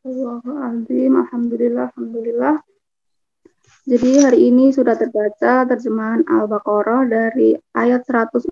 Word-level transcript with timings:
Astagfirullahaladzim. 0.00 1.12
Alhamdulillah, 1.12 1.92
Alhamdulillah. 1.92 2.56
Jadi 3.84 4.10
hari 4.24 4.48
ini 4.48 4.72
sudah 4.72 4.96
terbaca 4.96 5.68
terjemahan 5.68 6.24
Al-Baqarah 6.24 7.04
dari 7.04 7.52
ayat 7.76 8.08
164 8.08 8.48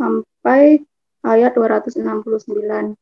sampai 0.00 0.80
ayat 1.28 1.52
269. 1.52 2.96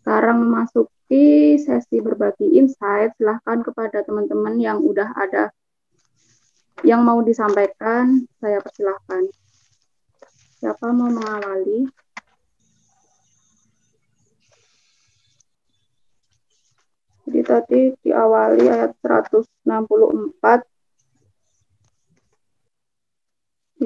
Sekarang 0.00 0.40
memasuki 0.40 1.60
sesi 1.60 2.00
berbagi 2.00 2.48
insight. 2.56 3.12
Silahkan 3.20 3.60
kepada 3.60 4.00
teman-teman 4.00 4.56
yang 4.56 4.80
udah 4.80 5.12
ada 5.20 5.52
yang 6.80 7.04
mau 7.04 7.20
disampaikan, 7.20 8.24
saya 8.40 8.56
persilahkan. 8.64 9.28
Siapa 10.64 10.96
mau 10.96 11.12
mengawali? 11.12 11.99
Jadi 17.30 17.46
tadi 17.46 17.94
diawali 18.02 18.66
ayat 18.66 18.90
164 19.06 20.66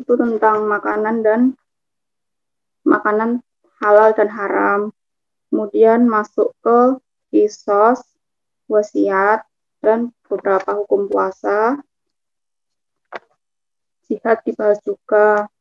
itu 0.01 0.13
tentang 0.17 0.65
makanan 0.65 1.21
dan 1.21 1.41
makanan 2.89 3.45
halal 3.85 4.17
dan 4.17 4.33
haram. 4.33 4.81
Kemudian 5.53 6.09
masuk 6.09 6.57
ke 6.65 6.97
kisos, 7.29 8.01
wasiat, 8.65 9.45
dan 9.85 10.17
beberapa 10.25 10.81
hukum 10.81 11.13
puasa. 11.13 11.85
Jihad 14.09 14.41
dibahas 14.49 14.81
juga. 14.81 15.53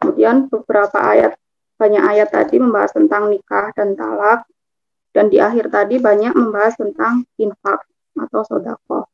Kemudian 0.00 0.48
beberapa 0.48 0.96
ayat, 0.96 1.36
banyak 1.76 2.00
ayat 2.08 2.32
tadi 2.32 2.56
membahas 2.56 2.96
tentang 2.96 3.28
nikah 3.28 3.68
dan 3.76 3.92
talak. 3.92 4.48
Dan 5.14 5.30
di 5.30 5.38
akhir 5.38 5.70
tadi 5.70 6.02
banyak 6.02 6.34
membahas 6.34 6.74
tentang 6.74 7.22
infak 7.38 7.86
atau 8.18 8.42
sodako. 8.42 9.06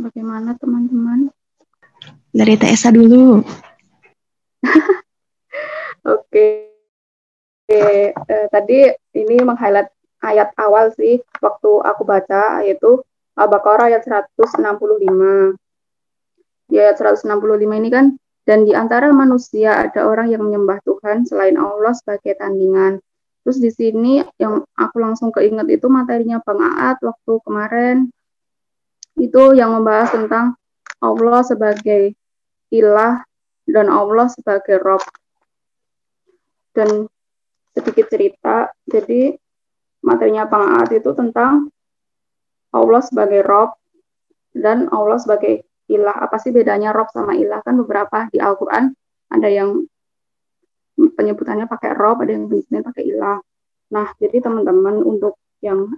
Bagaimana 0.00 0.56
teman-teman? 0.56 1.28
Dari 2.32 2.56
TSA 2.56 2.88
dulu. 2.96 3.44
Oke. 6.08 6.72
Oke, 7.70 8.10
eh, 8.10 8.46
tadi 8.50 8.82
ini 9.14 9.46
meng-highlight 9.46 9.99
ayat 10.20 10.52
awal 10.60 10.92
sih 10.94 11.20
waktu 11.40 11.70
aku 11.84 12.02
baca 12.04 12.64
yaitu 12.64 13.00
Al-Baqarah 13.36 13.88
ayat 13.88 14.04
165. 14.04 15.56
Di 16.70 16.76
ayat 16.78 16.96
165 17.00 17.26
ini 17.80 17.88
kan 17.88 18.14
dan 18.44 18.64
di 18.66 18.72
antara 18.74 19.12
manusia 19.12 19.76
ada 19.78 20.06
orang 20.08 20.32
yang 20.32 20.42
menyembah 20.44 20.80
Tuhan 20.84 21.24
selain 21.28 21.56
Allah 21.56 21.92
sebagai 21.96 22.36
tandingan. 22.36 23.00
Terus 23.40 23.58
di 23.58 23.70
sini 23.72 24.20
yang 24.36 24.60
aku 24.76 24.96
langsung 25.00 25.32
keinget 25.32 25.80
itu 25.80 25.88
materinya 25.88 26.42
Bang 26.44 26.60
Aat 26.60 27.00
waktu 27.00 27.32
kemarin 27.46 27.96
itu 29.16 29.56
yang 29.56 29.72
membahas 29.72 30.12
tentang 30.12 30.56
Allah 31.00 31.40
sebagai 31.44 32.12
ilah 32.68 33.24
dan 33.64 33.88
Allah 33.88 34.28
sebagai 34.28 34.76
Rob. 34.80 35.02
Dan 36.70 37.08
sedikit 37.74 38.06
cerita, 38.12 38.70
jadi 38.86 39.34
materinya 40.00 40.48
Aat 40.48 40.90
itu 40.96 41.10
tentang 41.12 41.68
Allah 42.70 43.02
sebagai 43.02 43.42
Rob 43.44 43.76
dan 44.54 44.88
Allah 44.90 45.18
sebagai 45.20 45.66
ilah. 45.90 46.16
Apa 46.22 46.38
sih 46.38 46.54
bedanya 46.54 46.94
Rob 46.94 47.10
sama 47.10 47.34
ilah? 47.34 47.60
Kan 47.66 47.78
beberapa 47.82 48.30
di 48.30 48.38
Al-Quran 48.38 48.94
ada 49.30 49.48
yang 49.50 49.84
penyebutannya 50.96 51.66
pakai 51.66 51.96
Rob, 51.96 52.22
ada 52.22 52.32
yang 52.34 52.46
penyebutannya 52.46 52.84
pakai 52.86 53.04
ilah. 53.10 53.38
Nah, 53.90 54.06
jadi 54.22 54.38
teman-teman 54.38 55.02
untuk 55.02 55.38
yang 55.60 55.90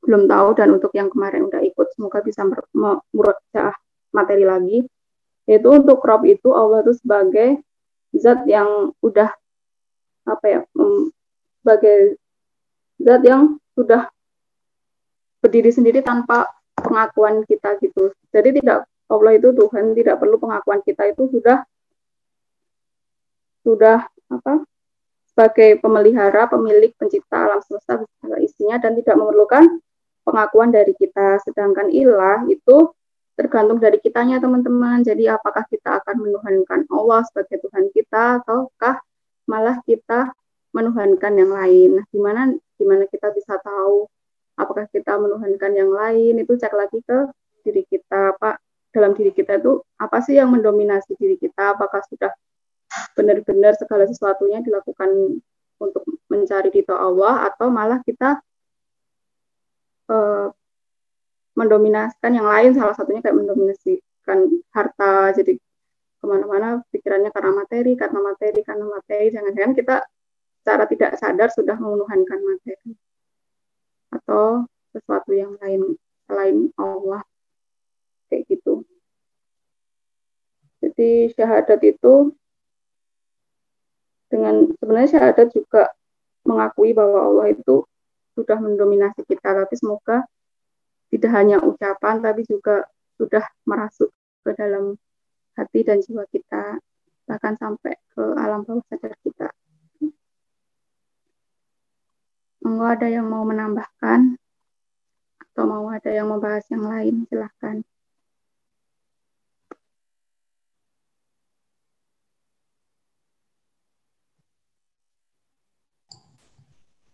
belum 0.00 0.30
tahu 0.30 0.48
dan 0.56 0.68
untuk 0.72 0.92
yang 0.96 1.12
kemarin 1.12 1.50
udah 1.50 1.60
ikut, 1.60 1.92
semoga 1.92 2.24
bisa 2.24 2.46
merujah 3.12 3.74
materi 4.14 4.44
lagi. 4.46 4.78
Yaitu 5.44 5.68
untuk 5.68 6.00
Rob 6.00 6.22
itu 6.24 6.54
Allah 6.54 6.86
itu 6.86 6.94
sebagai 7.02 7.58
zat 8.14 8.46
yang 8.46 8.94
udah 9.02 9.34
apa 10.30 10.46
ya, 10.46 10.60
sebagai 11.60 12.20
zat 13.00 13.22
yang 13.24 13.56
sudah 13.72 14.08
berdiri 15.40 15.72
sendiri 15.72 16.00
tanpa 16.04 16.48
pengakuan 16.76 17.42
kita 17.48 17.80
gitu. 17.80 18.12
Jadi 18.30 18.60
tidak 18.60 18.84
Allah 19.10 19.32
itu 19.34 19.50
Tuhan 19.50 19.96
tidak 19.96 20.22
perlu 20.22 20.36
pengakuan 20.38 20.80
kita 20.86 21.10
itu 21.10 21.26
sudah 21.32 21.64
sudah 23.66 24.06
apa 24.30 24.64
sebagai 25.30 25.80
pemelihara, 25.80 26.46
pemilik, 26.46 26.92
pencipta 26.94 27.48
alam 27.48 27.60
semesta 27.64 28.02
segala 28.02 28.36
isinya 28.42 28.76
dan 28.76 28.92
tidak 28.98 29.16
memerlukan 29.16 29.80
pengakuan 30.26 30.70
dari 30.70 30.92
kita. 30.94 31.40
Sedangkan 31.42 31.88
ilah 31.88 32.44
itu 32.46 32.92
tergantung 33.34 33.80
dari 33.80 33.96
kitanya 33.98 34.36
teman-teman. 34.36 35.00
Jadi 35.00 35.26
apakah 35.32 35.64
kita 35.66 36.02
akan 36.04 36.16
menuhankan 36.28 36.84
Allah 36.92 37.24
sebagai 37.24 37.62
Tuhan 37.64 37.88
kita 37.94 38.44
ataukah 38.44 39.00
malah 39.48 39.80
kita 39.88 40.30
menuhankan 40.76 41.32
yang 41.34 41.50
lain. 41.50 41.90
Nah, 41.98 42.04
gimana 42.12 42.40
gimana 42.80 43.04
kita 43.04 43.28
bisa 43.36 43.60
tahu 43.60 44.08
apakah 44.56 44.88
kita 44.88 45.20
menuhankan 45.20 45.72
yang 45.76 45.92
lain? 45.92 46.40
Itu 46.40 46.56
cek 46.56 46.72
lagi 46.72 47.00
ke 47.04 47.18
diri 47.64 47.84
kita, 47.88 48.36
Pak. 48.40 48.56
Dalam 48.90 49.14
diri 49.14 49.30
kita 49.30 49.60
itu 49.60 49.84
apa 50.02 50.18
sih 50.24 50.34
yang 50.34 50.50
mendominasi 50.50 51.14
diri 51.14 51.36
kita? 51.38 51.78
Apakah 51.78 52.02
sudah 52.08 52.32
benar-benar 53.14 53.78
segala 53.78 54.02
sesuatunya 54.08 54.64
dilakukan 54.66 55.38
untuk 55.78 56.02
mencari 56.26 56.68
ridho 56.74 56.92
Allah 56.92 57.48
atau 57.48 57.70
malah 57.70 58.02
kita 58.02 58.42
uh, 60.10 60.50
mendominasikan 61.54 62.32
yang 62.34 62.46
lain 62.50 62.74
salah 62.74 62.92
satunya 62.98 63.22
kayak 63.22 63.38
mendominasikan 63.38 64.38
harta 64.74 65.30
jadi 65.38 65.56
ke 66.20 66.24
mana-mana 66.28 66.84
pikirannya 66.92 67.32
karena 67.32 67.52
materi 67.56 67.92
karena 67.96 68.18
materi 68.20 68.60
karena 68.60 68.86
materi 68.86 69.26
jangan-jangan 69.32 69.72
kita 69.72 69.96
secara 70.60 70.84
tidak 70.84 71.16
sadar 71.16 71.48
sudah 71.50 71.76
menuhankan 71.80 72.40
materi 72.44 72.92
atau 74.12 74.68
sesuatu 74.92 75.32
yang 75.32 75.56
lain 75.62 75.96
selain 76.28 76.68
Allah 76.76 77.24
kayak 78.28 78.46
gitu. 78.46 78.84
Jadi 80.80 81.32
syahadat 81.36 81.80
itu 81.84 82.32
dengan 84.30 84.70
sebenarnya 84.78 85.10
syahadat 85.18 85.48
juga 85.52 85.90
mengakui 86.46 86.94
bahwa 86.94 87.20
Allah 87.26 87.46
itu 87.52 87.84
sudah 88.38 88.56
mendominasi 88.56 89.26
kita, 89.26 89.52
tapi 89.52 89.74
semoga 89.76 90.24
tidak 91.10 91.30
hanya 91.34 91.58
ucapan, 91.60 92.22
tapi 92.22 92.46
juga 92.46 92.86
sudah 93.18 93.42
merasuk 93.66 94.08
ke 94.46 94.50
dalam 94.56 94.96
hati 95.58 95.84
dan 95.84 96.00
jiwa 96.00 96.24
kita, 96.30 96.78
bahkan 97.26 97.58
sampai 97.58 97.98
ke 98.14 98.22
alam 98.38 98.64
bawah 98.64 98.80
sadar 98.88 99.12
kita. 99.20 99.50
Monggo 102.60 102.84
ada 102.94 103.08
yang 103.08 103.26
mau 103.32 103.44
menambahkan 103.48 104.36
atau 105.50 105.64
mau 105.64 105.86
ada 105.88 106.10
yang 106.12 106.28
membahas 106.32 106.64
yang 106.72 106.84
lain, 106.84 107.14
silahkan. 107.28 107.76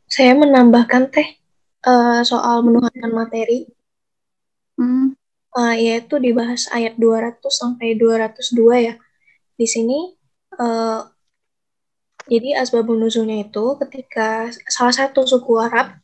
Saya 0.07 0.33
menambahkan 0.39 1.13
teh 1.15 1.29
uh, 1.87 2.21
soal 2.27 2.67
menuhankan 2.67 3.11
materi. 3.15 3.71
Hmm. 4.79 5.15
Uh, 5.57 5.73
yaitu 5.73 6.21
dibahas 6.21 6.69
ayat 6.69 7.01
200 7.01 7.41
sampai 7.49 7.97
202 7.97 8.87
ya. 8.93 8.95
Di 9.57 9.67
sini 9.69 10.13
uh, 10.61 11.01
jadi 12.27 12.59
asbabun 12.59 12.99
nuzulnya 12.99 13.47
itu 13.47 13.79
ketika 13.87 14.51
salah 14.67 14.95
satu 14.95 15.23
suku 15.23 15.63
Arab 15.63 15.95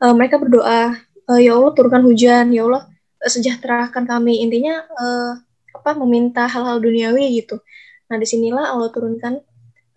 uh, 0.00 0.14
mereka 0.16 0.40
berdoa, 0.40 0.96
uh, 1.28 1.40
ya 1.40 1.54
Allah 1.54 1.72
turunkan 1.76 2.02
hujan, 2.08 2.50
ya 2.54 2.64
Allah 2.64 2.88
sejahterakan 3.20 4.08
kami. 4.08 4.40
Intinya 4.40 4.80
uh, 4.88 5.32
apa 5.76 5.90
meminta 6.00 6.48
hal-hal 6.48 6.80
duniawi 6.80 7.44
gitu. 7.44 7.60
Nah, 8.08 8.16
di 8.16 8.24
sinilah 8.24 8.72
Allah 8.72 8.88
turunkan 8.88 9.44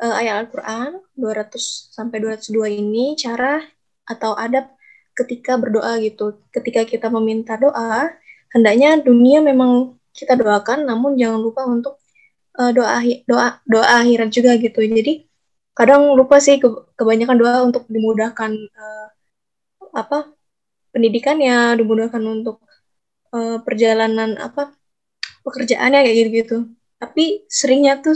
uh, 0.03 0.13
ayat 0.19 0.45
Al-Qur'an 0.47 0.99
200 1.15 1.55
sampai 1.95 2.19
202 2.19 2.67
ini 2.67 3.15
cara 3.15 3.63
atau 4.03 4.35
adab 4.35 4.67
ketika 5.15 5.55
berdoa 5.55 5.95
gitu. 6.03 6.43
Ketika 6.51 6.83
kita 6.83 7.07
meminta 7.07 7.55
doa, 7.55 8.11
hendaknya 8.51 8.99
dunia 8.99 9.39
memang 9.39 9.95
kita 10.11 10.35
doakan 10.35 10.83
namun 10.83 11.15
jangan 11.15 11.39
lupa 11.39 11.63
untuk 11.63 11.95
uh, 12.59 12.75
doa 12.75 12.99
doa 13.23 13.63
doa 13.63 14.03
akhirat 14.03 14.27
juga 14.35 14.59
gitu. 14.59 14.83
Jadi 14.83 15.30
kadang 15.77 16.13
lupa 16.19 16.37
sih 16.43 16.59
ke, 16.59 16.67
kebanyakan 16.99 17.37
doa 17.39 17.55
untuk 17.63 17.83
dimudahkan 17.87 18.51
uh, 18.55 19.07
apa 19.95 20.31
pendidikannya, 20.91 21.79
dimudahkan 21.79 22.23
untuk 22.23 22.59
uh, 23.31 23.59
perjalanan 23.63 24.35
apa 24.39 24.75
pekerjaannya 25.47 25.99
kayak 26.05 26.17
gitu-gitu. 26.19 26.57
Tapi 27.01 27.47
seringnya 27.49 28.03
tuh 28.03 28.15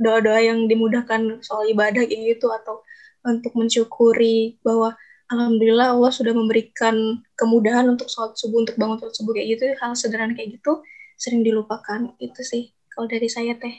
doa-doa 0.00 0.40
yang 0.40 0.66
dimudahkan 0.66 1.44
soal 1.44 1.68
ibadah 1.68 2.02
kayak 2.06 2.38
gitu 2.38 2.48
atau 2.48 2.80
untuk 3.22 3.54
mensyukuri 3.54 4.58
bahwa 4.66 4.96
alhamdulillah 5.30 5.94
Allah 5.94 6.10
sudah 6.10 6.34
memberikan 6.34 7.22
kemudahan 7.38 7.86
untuk 7.86 8.10
sholat 8.10 8.34
subuh 8.34 8.66
untuk 8.66 8.76
bangun 8.80 8.98
sholat 8.98 9.14
subuh 9.14 9.32
kayak 9.36 9.48
gitu 9.58 9.64
hal 9.78 9.92
sederhana 9.94 10.34
kayak 10.34 10.58
gitu 10.58 10.82
sering 11.20 11.44
dilupakan. 11.46 12.14
Itu 12.18 12.42
sih 12.42 12.74
kalau 12.90 13.06
dari 13.06 13.28
saya 13.30 13.54
teh. 13.58 13.74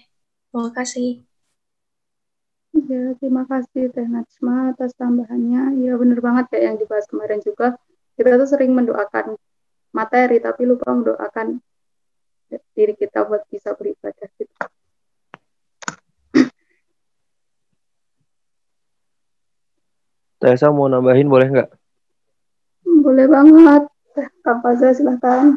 Terima 0.54 0.70
kasih 0.70 1.33
Ya, 2.84 3.16
terima 3.16 3.48
kasih 3.48 3.96
Teh 3.96 4.04
Najma 4.04 4.76
atas 4.76 4.92
tambahannya. 5.00 5.80
Ya, 5.80 5.96
benar 5.96 6.20
banget 6.20 6.52
kayak 6.52 6.64
yang 6.68 6.78
dibahas 6.84 7.08
kemarin 7.08 7.40
juga. 7.40 7.80
Kita 8.20 8.36
tuh 8.36 8.50
sering 8.50 8.76
mendoakan 8.76 9.40
materi, 9.96 10.44
tapi 10.44 10.68
lupa 10.68 10.92
mendoakan 10.92 11.64
diri 12.76 12.94
kita 13.00 13.24
buat 13.24 13.48
bisa 13.48 13.72
beribadah 13.72 14.28
gitu. 14.36 14.56
Tessa 20.44 20.68
mau 20.68 20.92
nambahin 20.92 21.32
boleh 21.32 21.48
nggak? 21.56 21.70
Boleh 22.84 23.32
banget. 23.32 23.84
Kang 24.44 24.60
Faza 24.60 24.92
silahkan. 24.92 25.56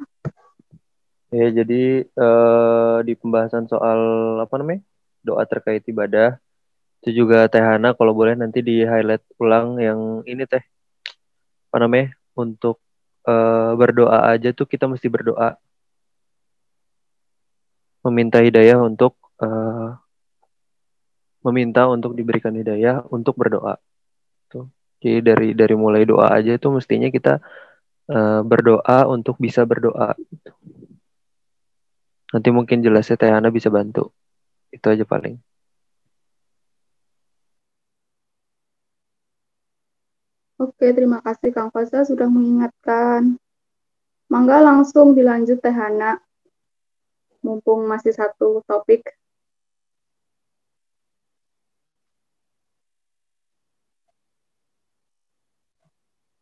Ya, 1.35 1.51
jadi 1.51 2.07
uh, 2.15 3.03
di 3.03 3.19
pembahasan 3.19 3.67
soal 3.67 3.99
apa 4.39 4.55
namanya 4.63 4.87
doa 5.27 5.43
terkait 5.43 5.83
ibadah 5.91 6.39
itu 7.07 7.23
juga 7.23 7.47
Teh 7.47 7.63
Hana 7.63 7.95
kalau 7.95 8.11
boleh 8.11 8.35
nanti 8.35 8.67
di 8.67 8.83
highlight 8.83 9.23
ulang 9.39 9.79
yang 9.79 10.27
ini 10.27 10.43
Teh 10.43 10.67
apa 11.71 11.77
namanya 11.79 12.19
untuk 12.35 12.83
uh, 13.31 13.79
berdoa 13.79 14.27
aja 14.35 14.51
tuh 14.51 14.67
kita 14.67 14.91
mesti 14.91 15.07
berdoa 15.07 15.55
meminta 18.03 18.43
hidayah 18.43 18.83
untuk 18.83 19.15
uh, 19.39 19.95
meminta 21.47 21.87
untuk 21.87 22.19
diberikan 22.19 22.51
hidayah 22.59 23.07
untuk 23.07 23.39
berdoa. 23.39 23.79
Tuh. 24.51 24.67
Jadi 24.99 25.23
dari 25.23 25.49
dari 25.55 25.79
mulai 25.79 26.03
doa 26.03 26.35
aja 26.35 26.59
itu 26.59 26.67
mestinya 26.75 27.07
kita 27.07 27.39
uh, 28.11 28.43
berdoa 28.43 29.07
untuk 29.07 29.39
bisa 29.39 29.63
berdoa. 29.63 30.11
Nanti 32.35 32.49
mungkin 32.51 32.83
jelasnya 32.83 33.15
Tayana 33.15 33.55
bisa 33.55 33.71
bantu. 33.71 34.11
Itu 34.75 34.91
aja 34.91 35.07
paling. 35.07 35.39
Oke, 40.67 40.91
terima 40.91 41.23
kasih 41.23 41.55
Kang 41.55 41.71
Fasa 41.71 42.03
sudah 42.03 42.27
mengingatkan. 42.27 43.39
Mangga 44.27 44.59
langsung 44.59 45.15
dilanjut 45.15 45.63
Tehana 45.63 46.19
mumpung 47.39 47.87
masih 47.87 48.11
satu 48.11 48.67
topik. 48.67 49.07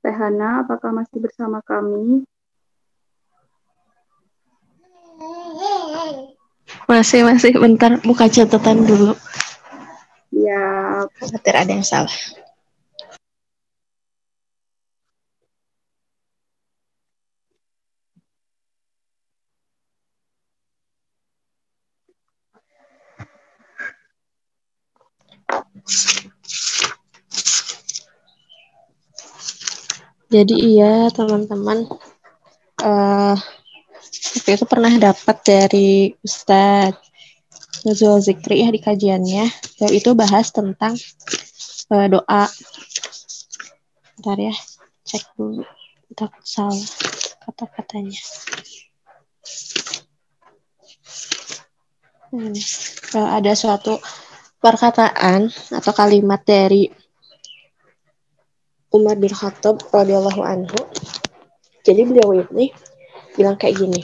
Teh 0.00 0.12
Hana, 0.16 0.64
apakah 0.64 0.88
masih 0.96 1.20
bersama 1.20 1.60
kami? 1.60 2.24
Masih, 6.88 7.28
masih. 7.28 7.52
Bentar, 7.60 8.00
buka 8.00 8.28
catatan 8.28 8.88
dulu. 8.88 9.12
Ya. 10.32 10.64
Khawatir 11.20 11.54
ada 11.56 11.72
yang 11.72 11.84
salah. 11.84 12.44
Jadi 30.34 30.54
iya 30.56 31.14
teman-teman, 31.14 31.86
uh, 32.82 33.36
itu 34.50 34.64
pernah 34.66 34.90
dapat 34.98 35.36
dari 35.46 36.10
Ustadz 36.26 36.98
Nazul 37.86 38.19
Zikri 38.19 38.64
ya 38.64 38.72
di 38.72 38.81
kajiannya, 38.82 39.46
itu 39.94 40.10
bahas 40.16 40.50
tentang 40.50 40.98
uh, 41.92 42.06
doa. 42.10 42.50
Bentar 44.19 44.38
ya, 44.40 44.56
cek 45.06 45.38
dulu. 45.38 45.62
Tak 46.16 46.32
salah 46.42 46.82
kata-katanya. 47.44 48.19
Hmm. 52.34 52.56
Uh, 53.14 53.28
ada 53.38 53.52
suatu 53.54 54.02
perkataan 54.64 55.52
atau 55.52 55.93
kalimat 55.93 56.40
dari 56.40 56.88
Umar 58.88 59.20
bin 59.20 59.28
Khattab 59.28 59.84
radhiyallahu 59.93 60.40
anhu. 60.40 60.81
Jadi 61.84 62.00
beliau 62.08 62.32
ini 62.32 62.72
bilang 63.37 63.61
kayak 63.61 63.76
gini. 63.76 64.00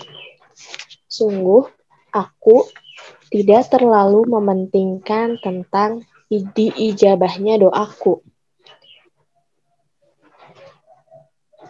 Sungguh 1.09 1.65
aku 2.13 2.69
tidak 3.33 3.73
terlalu 3.73 4.29
mementingkan 4.29 5.41
tentang 5.41 6.05
diijabahnya 6.29 7.57
doaku. 7.65 8.21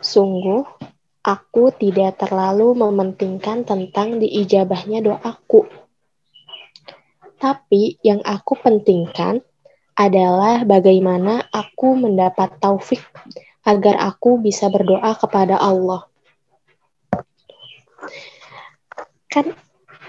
Sungguh 0.02 0.66
aku 1.22 1.70
tidak 1.78 2.18
terlalu 2.18 2.74
mementingkan 2.74 3.62
tentang 3.62 4.18
diijabahnya 4.18 4.98
doaku. 5.04 5.68
Tapi 7.40 7.96
yang 8.04 8.20
aku 8.20 8.60
pentingkan 8.60 9.40
adalah 9.96 10.64
bagaimana 10.68 11.48
aku 11.48 11.96
mendapat 11.96 12.60
taufik 12.60 13.00
agar 13.64 13.96
aku 14.00 14.40
bisa 14.40 14.68
berdoa 14.68 15.16
kepada 15.16 15.56
Allah. 15.56 16.04
Kan 19.28 19.56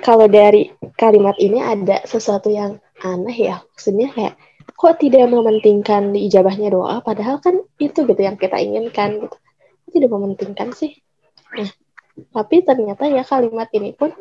kalau 0.01 0.25
dari 0.27 0.71
kalimat 0.97 1.37
ini 1.39 1.59
ada 1.61 2.03
sesuatu 2.03 2.51
yang 2.51 2.79
aneh 3.03 3.37
ya, 3.51 3.63
maksudnya 3.63 4.09
kayak 4.11 4.35
kok 4.73 4.97
tidak 4.97 5.29
mementingkan 5.29 6.15
ijabahnya 6.17 6.73
doa, 6.73 7.05
padahal 7.05 7.37
kan 7.37 7.61
itu 7.77 8.03
gitu 8.07 8.21
yang 8.21 8.35
kita 8.39 8.57
inginkan 8.57 9.27
gitu. 9.27 9.37
Tidak 9.91 10.09
mementingkan 10.09 10.71
sih. 10.71 10.97
Nah, 11.51 11.69
tapi 12.31 12.63
ternyata 12.63 13.11
ya 13.11 13.27
kalimat 13.27 13.67
ini 13.75 13.91
pun 13.91 14.15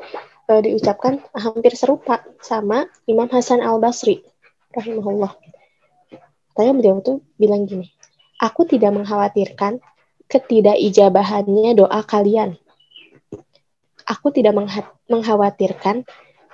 e, 0.50 0.52
diucapkan 0.66 1.22
hampir 1.38 1.78
serupa 1.78 2.26
sama 2.42 2.90
Imam 3.06 3.30
Hasan 3.30 3.62
Al 3.62 3.78
Basri 3.78 4.26
rahimahullah 4.74 5.38
Katanya 6.60 6.74
beliau 6.76 7.00
tuh 7.00 7.24
bilang 7.40 7.64
gini, 7.64 7.88
aku 8.36 8.68
tidak 8.68 8.92
mengkhawatirkan 8.92 9.80
ketidakijabahannya 10.28 11.72
doa 11.72 12.04
kalian. 12.04 12.60
Aku 14.04 14.28
tidak 14.28 14.58
mengkhawatirkan 15.08 16.04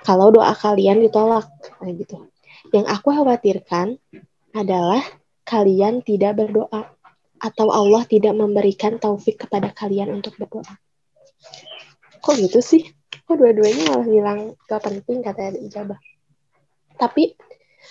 kalau 0.05 0.31
doa 0.31 0.55
kalian 0.55 1.03
ditolak. 1.03 1.51
Nah, 1.83 1.91
gitu. 1.91 2.23
Yang 2.71 2.87
aku 2.87 3.19
khawatirkan 3.19 3.99
adalah 4.55 5.03
kalian 5.43 5.99
tidak 6.05 6.39
berdoa 6.39 6.87
atau 7.43 7.67
Allah 7.67 8.07
tidak 8.07 8.31
memberikan 8.31 9.01
taufik 9.01 9.43
kepada 9.43 9.75
kalian 9.75 10.13
untuk 10.13 10.39
berdoa. 10.39 10.71
Kok 12.23 12.35
gitu 12.47 12.63
sih? 12.63 12.95
Kok 13.27 13.35
dua-duanya 13.35 13.83
malah 13.91 14.07
bilang 14.07 14.39
gak 14.71 14.87
penting 14.87 15.19
katanya 15.19 15.55
ada 15.55 15.59
ijabah. 15.59 15.99
Tapi 16.97 17.35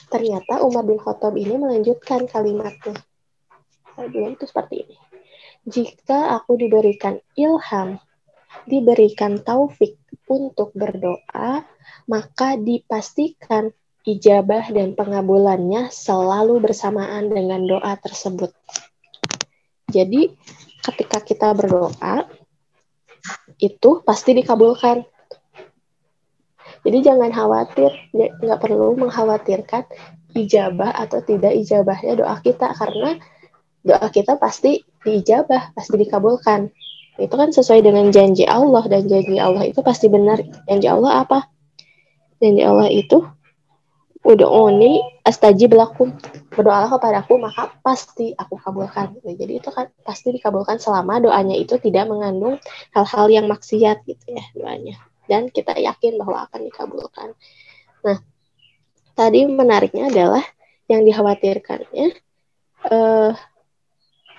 Ternyata 0.07 0.63
Umar 0.63 0.85
bin 0.87 1.01
Khattab 1.01 1.35
ini 1.35 1.57
melanjutkan 1.57 2.29
kalimatnya. 2.29 2.95
Dia 3.97 4.29
itu 4.29 4.45
seperti 4.45 4.87
ini. 4.87 4.97
Jika 5.67 6.37
aku 6.37 6.61
diberikan 6.61 7.19
ilham, 7.35 7.99
diberikan 8.69 9.41
taufik 9.41 9.99
untuk 10.29 10.71
berdoa, 10.77 11.65
maka 12.07 12.55
dipastikan 12.61 13.73
ijabah 14.07 14.71
dan 14.71 14.95
pengabulannya 14.95 15.91
selalu 15.91 16.63
bersamaan 16.63 17.33
dengan 17.33 17.67
doa 17.67 17.99
tersebut. 17.99 18.55
Jadi, 19.91 20.31
ketika 20.87 21.19
kita 21.19 21.51
berdoa, 21.57 22.31
itu 23.59 23.91
pasti 24.07 24.39
dikabulkan. 24.39 25.03
Jadi 26.87 26.99
jangan 27.03 27.35
khawatir, 27.35 27.91
nggak 28.15 28.61
perlu 28.63 28.95
mengkhawatirkan 28.95 29.91
ijabah 30.39 30.95
atau 30.95 31.19
tidak 31.19 31.59
ijabahnya 31.59 32.15
doa 32.23 32.39
kita 32.39 32.71
karena 32.79 33.19
doa 33.83 34.07
kita 34.15 34.39
pasti 34.39 34.87
diijabah, 35.03 35.75
pasti 35.75 35.99
dikabulkan. 35.99 36.71
Itu 37.19 37.35
kan 37.35 37.51
sesuai 37.51 37.83
dengan 37.83 38.15
janji 38.15 38.47
Allah 38.47 38.87
dan 38.87 39.11
janji 39.11 39.35
Allah 39.35 39.67
itu 39.67 39.83
pasti 39.83 40.07
benar. 40.07 40.39
Janji 40.71 40.87
Allah 40.87 41.27
apa? 41.27 41.51
Janji 42.39 42.63
Allah 42.63 42.87
itu 42.87 43.25
ud'uni 44.27 45.23
astajib 45.23 45.75
lakum. 45.75 46.11
berdoalah 46.51 46.89
kepadaku 46.89 47.37
maka 47.37 47.69
pasti 47.85 48.33
aku 48.33 48.57
kabulkan 48.57 49.13
jadi 49.23 49.61
itu 49.61 49.69
kan 49.69 49.93
pasti 50.03 50.33
dikabulkan 50.33 50.81
selama 50.81 51.21
doanya 51.21 51.53
itu 51.53 51.77
tidak 51.77 52.09
mengandung 52.09 52.57
hal-hal 52.97 53.29
yang 53.29 53.45
maksiat 53.45 54.03
gitu 54.09 54.25
ya 54.33 54.45
doanya 54.57 54.97
dan 55.27 55.51
kita 55.51 55.75
yakin 55.77 56.19
bahwa 56.19 56.47
akan 56.51 56.61
dikabulkan. 56.67 57.29
Nah 58.07 58.19
tadi 59.15 59.47
menariknya 59.47 60.11
adalah 60.11 60.45
yang 60.87 61.03
dikhawatirkannya 61.03 62.07
eh, 62.91 63.33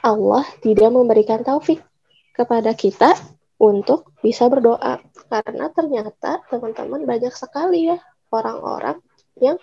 Allah 0.07 0.45
tidak 0.63 0.89
memberikan 0.93 1.43
taufik 1.43 1.83
kepada 2.31 2.71
kita 2.77 3.17
untuk 3.57 4.13
bisa 4.21 4.45
berdoa. 4.47 5.01
Karena 5.27 5.67
ternyata 5.73 6.45
teman-teman 6.47 7.03
banyak 7.03 7.33
sekali 7.33 7.91
ya 7.91 7.97
orang-orang 8.29 9.01
yang 9.41 9.57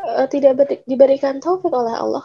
uh, 0.00 0.26
tidak 0.26 0.52
ber 0.58 0.68
diberikan 0.88 1.38
taufik 1.38 1.70
oleh 1.70 1.94
Allah 1.94 2.24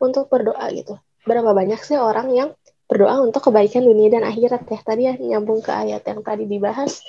untuk 0.00 0.26
berdoa 0.32 0.64
gitu. 0.72 0.96
Berapa 1.28 1.52
banyak 1.52 1.80
sih 1.84 2.00
orang 2.00 2.32
yang 2.32 2.50
berdoa 2.90 3.22
untuk 3.22 3.46
kebaikan 3.46 3.86
dunia 3.86 4.10
dan 4.10 4.26
akhirat 4.26 4.66
ya. 4.66 4.78
Tadi 4.82 5.02
ya 5.06 5.14
nyambung 5.14 5.62
ke 5.62 5.70
ayat 5.70 6.02
yang 6.02 6.26
tadi 6.26 6.50
dibahas. 6.50 7.06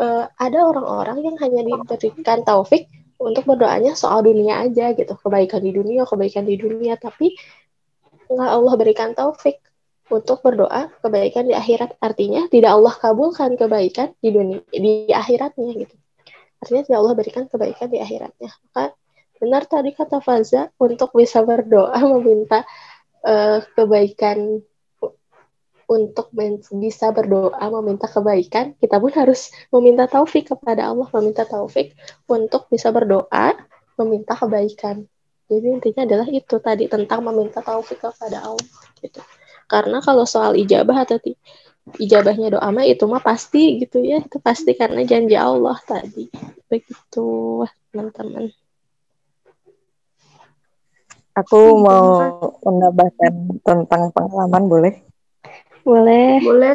Uh, 0.00 0.24
ada 0.40 0.64
orang-orang 0.64 1.20
yang 1.20 1.36
hanya 1.36 1.60
diberikan 1.60 2.40
taufik 2.40 2.88
untuk 3.20 3.44
berdoanya 3.44 3.92
soal 3.92 4.24
dunia 4.24 4.64
aja 4.64 4.96
gitu. 4.96 5.12
Kebaikan 5.20 5.60
di 5.60 5.76
dunia, 5.76 6.08
kebaikan 6.08 6.48
di 6.48 6.56
dunia. 6.56 6.96
Tapi 6.96 7.36
nggak 8.32 8.50
Allah 8.56 8.74
berikan 8.80 9.12
taufik 9.12 9.60
untuk 10.08 10.40
berdoa 10.40 10.88
kebaikan 11.04 11.44
di 11.44 11.52
akhirat. 11.52 12.00
Artinya 12.00 12.48
tidak 12.48 12.72
Allah 12.72 12.96
kabulkan 12.96 13.60
kebaikan 13.60 14.16
di 14.24 14.32
dunia 14.32 14.64
di 14.72 15.12
akhiratnya 15.12 15.76
gitu. 15.76 15.94
Artinya 16.64 16.82
tidak 16.88 16.98
Allah 17.04 17.14
berikan 17.20 17.44
kebaikan 17.52 17.92
di 17.92 18.00
akhiratnya. 18.00 18.50
Maka 18.72 18.96
benar 19.36 19.68
tadi 19.68 19.92
kata 19.92 20.24
Faza 20.24 20.72
untuk 20.80 21.12
bisa 21.12 21.44
berdoa 21.44 22.00
meminta 22.16 22.64
uh, 23.24 23.60
kebaikan 23.76 24.64
untuk 25.90 26.30
bisa 26.78 27.10
berdoa 27.10 27.58
meminta 27.82 28.06
kebaikan, 28.06 28.78
kita 28.78 29.02
pun 29.02 29.10
harus 29.10 29.50
meminta 29.74 30.06
taufik 30.06 30.54
kepada 30.54 30.86
Allah, 30.86 31.10
meminta 31.18 31.42
taufik 31.42 31.98
untuk 32.30 32.70
bisa 32.70 32.94
berdoa, 32.94 33.58
meminta 33.98 34.38
kebaikan. 34.38 35.02
Jadi 35.50 35.66
intinya 35.66 36.06
adalah 36.06 36.28
itu 36.30 36.62
tadi 36.62 36.86
tentang 36.86 37.26
meminta 37.26 37.58
taufik 37.58 37.98
kepada 37.98 38.38
Allah 38.46 38.70
gitu. 39.02 39.18
Karena 39.66 39.98
kalau 39.98 40.22
soal 40.22 40.54
ijabah 40.54 41.02
atau 41.02 41.18
ijabahnya 41.98 42.54
doa 42.54 42.70
mah 42.70 42.86
itu 42.86 43.02
mah 43.10 43.18
pasti 43.18 43.82
gitu 43.82 43.98
ya 44.04 44.22
itu 44.22 44.38
pasti 44.38 44.78
karena 44.78 45.02
janji 45.02 45.34
Allah 45.34 45.74
tadi 45.82 46.30
begitu 46.70 47.64
teman-teman 47.90 48.52
aku 51.34 51.60
mau 51.82 52.06
menambahkan 52.62 53.58
tentang 53.64 54.02
pengalaman 54.14 54.64
boleh 54.70 54.94
boleh. 55.84 56.40
Boleh. 56.42 56.74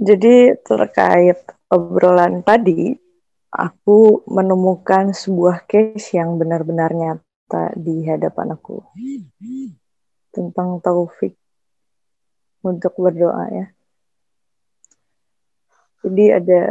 Jadi 0.00 0.56
terkait 0.64 1.38
obrolan 1.68 2.40
tadi 2.40 2.96
aku 3.52 4.24
menemukan 4.24 5.12
sebuah 5.12 5.68
case 5.68 6.16
yang 6.16 6.40
benar-benar 6.40 6.96
nyata 6.96 7.76
di 7.76 8.04
hadapan 8.08 8.56
aku. 8.56 8.80
Tentang 10.32 10.80
taufik. 10.80 11.36
Untuk 12.62 12.94
berdoa 12.94 13.44
ya. 13.50 13.66
Jadi 16.02 16.24
ada 16.30 16.62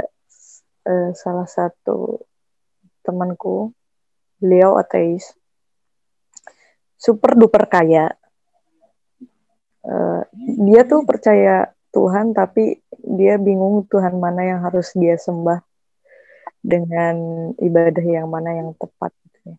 uh, 0.88 1.10
salah 1.15 1.48
satu 1.48 2.19
temanku, 3.03 3.71
beliau 4.39 4.79
ateis, 4.79 5.36
super 6.95 7.36
duper 7.36 7.67
kaya. 7.67 8.12
Uh, 9.81 10.21
dia 10.61 10.85
tuh 10.85 11.01
percaya 11.03 11.73
Tuhan, 11.91 12.38
tapi 12.38 12.79
dia 13.01 13.35
bingung 13.41 13.83
Tuhan 13.89 14.21
mana 14.21 14.45
yang 14.45 14.59
harus 14.61 14.93
dia 14.93 15.17
sembah 15.17 15.59
dengan 16.61 17.15
ibadah 17.57 18.05
yang 18.05 18.29
mana 18.29 18.55
yang 18.55 18.69
tepat. 18.77 19.11
Gitu 19.25 19.38
ya. 19.51 19.57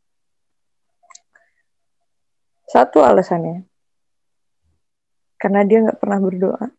Satu 2.71 3.03
alasannya, 3.03 3.67
karena 5.43 5.67
dia 5.67 5.83
nggak 5.83 5.99
pernah 5.99 6.23
berdoa 6.23 6.71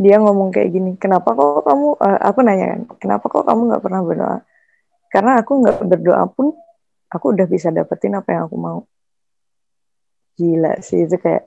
dia 0.00 0.16
ngomong 0.16 0.48
kayak 0.48 0.72
gini 0.72 0.90
kenapa 0.96 1.36
kok 1.36 1.68
kamu 1.68 2.00
uh, 2.00 2.20
aku 2.24 2.40
nanya 2.40 2.66
kan 2.72 2.80
kenapa 2.96 3.28
kok 3.28 3.44
kamu 3.44 3.60
nggak 3.68 3.82
pernah 3.84 4.00
berdoa 4.00 4.38
karena 5.12 5.32
aku 5.44 5.52
nggak 5.60 5.78
berdoa 5.84 6.24
pun 6.32 6.56
aku 7.12 7.36
udah 7.36 7.44
bisa 7.44 7.68
dapetin 7.68 8.16
apa 8.16 8.32
yang 8.32 8.48
aku 8.48 8.56
mau 8.56 8.88
gila 10.40 10.80
sih 10.80 11.04
itu 11.04 11.20
kayak 11.20 11.44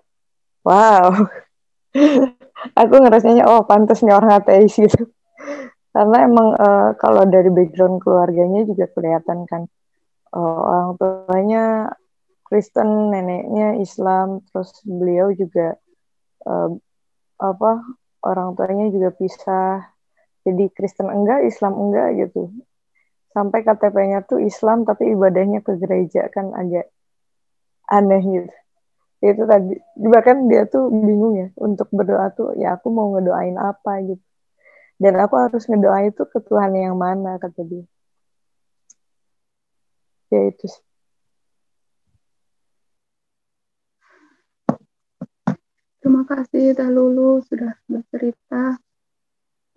wow 0.62 1.10
aku 2.80 2.94
ngerasanya 3.02 3.50
oh 3.50 3.66
pantasnya 3.66 4.14
orang 4.14 4.38
ateis 4.38 4.78
gitu 4.78 5.10
karena 5.94 6.18
emang 6.30 6.54
uh, 6.54 6.94
kalau 7.02 7.26
dari 7.26 7.50
background 7.50 8.02
keluarganya 8.06 8.62
juga 8.70 8.86
kelihatan 8.94 9.50
kan 9.50 9.66
uh, 10.34 10.60
orang 10.62 10.90
tuanya 10.98 11.94
Kristen, 12.54 13.10
neneknya 13.10 13.82
Islam, 13.82 14.46
terus 14.54 14.78
beliau 14.86 15.34
juga 15.34 15.74
uh, 16.46 16.70
apa 17.42 17.72
orang 18.22 18.54
tuanya 18.54 18.94
juga 18.94 19.10
pisah. 19.10 19.90
Jadi 20.46 20.70
Kristen 20.70 21.10
enggak, 21.10 21.50
Islam 21.50 21.74
enggak 21.82 22.14
gitu. 22.20 22.54
Sampai 23.34 23.66
KTP-nya 23.66 24.22
tuh 24.30 24.38
Islam 24.38 24.86
tapi 24.86 25.18
ibadahnya 25.18 25.66
ke 25.66 25.82
gereja 25.82 26.30
kan 26.30 26.54
agak 26.54 26.94
aneh 27.90 28.22
gitu. 28.22 28.54
Itu 29.24 29.48
tadi 29.48 29.80
bahkan 29.96 30.52
dia 30.52 30.68
tuh 30.68 30.92
bingung 30.92 31.40
ya 31.40 31.48
untuk 31.56 31.88
berdoa 31.96 32.28
tuh 32.36 32.52
ya 32.60 32.76
aku 32.76 32.92
mau 32.92 33.16
ngedoain 33.16 33.56
apa 33.56 34.04
gitu. 34.04 34.24
Dan 35.00 35.16
aku 35.16 35.40
harus 35.40 35.64
ngedoain 35.72 36.12
itu 36.12 36.28
ke 36.28 36.44
Tuhan 36.44 36.76
yang 36.76 37.00
mana 37.00 37.40
kata 37.40 37.64
dia. 37.64 37.88
Ya 40.28 40.52
itu. 40.52 40.68
Terima 46.04 46.28
kasih 46.28 46.76
Teh 46.76 46.90
Lulu 46.92 47.40
sudah 47.48 47.80
bercerita. 47.88 48.76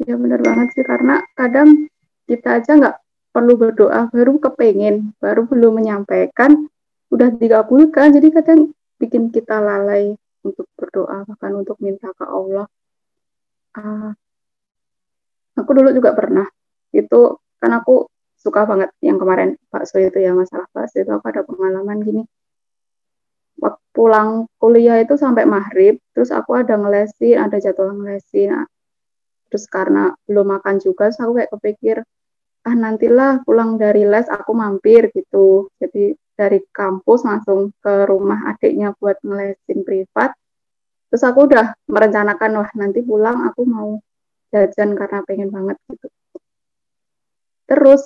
Ya 0.03 0.15
benar 0.19 0.43
banget 0.43 0.75
sih 0.75 0.85
karena 0.85 1.23
kadang 1.39 1.87
kita 2.27 2.59
aja 2.61 2.75
nggak 2.77 2.97
perlu 3.31 3.55
berdoa, 3.55 4.11
baru 4.11 4.41
kepengen, 4.43 5.15
baru 5.23 5.47
belum 5.47 5.81
menyampaikan, 5.81 6.67
udah 7.13 7.31
dikabulkan. 7.37 8.17
Jadi 8.17 8.29
kadang 8.33 8.76
bikin 8.97 9.29
kita 9.33 9.61
lalai 9.61 10.17
untuk 10.47 10.67
berdoa, 10.79 11.27
bahkan 11.27 11.53
untuk 11.57 11.77
minta 11.83 12.11
ke 12.15 12.25
Allah. 12.25 12.67
Uh, 13.77 14.13
aku 15.59 15.71
dulu 15.77 15.93
juga 15.93 16.17
pernah, 16.17 16.49
itu 16.93 17.37
kan 17.61 17.73
aku 17.77 18.09
suka 18.37 18.63
banget 18.63 18.95
yang 19.03 19.19
kemarin 19.19 19.59
bakso 19.75 19.99
itu 19.99 20.23
ya 20.23 20.31
masalah 20.31 20.71
bakso 20.71 21.03
itu 21.03 21.11
aku 21.11 21.27
ada 21.29 21.43
pengalaman 21.43 21.99
gini. 22.05 22.23
Pulang 23.97 24.45
kuliah 24.61 25.01
itu 25.01 25.17
sampai 25.17 25.49
maghrib 25.49 25.97
terus 26.13 26.29
aku 26.29 26.53
ada 26.53 26.77
ngelesin 26.77 27.41
ada 27.41 27.57
jadwal 27.57 27.97
ngelesin. 27.97 28.69
Terus 29.49 29.65
karena 29.73 30.13
belum 30.29 30.61
makan 30.61 30.79
juga 30.85 31.09
so 31.11 31.25
aku 31.25 31.41
kayak 31.41 31.51
kepikir 31.57 31.97
ah 32.67 32.75
nantilah 32.75 33.47
pulang 33.47 33.79
dari 33.79 34.03
les 34.03 34.27
aku 34.27 34.51
mampir 34.51 35.15
gitu. 35.15 35.71
Jadi 35.79 36.19
dari 36.35 36.59
kampus 36.75 37.23
langsung 37.23 37.71
ke 37.79 38.05
rumah 38.11 38.51
adiknya 38.51 38.93
buat 38.99 39.23
ngelesin 39.23 39.87
privat. 39.87 40.35
Terus 41.09 41.23
aku 41.23 41.47
udah 41.47 41.79
merencanakan 41.87 42.51
wah 42.61 42.71
nanti 42.75 43.01
pulang 43.07 43.47
aku 43.47 43.63
mau 43.63 44.03
jajan 44.51 44.99
karena 44.99 45.23
pengen 45.23 45.55
banget 45.55 45.79
gitu. 45.95 46.11
Terus 47.71 48.03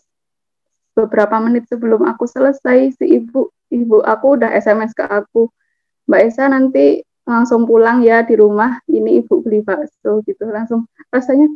beberapa 0.93 1.40
menit 1.40 1.64
sebelum 1.73 2.05
aku 2.05 2.29
selesai 2.29 3.00
si 3.00 3.07
ibu 3.17 3.49
ibu 3.73 4.05
aku 4.05 4.37
udah 4.37 4.52
SMS 4.52 4.93
ke 4.93 5.07
aku 5.07 5.49
Mbak 6.05 6.21
Esa 6.26 6.50
nanti 6.50 7.00
langsung 7.25 7.64
pulang 7.64 8.02
ya 8.02 8.26
di 8.26 8.35
rumah 8.35 8.83
ini 8.90 9.25
ibu 9.25 9.40
beli 9.40 9.64
bakso 9.64 10.21
gitu. 10.29 10.45
Langsung 10.50 10.85
rasanya 11.09 11.49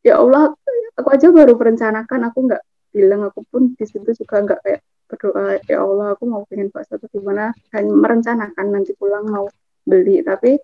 ya 0.00 0.20
Allah 0.20 0.52
aku 0.96 1.08
aja 1.12 1.28
baru 1.28 1.56
merencanakan 1.56 2.32
aku 2.32 2.38
nggak 2.48 2.62
bilang 2.90 3.28
aku 3.28 3.46
pun 3.46 3.72
di 3.78 3.84
situ 3.86 4.10
juga 4.16 4.42
nggak 4.42 4.60
kayak 4.64 4.82
berdoa 5.10 5.58
ya 5.66 5.82
Allah 5.82 6.14
aku 6.14 6.24
mau 6.30 6.46
pengen 6.46 6.70
bakso 6.70 6.94
atau 6.94 7.10
gimana. 7.10 7.50
Hanya 7.74 7.90
merencanakan 7.90 8.66
nanti 8.70 8.94
pulang 8.94 9.26
mau 9.26 9.50
beli. 9.82 10.22
Tapi 10.22 10.54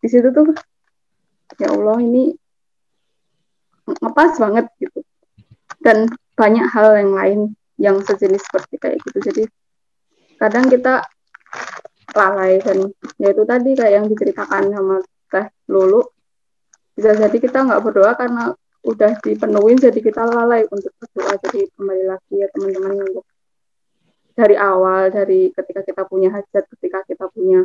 di 0.00 0.08
situ 0.08 0.32
tuh 0.32 0.56
ya 1.60 1.68
Allah 1.68 2.00
ini 2.00 2.32
ngepas 3.84 4.40
banget 4.40 4.66
gitu. 4.80 5.04
Dan 5.84 6.08
banyak 6.32 6.66
hal 6.72 6.96
yang 6.96 7.12
lain 7.12 7.40
yang 7.76 7.96
sejenis 8.00 8.40
seperti 8.48 8.80
kayak 8.80 8.96
gitu. 9.04 9.18
Jadi 9.20 9.44
kadang 10.40 10.72
kita 10.72 11.04
lalai 12.12 12.60
dan 12.64 12.88
ya 13.20 13.32
itu 13.32 13.42
tadi 13.44 13.70
kayak 13.76 13.92
yang 13.92 14.06
diceritakan 14.08 14.72
sama 14.72 14.96
Teh 15.28 15.46
Lulu. 15.68 16.00
Bisa 16.96 17.12
jadi 17.16 17.36
kita 17.36 17.68
nggak 17.68 17.82
berdoa 17.84 18.12
karena 18.16 18.52
udah 18.82 19.14
dipenuhin 19.22 19.78
jadi 19.78 19.98
kita 20.02 20.26
lalai 20.26 20.66
untuk 20.66 20.90
berdoa. 20.98 21.38
Jadi 21.48 21.70
kembali 21.78 22.04
lagi 22.06 22.34
ya 22.34 22.50
teman-teman 22.50 23.06
untuk 23.06 23.26
dari 24.34 24.56
awal 24.58 25.12
dari 25.12 25.54
ketika 25.54 25.86
kita 25.86 26.02
punya 26.08 26.34
hajat 26.34 26.64
ketika 26.76 27.06
kita 27.06 27.30
punya 27.30 27.62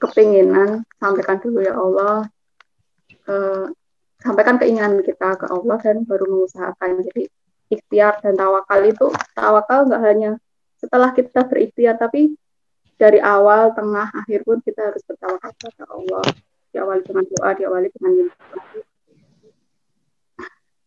kepinginan 0.00 0.88
sampaikan 0.96 1.36
dulu 1.44 1.60
ya 1.60 1.76
Allah. 1.76 2.24
Uh, 3.28 3.68
sampaikan 4.20 4.56
keinginan 4.60 5.00
kita 5.04 5.36
ke 5.36 5.46
Allah 5.48 5.76
dan 5.84 6.08
baru 6.08 6.24
mengusahakan. 6.28 7.04
Jadi 7.12 7.28
ikhtiar 7.68 8.24
dan 8.24 8.40
tawakal 8.40 8.80
itu 8.88 9.06
tawakal 9.36 9.84
nggak 9.84 10.02
hanya 10.02 10.30
setelah 10.80 11.12
kita 11.12 11.44
berikhtiar 11.44 12.00
tapi 12.00 12.34
dari 12.96 13.20
awal 13.20 13.72
tengah 13.76 14.12
akhir 14.12 14.44
pun 14.48 14.60
kita 14.64 14.92
harus 14.92 15.04
bertawakal 15.04 15.52
kepada 15.60 15.84
Allah. 15.92 16.24
Diawali 16.70 17.02
dengan 17.04 17.24
doa 17.26 17.50
diawali 17.52 17.88
dengan 17.92 18.12
meditasi 18.24 18.89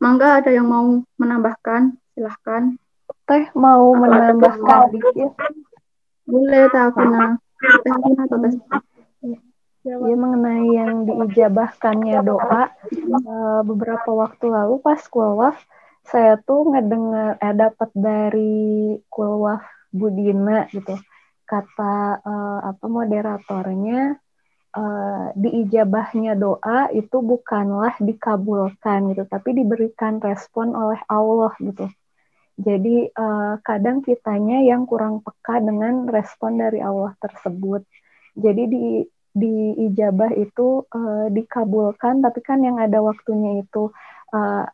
Mangga 0.04 0.44
ada 0.44 0.52
yang 0.52 0.68
mau 0.68 1.00
menambahkan? 1.16 1.96
Silahkan. 2.12 2.76
Teh 3.24 3.48
mau 3.56 3.96
menambahkan 3.96 4.92
dikit? 4.92 5.32
Boleh 6.28 6.68
Teh 6.68 6.84
Afina 6.84 7.40
Teh 7.56 7.88
Afina 7.88 8.22
atau 8.28 8.38
Teh? 8.44 8.54
Ya, 9.84 9.96
mengenai 10.00 10.76
yang 10.76 11.08
diijabahkannya 11.08 12.20
doa. 12.20 12.72
Uh, 12.92 13.64
beberapa 13.64 14.12
waktu 14.12 14.52
lalu 14.52 14.84
pas 14.84 15.00
kulwaf 15.08 15.56
saya 16.04 16.36
tuh 16.36 16.68
ngedengar 16.72 17.40
eh 17.40 17.56
dapat 17.56 17.88
dari 17.96 19.00
kulwaf 19.08 19.64
Budina 19.88 20.68
gitu. 20.68 21.00
Kata 21.48 22.20
uh, 22.24 22.60
apa 22.64 22.86
moderatornya 22.92 24.20
uh, 24.74 25.34
diijabahnya 25.38 26.38
doa 26.38 26.90
itu 26.94 27.18
bukanlah 27.22 27.96
dikabulkan 28.02 29.14
gitu 29.14 29.24
tapi 29.30 29.56
diberikan 29.58 30.20
respon 30.20 30.74
oleh 30.74 31.00
Allah 31.10 31.54
gitu 31.62 31.90
jadi 32.54 33.10
uh, 33.14 33.58
kadang 33.66 34.06
kitanya 34.06 34.62
yang 34.62 34.86
kurang 34.86 35.26
peka 35.26 35.58
dengan 35.58 36.06
respon 36.06 36.62
dari 36.62 36.82
Allah 36.82 37.18
tersebut 37.18 37.86
jadi 38.38 38.70
di 38.70 39.06
di 39.34 39.74
ijabah 39.90 40.30
itu 40.38 40.86
uh, 40.86 41.26
dikabulkan 41.34 42.22
tapi 42.22 42.40
kan 42.46 42.62
yang 42.62 42.78
ada 42.78 43.02
waktunya 43.02 43.66
itu 43.66 43.90
uh, 44.30 44.66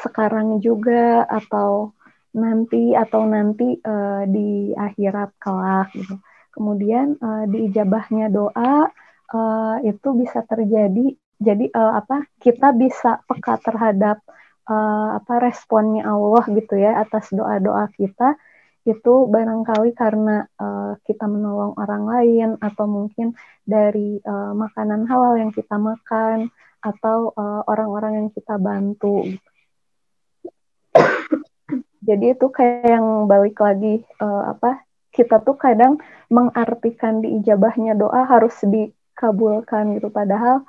sekarang 0.00 0.64
juga 0.64 1.28
atau 1.28 1.92
nanti 2.32 2.96
atau 2.96 3.28
nanti 3.28 3.76
uh, 3.84 4.24
di 4.24 4.72
akhirat 4.72 5.36
kelak 5.36 5.92
gitu. 5.92 6.16
Kemudian 6.50 7.20
uh, 7.20 7.44
di 7.46 7.68
ijabahnya 7.70 8.32
doa 8.32 8.88
uh, 9.34 9.76
itu 9.82 10.08
bisa 10.18 10.42
terjadi 10.46 11.14
jadi 11.40 11.72
uh, 11.72 12.04
apa 12.04 12.28
kita 12.42 12.76
bisa 12.76 13.24
peka 13.24 13.56
terhadap 13.64 14.20
uh, 14.68 15.16
apa 15.16 15.40
responnya 15.40 16.04
Allah 16.04 16.44
gitu 16.52 16.76
ya 16.76 17.00
atas 17.00 17.32
doa-doa 17.32 17.88
kita 17.96 18.36
itu 18.88 19.28
barangkali 19.28 19.92
karena 19.92 20.48
uh, 20.56 20.96
kita 21.04 21.28
menolong 21.28 21.76
orang 21.76 22.04
lain 22.08 22.48
atau 22.64 22.88
mungkin 22.88 23.36
dari 23.64 24.20
uh, 24.24 24.56
makanan 24.56 25.04
halal 25.04 25.36
yang 25.36 25.52
kita 25.52 25.76
makan 25.76 26.48
atau 26.80 27.36
orang 27.36 27.68
orang-orang 27.68 28.12
yang 28.24 28.28
kita 28.32 28.56
bantu. 28.56 29.36
Jadi 32.08 32.32
itu 32.32 32.46
kayak 32.48 32.88
yang 32.88 33.28
balik 33.28 33.60
lagi 33.60 34.00
uh, 34.16 34.56
apa 34.56 34.80
kita 35.12 35.44
tuh 35.44 35.60
kadang 35.60 36.00
mengartikan 36.32 37.20
di 37.20 37.36
ijabahnya 37.36 37.92
doa 37.92 38.24
harus 38.24 38.56
dikabulkan 39.20 40.00
gitu 40.00 40.08
padahal 40.08 40.64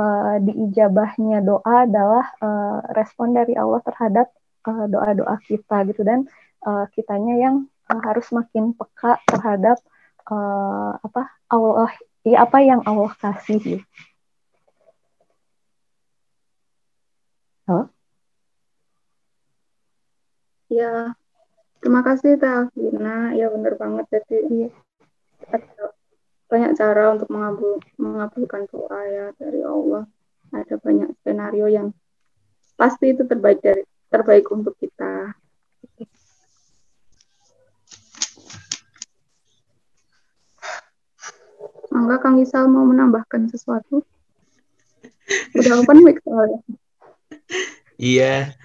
uh, 0.00 0.40
di 0.40 0.56
ijabahnya 0.72 1.44
doa 1.44 1.84
adalah 1.84 2.32
uh, 2.40 2.80
respon 2.96 3.36
dari 3.36 3.52
Allah 3.60 3.84
terhadap 3.84 4.32
doa-doa 4.64 5.36
uh, 5.36 5.40
kita 5.44 5.84
gitu 5.92 6.00
dan 6.00 6.24
uh, 6.64 6.88
kitanya 6.96 7.36
yang 7.36 7.68
uh, 7.92 8.00
harus 8.00 8.24
makin 8.32 8.72
peka 8.72 9.20
terhadap 9.28 9.76
uh, 10.32 10.96
apa 10.96 11.28
Allah 11.52 11.92
ya 12.24 12.48
apa 12.48 12.64
yang 12.64 12.80
Allah 12.88 13.12
kasih 13.20 13.60
gitu. 13.60 13.84
Halo? 17.68 17.92
Ya, 20.72 21.12
terima 21.84 22.00
kasih 22.00 22.40
Teh 22.40 22.72
Ya 23.36 23.46
benar 23.52 23.76
banget. 23.76 24.08
Jadi 24.08 24.36
iya. 24.48 24.68
Banyak 26.50 26.74
cara 26.74 27.14
untuk 27.14 27.30
mengabul, 27.30 27.78
mengabulkan 27.94 28.66
doa 28.66 29.00
ya 29.06 29.26
dari 29.38 29.62
Allah. 29.62 30.04
Ada 30.50 30.82
banyak 30.82 31.14
skenario 31.22 31.70
yang 31.70 31.94
pasti 32.74 33.14
itu 33.14 33.22
terbaik 33.22 33.62
dari 33.62 33.86
terbaik 34.10 34.50
untuk 34.50 34.74
kita. 34.82 35.30
Mangga 41.94 42.18
Kang 42.18 42.42
Isal 42.42 42.66
mau 42.66 42.82
menambahkan 42.82 43.46
sesuatu? 43.50 44.02
Udah 45.54 45.72
open 45.78 46.02
mic 46.02 46.18
soalnya. 46.26 46.58
Iya. 47.94 48.58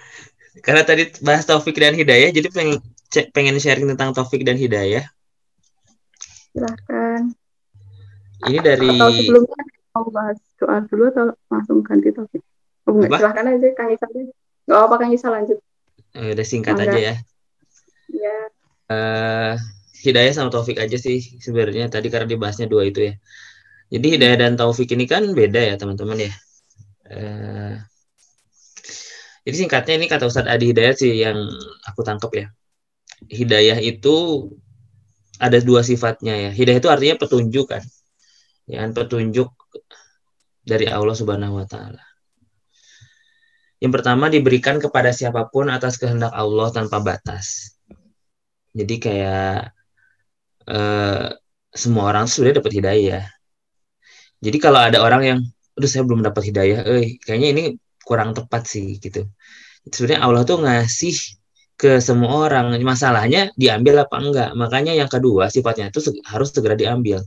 Karena 0.65 0.81
tadi 0.81 1.13
bahas 1.21 1.45
Taufik 1.45 1.77
dan 1.77 1.93
Hidayah, 1.93 2.33
jadi 2.33 2.49
pengen 2.49 2.81
pengen 3.29 3.61
sharing 3.61 3.85
tentang 3.93 4.17
Taufik 4.17 4.41
dan 4.41 4.57
Hidayah. 4.57 5.05
Silahkan. 6.53 7.44
Ini 8.45 8.57
dari 8.61 8.89
Atau 8.93 9.11
sebelumnya 9.13 9.63
mau 9.95 10.07
bahas 10.11 10.37
soal 10.59 10.85
dulu 10.85 11.03
atau 11.09 11.25
langsung 11.49 11.79
ganti 11.81 12.09
topik? 12.11 12.41
Oh, 12.85 12.93
enggak, 12.93 13.17
silahkan 13.17 13.45
aja 13.49 13.67
Kang 13.73 13.89
Isal. 13.89 14.09
Gak 14.69 14.79
apa 14.85 14.95
Kang 15.01 15.11
Isal 15.13 15.31
lanjut. 15.33 15.57
Eh, 16.13 16.31
udah 16.37 16.45
singkat 16.45 16.75
Mangga. 16.77 16.93
aja 16.93 16.99
ya. 16.99 17.15
Iya. 18.11 18.37
Uh, 18.85 19.53
Hidayah 20.05 20.33
sama 20.37 20.53
Taufik 20.53 20.77
aja 20.77 20.93
sih 21.01 21.41
sebenarnya 21.41 21.89
tadi 21.89 22.13
karena 22.13 22.29
dibahasnya 22.29 22.69
dua 22.69 22.85
itu 22.85 23.09
ya. 23.09 23.13
Jadi 23.89 24.07
Hidayah 24.17 24.37
dan 24.37 24.53
Taufik 24.53 24.93
ini 24.93 25.09
kan 25.09 25.25
beda 25.33 25.61
ya 25.65 25.75
teman-teman 25.81 26.29
ya. 26.29 26.33
Uh, 27.09 27.73
jadi 29.45 29.55
singkatnya 29.65 29.93
ini 30.01 30.05
kata 30.09 30.29
Ustadz 30.29 30.49
Adi 30.49 30.73
Hidayat 30.73 30.95
sih 31.01 31.13
yang 31.17 31.37
aku 31.85 32.01
tangkap 32.05 32.33
ya. 32.33 32.47
Hidayah 33.29 33.81
itu 33.81 34.49
ada 35.41 35.57
dua 35.61 35.81
sifatnya 35.81 36.49
ya. 36.49 36.51
Hidayah 36.53 36.79
itu 36.81 36.89
artinya 36.89 37.15
petunjuk 37.17 37.65
kan. 37.69 37.81
Ya, 38.65 38.85
kan? 38.85 38.97
petunjuk 38.97 39.49
dari 40.65 40.89
Allah 40.89 41.13
Subhanahu 41.13 41.61
wa 41.61 41.65
taala. 41.69 42.01
Yang 43.77 44.01
pertama 44.01 44.31
diberikan 44.33 44.81
kepada 44.81 45.13
siapa 45.13 45.45
pun 45.53 45.69
atas 45.69 46.01
kehendak 46.01 46.33
Allah 46.33 46.73
tanpa 46.73 46.97
batas. 47.03 47.77
Jadi 48.73 48.95
kayak 48.97 49.71
uh, 50.67 51.29
semua 51.69 52.03
orang 52.09 52.25
sudah 52.25 52.57
dapat 52.57 52.81
hidayah. 52.81 53.23
Jadi 54.41 54.57
kalau 54.57 54.81
ada 54.81 54.99
orang 55.05 55.21
yang, 55.23 55.39
aduh 55.77 55.89
saya 55.89 56.03
belum 56.07 56.25
dapat 56.25 56.49
hidayah, 56.49 56.81
eh 56.87 57.21
kayaknya 57.21 57.49
ini 57.53 57.63
kurang 58.01 58.33
tepat 58.33 58.65
sih 58.65 58.97
gitu. 58.97 59.27
Sebenarnya 59.85 60.21
Allah 60.25 60.41
tuh 60.49 60.65
ngasih 60.65 61.15
ke 61.77 62.01
semua 62.01 62.49
orang. 62.49 62.73
Masalahnya 62.81 63.51
diambil 63.53 64.07
apa 64.07 64.15
enggak. 64.17 64.49
Makanya 64.57 64.93
yang 64.97 65.11
kedua 65.11 65.51
sifatnya 65.51 65.91
itu 65.91 66.01
harus 66.25 66.49
segera 66.49 66.73
diambil. 66.73 67.21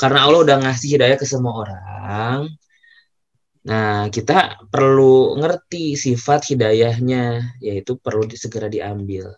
Karena 0.00 0.18
Allah 0.24 0.40
udah 0.46 0.56
ngasih 0.62 0.88
hidayah 0.94 1.16
ke 1.18 1.26
semua 1.26 1.52
orang. 1.66 2.40
Nah, 3.68 4.08
kita 4.08 4.62
perlu 4.72 5.36
ngerti 5.42 5.98
sifat 5.98 6.54
hidayahnya, 6.54 7.58
yaitu 7.60 7.98
perlu 7.98 8.24
segera 8.32 8.70
diambil 8.70 9.34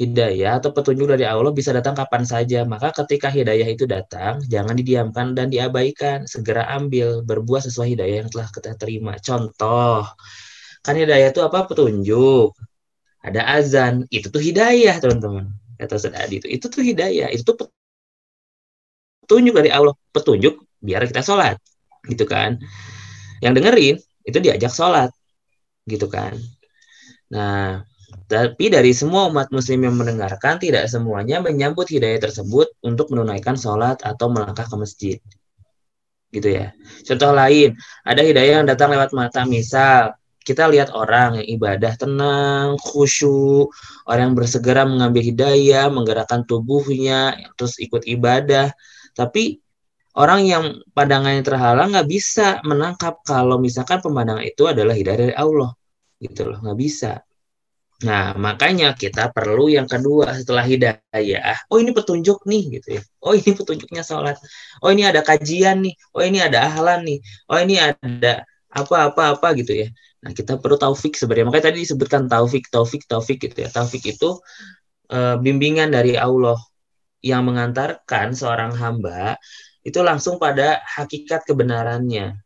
hidayah 0.00 0.56
atau 0.56 0.72
petunjuk 0.72 1.04
dari 1.12 1.28
Allah 1.28 1.52
bisa 1.52 1.76
datang 1.76 1.92
kapan 1.92 2.24
saja. 2.24 2.64
Maka 2.64 2.88
ketika 3.04 3.28
hidayah 3.28 3.68
itu 3.68 3.84
datang, 3.84 4.40
jangan 4.48 4.72
didiamkan 4.72 5.36
dan 5.36 5.52
diabaikan. 5.52 6.24
Segera 6.24 6.64
ambil, 6.72 7.20
berbuat 7.20 7.68
sesuai 7.68 7.92
hidayah 7.92 8.24
yang 8.24 8.30
telah 8.32 8.48
kita 8.48 8.72
terima. 8.80 9.20
Contoh, 9.20 10.08
kan 10.80 10.94
hidayah 10.96 11.28
itu 11.28 11.44
apa? 11.44 11.68
Petunjuk. 11.68 12.56
Ada 13.20 13.60
azan, 13.60 14.08
itu 14.08 14.32
tuh 14.32 14.40
hidayah, 14.40 14.96
teman-teman. 14.96 15.52
Kata 15.76 16.00
Ustaz 16.00 16.16
Adi 16.16 16.40
itu. 16.40 16.48
Itu 16.48 16.66
tuh 16.72 16.80
hidayah, 16.80 17.28
itu 17.28 17.44
tuh 17.44 17.68
petunjuk 19.30 19.54
dari 19.54 19.70
Allah. 19.70 19.94
Petunjuk 20.10 20.58
biar 20.82 21.06
kita 21.06 21.22
sholat. 21.22 21.54
Gitu 22.02 22.26
kan. 22.26 22.58
Yang 23.38 23.52
dengerin, 23.62 23.94
itu 24.26 24.38
diajak 24.42 24.74
sholat. 24.74 25.14
Gitu 25.86 26.10
kan. 26.10 26.34
Nah, 27.30 27.86
tapi 28.26 28.66
dari 28.66 28.90
semua 28.90 29.30
umat 29.30 29.54
muslim 29.54 29.86
yang 29.86 29.94
mendengarkan, 29.94 30.58
tidak 30.58 30.90
semuanya 30.90 31.38
menyambut 31.38 31.86
hidayah 31.86 32.18
tersebut 32.18 32.74
untuk 32.82 33.14
menunaikan 33.14 33.54
sholat 33.54 34.02
atau 34.02 34.26
melangkah 34.26 34.66
ke 34.66 34.74
masjid. 34.74 35.16
Gitu 36.34 36.50
ya. 36.50 36.74
Contoh 37.06 37.30
lain, 37.30 37.78
ada 38.02 38.22
hidayah 38.26 38.62
yang 38.62 38.66
datang 38.66 38.90
lewat 38.90 39.14
mata. 39.14 39.46
Misal, 39.46 40.14
kita 40.42 40.66
lihat 40.66 40.90
orang 40.90 41.38
yang 41.42 41.46
ibadah 41.58 41.94
tenang, 41.94 42.74
khusyuk, 42.82 43.70
orang 44.10 44.34
yang 44.34 44.36
bersegera 44.38 44.82
mengambil 44.82 45.22
hidayah, 45.22 45.86
menggerakkan 45.90 46.42
tubuhnya, 46.42 47.38
terus 47.54 47.78
ikut 47.78 48.02
ibadah. 48.10 48.74
Tapi 49.20 49.42
orang 50.22 50.40
yang 50.52 50.64
pandangannya 50.96 51.42
terhalang 51.44 51.88
nggak 51.92 52.08
bisa 52.08 52.46
menangkap 52.64 53.14
kalau 53.30 53.56
misalkan 53.66 53.98
pemandangan 54.04 54.44
itu 54.44 54.62
adalah 54.72 54.94
hidayah 54.96 55.18
dari 55.28 55.36
Allah. 55.36 55.70
Gitu 56.24 56.40
loh, 56.48 56.58
nggak 56.64 56.78
bisa 56.84 57.12
Nah, 58.00 58.32
makanya 58.32 58.96
kita 58.96 59.28
perlu 59.36 59.68
yang 59.68 59.84
kedua 59.84 60.32
setelah 60.32 60.64
hidayah. 60.64 61.56
Oh, 61.68 61.76
ini 61.76 61.92
petunjuk 61.92 62.48
nih 62.48 62.62
gitu 62.80 62.88
ya. 62.96 63.02
Oh, 63.20 63.36
ini 63.36 63.52
petunjuknya 63.52 64.00
sholat. 64.00 64.40
Oh, 64.80 64.88
ini 64.88 65.04
ada 65.04 65.20
kajian 65.20 65.84
nih. 65.84 65.94
Oh, 66.16 66.24
ini 66.24 66.40
ada 66.40 66.64
ahlan 66.64 67.04
nih. 67.04 67.18
Oh, 67.52 67.60
ini 67.60 67.76
ada 67.76 68.48
apa-apa-apa 68.72 69.52
gitu 69.60 69.84
ya. 69.84 69.88
Nah, 70.24 70.32
kita 70.32 70.56
perlu 70.56 70.80
taufik 70.80 71.12
sebenarnya. 71.12 71.52
Makanya 71.52 71.66
tadi 71.72 71.84
disebutkan 71.84 72.24
taufik, 72.24 72.72
taufik, 72.72 73.04
taufik 73.04 73.36
gitu 73.44 73.56
ya. 73.64 73.68
Taufik 73.68 74.00
itu 74.08 74.40
e, 75.12 75.18
bimbingan 75.44 75.92
dari 75.92 76.16
Allah 76.16 76.56
yang 77.20 77.44
mengantarkan 77.44 78.32
seorang 78.32 78.72
hamba 78.76 79.36
itu 79.84 80.00
langsung 80.04 80.36
pada 80.36 80.80
hakikat 80.84 81.44
kebenarannya. 81.48 82.36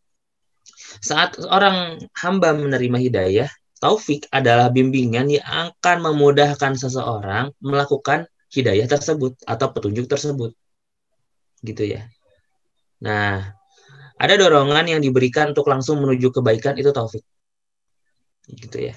Saat 1.03 1.39
orang 1.43 1.99
hamba 2.15 2.55
menerima 2.55 2.99
hidayah, 3.11 3.51
taufik 3.83 4.31
adalah 4.31 4.71
bimbingan 4.71 5.29
yang 5.29 5.45
akan 5.45 5.97
memudahkan 6.11 6.79
seseorang 6.79 7.51
melakukan 7.59 8.31
hidayah 8.55 8.87
tersebut 8.87 9.35
atau 9.45 9.67
petunjuk 9.75 10.07
tersebut. 10.07 10.55
Gitu 11.61 11.99
ya. 11.99 12.07
Nah, 13.03 13.53
ada 14.15 14.35
dorongan 14.39 14.87
yang 14.87 15.01
diberikan 15.03 15.51
untuk 15.51 15.67
langsung 15.67 15.99
menuju 16.01 16.31
kebaikan 16.31 16.79
itu 16.79 16.95
taufik. 16.95 17.27
Gitu 18.47 18.93
ya. 18.93 18.95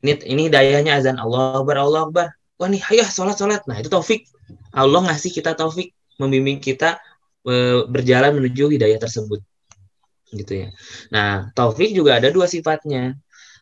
Ini 0.00 0.16
ini 0.24 0.48
hidayahnya 0.48 0.96
azan 0.96 1.20
Allah 1.20 1.60
Akbar 1.60 1.76
Allah 1.76 2.08
Akbar. 2.08 2.28
Wah 2.60 2.68
nih, 2.68 2.84
ayo 2.92 3.08
sholat 3.08 3.40
sholat. 3.40 3.64
Nah 3.64 3.80
itu 3.80 3.88
taufik. 3.88 4.28
Allah 4.76 5.00
ngasih 5.08 5.32
kita 5.32 5.56
taufik, 5.56 5.96
membimbing 6.20 6.60
kita 6.60 7.00
e, 7.40 7.88
berjalan 7.88 8.36
menuju 8.36 8.68
hidayah 8.76 9.00
tersebut. 9.00 9.40
Gitu 10.28 10.52
ya. 10.52 10.68
Nah 11.08 11.48
taufik 11.56 11.96
juga 11.96 12.20
ada 12.20 12.28
dua 12.28 12.44
sifatnya 12.44 13.16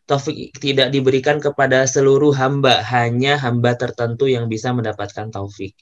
taufik 0.09 0.57
tidak 0.57 0.89
diberikan 0.89 1.37
kepada 1.37 1.85
seluruh 1.85 2.33
hamba, 2.33 2.81
hanya 2.89 3.37
hamba 3.37 3.77
tertentu 3.77 4.25
yang 4.25 4.49
bisa 4.49 4.73
mendapatkan 4.73 5.29
taufik. 5.29 5.77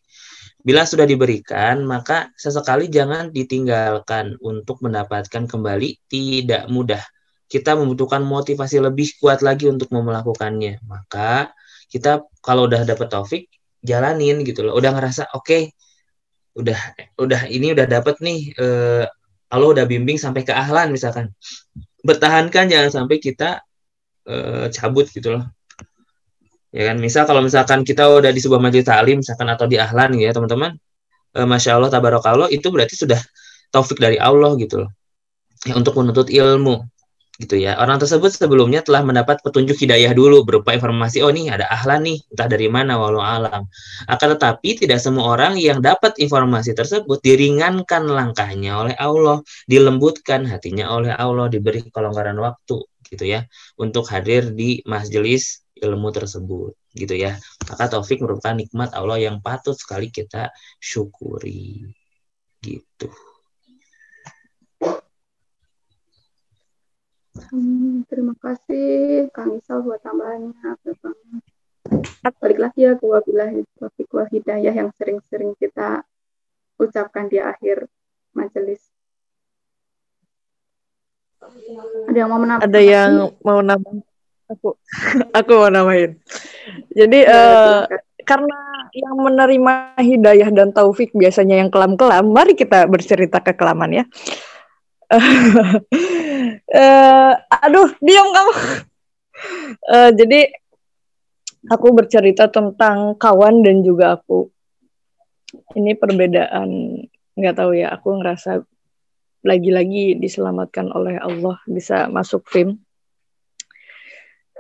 Bila 0.67 0.83
sudah 0.83 1.07
diberikan, 1.07 1.87
maka 1.87 2.35
sesekali 2.35 2.91
jangan 2.91 3.31
ditinggalkan 3.31 4.35
untuk 4.43 4.83
mendapatkan 4.83 5.47
kembali 5.47 6.11
tidak 6.11 6.67
mudah. 6.67 6.99
Kita 7.47 7.79
membutuhkan 7.79 8.27
motivasi 8.27 8.83
lebih 8.83 9.15
kuat 9.23 9.47
lagi 9.47 9.71
untuk 9.71 9.95
melakukannya. 9.95 10.83
Maka 10.83 11.55
kita 11.90 12.27
kalau 12.42 12.66
udah 12.70 12.83
dapat 12.87 13.09
taufik, 13.11 13.49
jalanin 13.83 14.42
gitu 14.42 14.66
loh. 14.66 14.75
Udah 14.77 14.94
ngerasa 14.94 15.33
oke, 15.35 15.46
okay, 15.46 15.62
udah 16.59 16.79
udah 17.20 17.40
ini 17.51 17.72
udah 17.77 17.87
dapat 17.87 18.18
nih 18.22 18.53
eh, 18.57 19.05
Allah 19.53 19.68
udah 19.75 19.85
bimbing 19.87 20.18
sampai 20.18 20.42
ke 20.42 20.53
ahlan 20.53 20.90
misalkan. 20.90 21.31
Bertahankan 22.07 22.70
jangan 22.70 22.90
sampai 22.92 23.18
kita 23.18 23.66
uh, 24.27 24.66
cabut 24.70 25.07
gitu 25.11 25.38
loh 25.38 25.44
ya 26.75 26.92
kan 26.92 26.96
misal 27.01 27.25
kalau 27.25 27.40
misalkan 27.40 27.87
kita 27.87 28.05
udah 28.05 28.31
di 28.35 28.40
sebuah 28.42 28.61
majelis 28.61 28.85
taklim 28.85 29.22
misalkan 29.22 29.49
atau 29.49 29.64
di 29.70 29.81
ahlan 29.81 30.12
gitu 30.18 30.29
ya 30.29 30.33
teman-teman 30.35 30.77
uh, 31.38 31.46
masya 31.46 31.79
Allah 31.79 31.88
tabarakallah 31.88 32.51
itu 32.53 32.68
berarti 32.68 32.99
sudah 32.99 33.16
taufik 33.70 33.96
dari 33.96 34.18
Allah 34.20 34.53
gitu 34.59 34.85
loh 34.85 34.90
ya, 35.64 35.72
untuk 35.79 35.96
menuntut 35.96 36.29
ilmu 36.29 36.85
gitu 37.37 37.61
ya. 37.61 37.77
Orang 37.77 38.01
tersebut 38.01 38.33
sebelumnya 38.33 38.81
telah 38.81 39.05
mendapat 39.05 39.44
petunjuk 39.44 39.77
hidayah 39.77 40.16
dulu 40.16 40.42
berupa 40.49 40.72
informasi 40.72 41.20
oh 41.20 41.29
nih 41.29 41.53
ada 41.53 41.68
ahlan 41.68 42.09
nih 42.09 42.18
entah 42.33 42.49
dari 42.49 42.68
mana 42.72 42.96
walau 42.96 43.20
alam. 43.20 43.68
Akan 44.09 44.29
tetapi 44.37 44.81
tidak 44.81 45.01
semua 45.05 45.37
orang 45.37 45.61
yang 45.61 45.85
dapat 45.85 46.16
informasi 46.16 46.72
tersebut 46.72 47.20
diringankan 47.20 48.09
langkahnya 48.09 48.72
oleh 48.81 48.94
Allah 48.96 49.44
dilembutkan 49.68 50.49
hatinya 50.49 50.88
oleh 50.96 51.12
Allah 51.12 51.53
diberi 51.53 51.85
kelonggaran 51.92 52.40
waktu 52.40 52.81
gitu 53.07 53.25
ya 53.25 53.46
untuk 53.79 54.09
hadir 54.11 54.51
di 54.51 54.83
majelis 54.88 55.62
ilmu 55.77 56.09
tersebut 56.09 56.72
gitu 56.96 57.12
ya. 57.12 57.37
Maka 57.68 57.92
taufik 57.92 58.25
merupakan 58.25 58.57
nikmat 58.57 58.96
Allah 58.96 59.20
yang 59.20 59.44
patut 59.44 59.77
sekali 59.77 60.09
kita 60.09 60.49
syukuri 60.81 61.85
gitu 62.64 63.12
hmm, 67.53 68.09
terima 68.09 68.35
kasih 68.40 69.29
Kang 69.33 69.57
Isal 69.57 69.85
buat 69.85 70.01
tambahannya 70.01 70.77
balik 72.42 72.59
lagi 72.59 72.83
ya 72.83 72.99
ke 72.99 73.07
wal 73.07 74.27
hidayah 74.27 74.75
yang 74.75 74.90
sering-sering 74.99 75.55
kita 75.55 76.03
ucapkan 76.77 77.31
di 77.31 77.38
akhir 77.38 77.87
majelis 78.35 78.83
ada 82.07 82.18
yang 82.18 82.31
mau 82.31 82.40
menambah? 82.40 82.64
Ada 82.66 82.81
yang 82.81 83.11
mau 83.44 83.61
nambah? 83.62 83.92
Aku, 84.46 84.68
aku 85.38 85.51
mau 85.59 85.70
nambahin. 85.70 86.18
Jadi 86.94 87.18
ya, 87.27 87.35
uh, 87.35 87.81
karena 88.22 88.59
yang 88.94 89.16
menerima 89.18 89.75
hidayah 89.99 90.49
dan 90.55 90.70
taufik 90.70 91.11
biasanya 91.14 91.62
yang 91.62 91.70
kelam-kelam, 91.70 92.31
mari 92.31 92.55
kita 92.55 92.87
bercerita 92.87 93.42
ke 93.42 93.55
kelaman 93.55 94.03
ya. 94.03 94.05
uh, 96.73 97.33
aduh, 97.51 97.90
diam 98.01 98.29
kamu. 98.33 98.53
Uh, 99.85 100.11
jadi 100.16 100.49
aku 101.69 101.92
bercerita 101.92 102.49
tentang 102.49 103.19
kawan 103.21 103.61
dan 103.61 103.85
juga 103.85 104.16
aku. 104.16 104.49
Ini 105.77 105.97
perbedaan 105.97 107.01
nggak 107.37 107.57
tahu 107.57 107.77
ya. 107.77 107.92
Aku 107.97 108.16
ngerasa 108.21 108.64
lagi-lagi 109.47 110.19
diselamatkan 110.19 110.90
oleh 110.90 111.23
Allah 111.23 111.62
bisa 111.71 112.11
masuk 112.11 112.42
film 112.51 112.83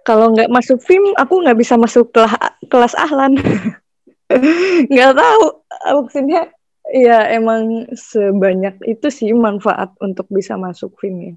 kalau 0.06 0.30
nggak 0.30 0.46
masuk 0.46 0.78
film 0.78 1.10
aku 1.18 1.42
nggak 1.42 1.58
bisa 1.58 1.74
masuk 1.74 2.14
kelas 2.14 2.38
kelas 2.70 2.94
ahlan 2.94 3.34
nggak 4.92 5.12
tahu 5.18 5.44
maksudnya 6.06 6.54
ya 6.94 7.26
emang 7.34 7.90
sebanyak 7.90 8.78
itu 8.86 9.10
sih 9.10 9.34
manfaat 9.34 9.90
untuk 9.98 10.30
bisa 10.30 10.54
masuk 10.54 10.94
film 11.02 11.18
ya 11.18 11.34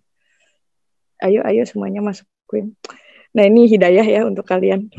ayo 1.24 1.44
ayo 1.48 1.64
semuanya 1.68 2.04
masuk 2.04 2.28
film 2.50 2.76
nah 3.30 3.46
ini 3.46 3.70
hidayah 3.70 4.06
ya 4.06 4.22
untuk 4.26 4.46
kalian. 4.46 4.90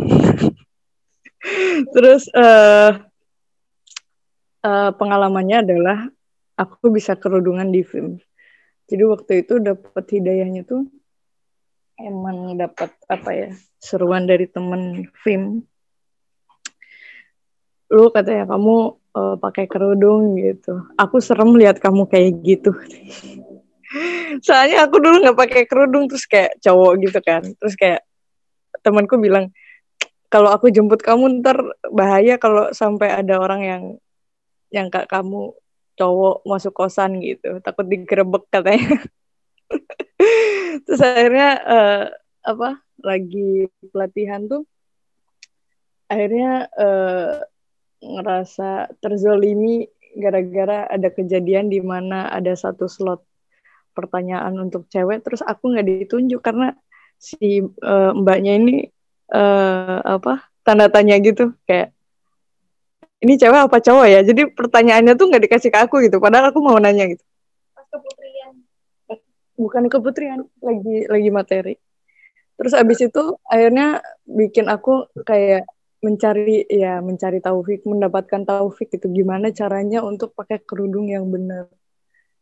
Terus 1.95 2.29
uh, 2.37 3.01
uh, 4.63 4.91
pengalamannya 4.95 5.65
adalah 5.65 5.99
aku 6.55 6.93
bisa 6.93 7.17
kerudungan 7.17 7.73
di 7.73 7.83
film. 7.83 8.21
Jadi 8.91 9.03
waktu 9.07 9.33
itu 9.47 9.63
dapat 9.63 10.05
hidayahnya 10.11 10.67
tuh 10.67 10.83
emang 12.01 12.59
dapat 12.59 12.91
apa 13.07 13.31
ya 13.33 13.51
seruan 13.81 14.29
dari 14.29 14.47
temen 14.47 15.09
film. 15.25 15.65
Lu 17.91 18.15
katanya 18.15 18.47
kamu 18.47 18.77
uh, 19.17 19.37
pakai 19.43 19.67
kerudung 19.67 20.39
gitu. 20.39 20.87
Aku 20.95 21.19
serem 21.19 21.59
lihat 21.59 21.83
kamu 21.83 22.07
kayak 22.07 22.39
gitu 22.47 22.71
soalnya 24.46 24.87
aku 24.87 25.03
dulu 25.03 25.26
nggak 25.26 25.38
pakai 25.38 25.62
kerudung 25.66 26.07
terus 26.07 26.24
kayak 26.26 26.57
cowok 26.62 26.92
gitu 27.03 27.18
kan. 27.22 27.42
Terus 27.42 27.74
kayak 27.74 28.00
temanku 28.81 29.18
bilang 29.18 29.50
kalau 30.31 30.55
aku 30.55 30.70
jemput 30.70 31.03
kamu 31.03 31.42
ntar 31.42 31.59
bahaya 31.90 32.38
kalau 32.38 32.70
sampai 32.70 33.11
ada 33.11 33.42
orang 33.42 33.62
yang 33.66 33.83
yang 34.70 34.87
kak 34.87 35.11
kamu 35.11 35.50
cowok 35.98 36.46
masuk 36.46 36.72
kosan 36.72 37.18
gitu. 37.18 37.59
Takut 37.61 37.85
digerebek 37.85 38.46
katanya. 38.48 39.03
Terus 40.87 41.00
akhirnya 41.03 41.50
uh, 41.66 42.05
apa 42.46 42.81
lagi 43.05 43.68
pelatihan 43.90 44.46
tuh 44.48 44.64
akhirnya 46.11 46.66
uh, 46.74 47.44
ngerasa 48.00 48.96
terzolimi 48.98 49.87
gara-gara 50.18 50.90
ada 50.90 51.07
kejadian 51.12 51.70
di 51.70 51.79
mana 51.79 52.26
ada 52.33 52.50
satu 52.57 52.90
slot 52.90 53.22
pertanyaan 53.92 54.55
untuk 54.59 54.87
cewek 54.88 55.22
terus 55.22 55.42
aku 55.44 55.74
nggak 55.74 55.87
ditunjuk 55.87 56.40
karena 56.40 56.74
si 57.20 57.61
uh, 57.62 58.11
mbaknya 58.16 58.57
ini 58.57 58.76
uh, 59.35 60.00
apa 60.05 60.48
tanda 60.64 60.88
tanya 60.88 61.20
gitu 61.20 61.53
kayak 61.68 61.92
ini 63.20 63.37
cewek 63.37 63.68
apa 63.68 63.79
cowok 63.85 64.07
ya? 64.09 64.20
Jadi 64.24 64.48
pertanyaannya 64.48 65.12
tuh 65.14 65.29
nggak 65.29 65.44
dikasih 65.44 65.70
ke 65.70 65.79
aku 65.79 66.00
gitu 66.09 66.16
padahal 66.18 66.50
aku 66.53 66.64
mau 66.64 66.81
nanya 66.81 67.05
gitu. 67.12 67.20
Pas 67.76 67.85
keputrian. 67.92 68.53
Bukan 69.61 69.85
keputrian 69.92 70.40
lagi 70.64 70.96
lagi 71.05 71.31
materi. 71.31 71.74
Terus 72.57 72.72
abis 72.76 73.09
itu 73.09 73.37
akhirnya 73.44 74.00
bikin 74.24 74.68
aku 74.72 75.09
kayak 75.24 75.68
mencari 76.00 76.64
ya 76.64 77.05
mencari 77.05 77.44
taufik 77.44 77.85
mendapatkan 77.85 78.48
taufik 78.48 78.88
itu 78.88 79.05
gimana 79.12 79.53
caranya 79.53 80.00
untuk 80.00 80.33
pakai 80.33 80.64
kerudung 80.64 81.12
yang 81.12 81.29
benar 81.29 81.68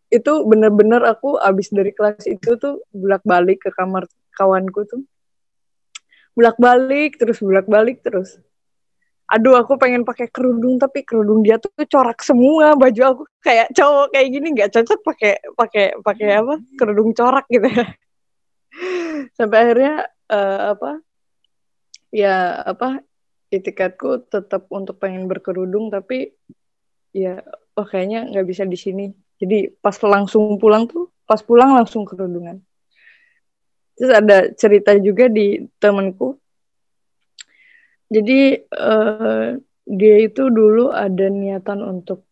itu 0.09 0.33
benar-benar 0.49 1.05
aku 1.05 1.37
abis 1.37 1.69
dari 1.69 1.93
kelas 1.93 2.25
itu 2.25 2.57
tuh 2.57 2.81
bolak 2.93 3.21
balik 3.29 3.69
ke 3.69 3.71
kamar 3.77 4.09
kawanku 4.33 4.89
tuh. 4.89 5.05
Bolak 6.33 6.57
balik 6.57 7.21
terus 7.21 7.45
bolak 7.45 7.69
balik 7.69 8.01
terus. 8.01 8.41
Aduh 9.29 9.61
aku 9.61 9.77
pengen 9.77 10.09
pakai 10.09 10.33
kerudung 10.33 10.81
tapi 10.81 11.05
kerudung 11.05 11.45
dia 11.45 11.61
tuh 11.61 11.69
corak 11.85 12.25
semua. 12.25 12.73
Baju 12.73 13.01
aku 13.05 13.23
kayak 13.45 13.69
cowok 13.77 14.17
kayak 14.17 14.29
gini 14.33 14.47
nggak 14.57 14.73
cocok 14.73 15.01
pakai 15.05 15.33
pakai 15.53 15.87
pakai 16.01 16.29
apa? 16.41 16.55
Kerudung 16.81 17.13
corak 17.13 17.45
gitu 17.53 17.69
ya. 17.69 17.87
Sampai 19.37 19.59
akhirnya 19.69 20.09
uh, 20.33 20.73
apa? 20.73 20.91
Ya 22.09 22.65
apa? 22.65 23.05
Itikatku 23.53 24.33
tetap 24.33 24.73
untuk 24.73 24.97
pengen 24.97 25.29
berkerudung 25.29 25.93
tapi 25.93 26.33
ya 27.13 27.45
oh 27.77 27.85
kayaknya 27.85 28.29
nggak 28.33 28.47
bisa 28.49 28.65
di 28.65 28.77
sini 28.77 29.07
jadi 29.39 29.73
pas 29.81 29.95
langsung 30.03 30.59
pulang 30.59 30.87
tuh 30.91 31.09
pas 31.25 31.41
pulang 31.41 31.79
langsung 31.79 32.05
kerudungan 32.05 32.61
terus 33.99 34.13
ada 34.15 34.53
cerita 34.55 34.95
juga 34.99 35.27
di 35.27 35.63
temanku 35.79 36.39
jadi 38.09 38.65
uh, 38.73 39.61
dia 39.89 40.17
itu 40.21 40.49
dulu 40.49 40.93
ada 40.93 41.29
niatan 41.29 41.81
untuk 41.85 42.29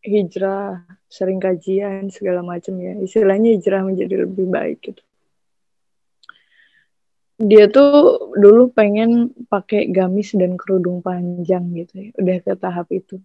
hijrah, 0.00 0.80
sering 1.08 1.40
kajian 1.40 2.08
segala 2.08 2.40
macam 2.40 2.80
ya. 2.80 2.96
Istilahnya 2.96 3.56
hijrah 3.56 3.84
menjadi 3.84 4.24
lebih 4.24 4.48
baik 4.48 4.78
gitu. 4.80 5.02
Dia 7.40 7.72
tuh 7.72 8.36
dulu 8.36 8.68
pengen 8.72 9.32
pakai 9.48 9.88
gamis 9.88 10.36
dan 10.36 10.60
kerudung 10.60 11.00
panjang 11.00 11.72
gitu 11.72 11.92
ya. 11.96 12.08
Udah 12.20 12.36
ke 12.44 12.52
tahap 12.56 12.88
itu. 12.92 13.20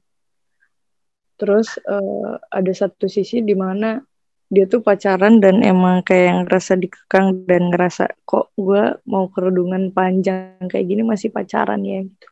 Terus 1.36 1.76
uh, 1.84 2.39
ada 2.48 2.71
satu 2.71 3.12
sisi 3.12 3.43
di 3.43 3.56
mana 3.56 4.00
dia 4.45 4.69
tuh 4.69 4.80
pacaran 4.86 5.41
dan 5.41 5.65
emang 5.65 6.06
kayak 6.06 6.26
yang 6.30 6.39
ngerasa 6.45 6.74
dikekang 6.78 7.50
dan 7.50 7.74
ngerasa 7.74 8.13
kok 8.24 8.54
gue 8.56 8.93
mau 9.10 9.26
kerudungan 9.34 9.89
panjang 9.89 10.62
kayak 10.69 10.86
gini 10.86 11.02
masih 11.02 11.34
pacaran 11.34 11.82
ya? 11.82 12.06
Gitu. 12.06 12.28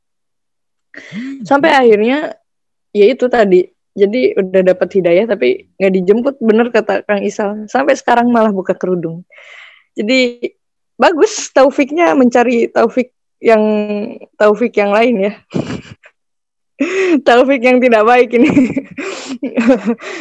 Sampai 1.43 1.73
akhirnya 1.73 2.37
ya 2.93 3.05
itu 3.09 3.25
tadi. 3.27 3.67
Jadi 3.93 4.33
udah 4.33 4.73
dapat 4.73 4.89
hidayah 4.89 5.29
tapi 5.29 5.69
nggak 5.77 5.93
dijemput 5.93 6.35
bener 6.41 6.73
kata 6.73 7.05
Kang 7.05 7.21
Isal. 7.21 7.69
Sampai 7.69 7.93
sekarang 7.93 8.29
malah 8.29 8.49
buka 8.49 8.73
kerudung. 8.73 9.21
Jadi 9.93 10.49
bagus 10.97 11.49
taufiknya 11.53 12.13
mencari 12.17 12.69
taufik 12.69 13.13
yang 13.43 13.63
taufik 14.39 14.71
yang 14.79 14.95
lain 14.95 15.15
ya 15.19 15.33
taufik 17.27 17.61
yang 17.61 17.77
tidak 17.77 18.03
baik 18.05 18.29
ini. 18.33 18.49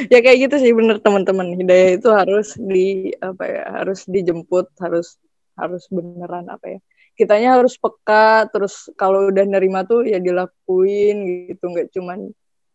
Ya 0.08 0.18
kayak 0.20 0.48
gitu 0.48 0.56
sih 0.60 0.72
bener 0.76 1.00
teman-teman. 1.00 1.56
Hidayah 1.56 1.90
itu 1.96 2.08
harus 2.12 2.56
di 2.56 3.12
apa 3.20 3.44
ya 3.48 3.62
harus 3.82 4.04
dijemput 4.04 4.72
harus 4.80 5.16
harus 5.56 5.84
beneran 5.88 6.48
apa 6.52 6.76
ya. 6.76 6.78
Kitanya 7.12 7.60
harus 7.60 7.76
peka 7.76 8.48
terus 8.48 8.88
kalau 8.96 9.28
udah 9.28 9.44
nerima 9.44 9.84
tuh 9.84 10.04
ya 10.04 10.20
dilakuin 10.20 11.48
gitu. 11.48 11.64
Nggak 11.72 11.92
cuman 11.92 12.32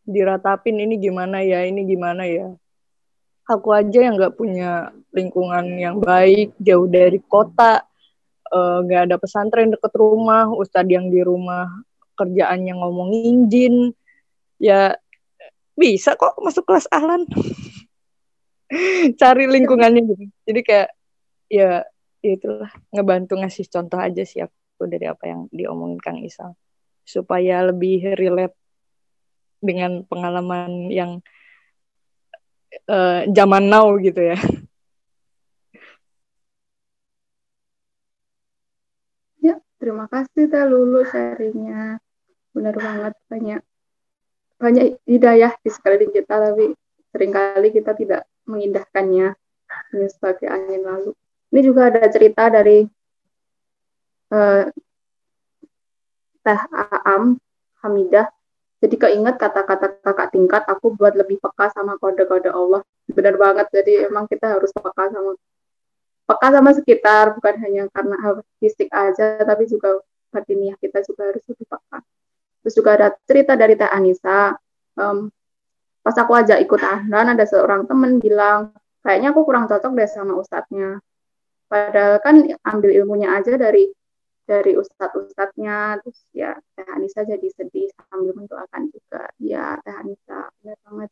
diratapin 0.08 0.78
ini 0.80 0.96
gimana 0.98 1.44
ya, 1.44 1.68
ini 1.68 1.84
gimana 1.84 2.24
ya. 2.26 2.54
Aku 3.48 3.72
aja 3.72 4.00
yang 4.04 4.20
nggak 4.20 4.36
punya 4.36 4.92
lingkungan 5.16 5.80
yang 5.80 6.04
baik, 6.04 6.52
jauh 6.60 6.88
dari 6.88 7.20
kota, 7.24 7.80
eh, 8.52 8.78
nggak 8.84 9.02
uh, 9.04 9.06
ada 9.08 9.16
pesantren 9.16 9.72
deket 9.72 9.94
rumah, 9.96 10.52
ustadz 10.52 10.92
yang 10.92 11.08
di 11.08 11.24
rumah 11.24 11.68
kerjaannya 12.18 12.74
ngomongin 12.74 13.48
jin, 13.48 13.76
ya 14.58 14.98
bisa 15.78 16.18
kok 16.18 16.36
masuk 16.42 16.66
kelas 16.66 16.90
ahlan. 16.90 17.30
Cari 19.22 19.46
lingkungannya 19.48 20.02
gitu. 20.04 20.24
Jadi 20.50 20.62
kayak 20.66 20.90
ya, 21.48 21.86
ya 22.20 22.32
itulah 22.34 22.72
ngebantu 22.92 23.40
ngasih 23.40 23.70
contoh 23.72 24.02
aja 24.02 24.24
sih 24.28 24.44
aku 24.44 24.90
dari 24.90 25.06
apa 25.08 25.24
yang 25.30 25.48
diomongin 25.54 26.02
Kang 26.02 26.20
Isal 26.20 26.58
supaya 27.08 27.64
lebih 27.64 28.20
relate 28.20 28.58
dengan 29.64 30.04
pengalaman 30.06 30.92
yang 30.92 31.24
uh, 32.92 33.24
zaman 33.32 33.64
now 33.72 33.96
gitu 33.98 34.22
ya. 34.22 34.38
Ya, 39.42 39.56
terima 39.80 40.06
kasih 40.12 40.52
Teh 40.52 40.66
Lulu 40.68 41.08
sharingnya. 41.08 42.04
Benar 42.58 42.74
banget 42.74 43.14
banyak 43.30 43.62
banyak 44.58 44.98
hidayah 45.06 45.54
di 45.62 45.70
sekeliling 45.70 46.10
kita 46.10 46.34
tapi 46.42 46.74
sering 47.14 47.30
kali 47.30 47.70
kita 47.70 47.94
tidak 47.94 48.26
mengindahkannya. 48.50 49.38
Ini 49.94 50.08
sebagai 50.10 50.50
angin 50.50 50.82
lalu. 50.82 51.12
Ini 51.54 51.60
juga 51.62 51.94
ada 51.94 52.02
cerita 52.10 52.50
dari 52.50 52.82
uh, 54.34 54.66
Teh 56.42 56.62
Aam 56.74 57.38
Hamidah. 57.86 58.26
Jadi 58.82 58.96
keinget 58.98 59.38
kata-kata 59.38 60.02
kakak 60.02 60.34
tingkat 60.34 60.64
aku 60.66 60.98
buat 60.98 61.14
lebih 61.14 61.38
peka 61.38 61.70
sama 61.78 62.02
kode-kode 62.02 62.50
Allah. 62.50 62.82
Benar 63.06 63.38
banget. 63.38 63.70
Jadi 63.70 64.10
emang 64.10 64.26
kita 64.26 64.58
harus 64.58 64.74
peka 64.74 65.14
sama 65.14 65.38
peka 66.26 66.48
sama 66.50 66.70
sekitar. 66.74 67.38
Bukan 67.38 67.56
hanya 67.62 67.86
karena 67.94 68.42
fisik 68.58 68.90
aja 68.90 69.46
tapi 69.46 69.70
juga 69.70 70.02
batiniah 70.34 70.74
kita 70.82 71.06
juga 71.06 71.30
harus 71.30 71.46
lebih 71.46 71.70
peka 71.70 72.02
terus 72.62 72.74
juga 72.76 72.98
ada 72.98 73.08
cerita 73.26 73.54
dari 73.54 73.74
Teh 73.78 73.90
Anissa 73.90 74.54
um, 74.98 75.30
pas 76.08 76.16
aku 76.16 76.32
aja 76.40 76.56
ikut 76.56 76.80
ahlan 76.80 77.36
ada 77.36 77.44
seorang 77.44 77.84
temen 77.84 78.24
bilang 78.24 78.72
kayaknya 79.08 79.32
aku 79.32 79.48
kurang 79.48 79.72
cocok 79.72 79.92
deh 79.96 80.10
sama 80.12 80.36
ustadznya. 80.36 81.00
Padahal 81.72 82.20
kan 82.20 82.44
ambil 82.64 82.92
ilmunya 82.92 83.32
aja 83.40 83.56
dari 83.56 83.88
dari 84.44 84.76
ustadz-ustadznya. 84.76 86.04
Terus 86.04 86.20
ya 86.36 86.52
Teh 86.76 86.88
Anissa 86.92 87.24
jadi 87.24 87.48
sedih 87.52 87.88
sambil 87.96 88.36
mendoakan 88.36 88.92
juga. 88.92 89.32
Ya 89.40 89.80
Teh 89.80 89.96
Anissa 89.96 90.52
benar 90.60 90.78
banget. 90.84 91.12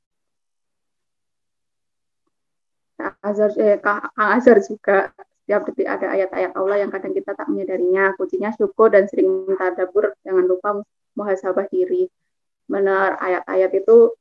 Kang 2.96 3.16
Azhar 3.20 3.52
eh, 3.60 3.78
Kang 3.80 4.12
Azhar 4.16 4.58
juga 4.64 5.12
setiap 5.44 5.62
detik 5.68 5.88
ada 5.88 6.08
ayat-ayat 6.16 6.52
Allah 6.56 6.78
yang 6.84 6.92
kadang 6.92 7.16
kita 7.16 7.32
tak 7.32 7.48
menyadarinya. 7.48 8.16
Kuncinya 8.16 8.52
syukur 8.56 8.92
dan 8.92 9.08
sering 9.12 9.48
minta 9.48 9.72
dapur. 9.72 10.16
Jangan 10.24 10.44
lupa 10.48 10.84
muhasabah 11.16 11.68
diri 11.72 12.08
benar 12.66 13.18
ayat-ayat 13.22 13.72
itu 13.76 14.14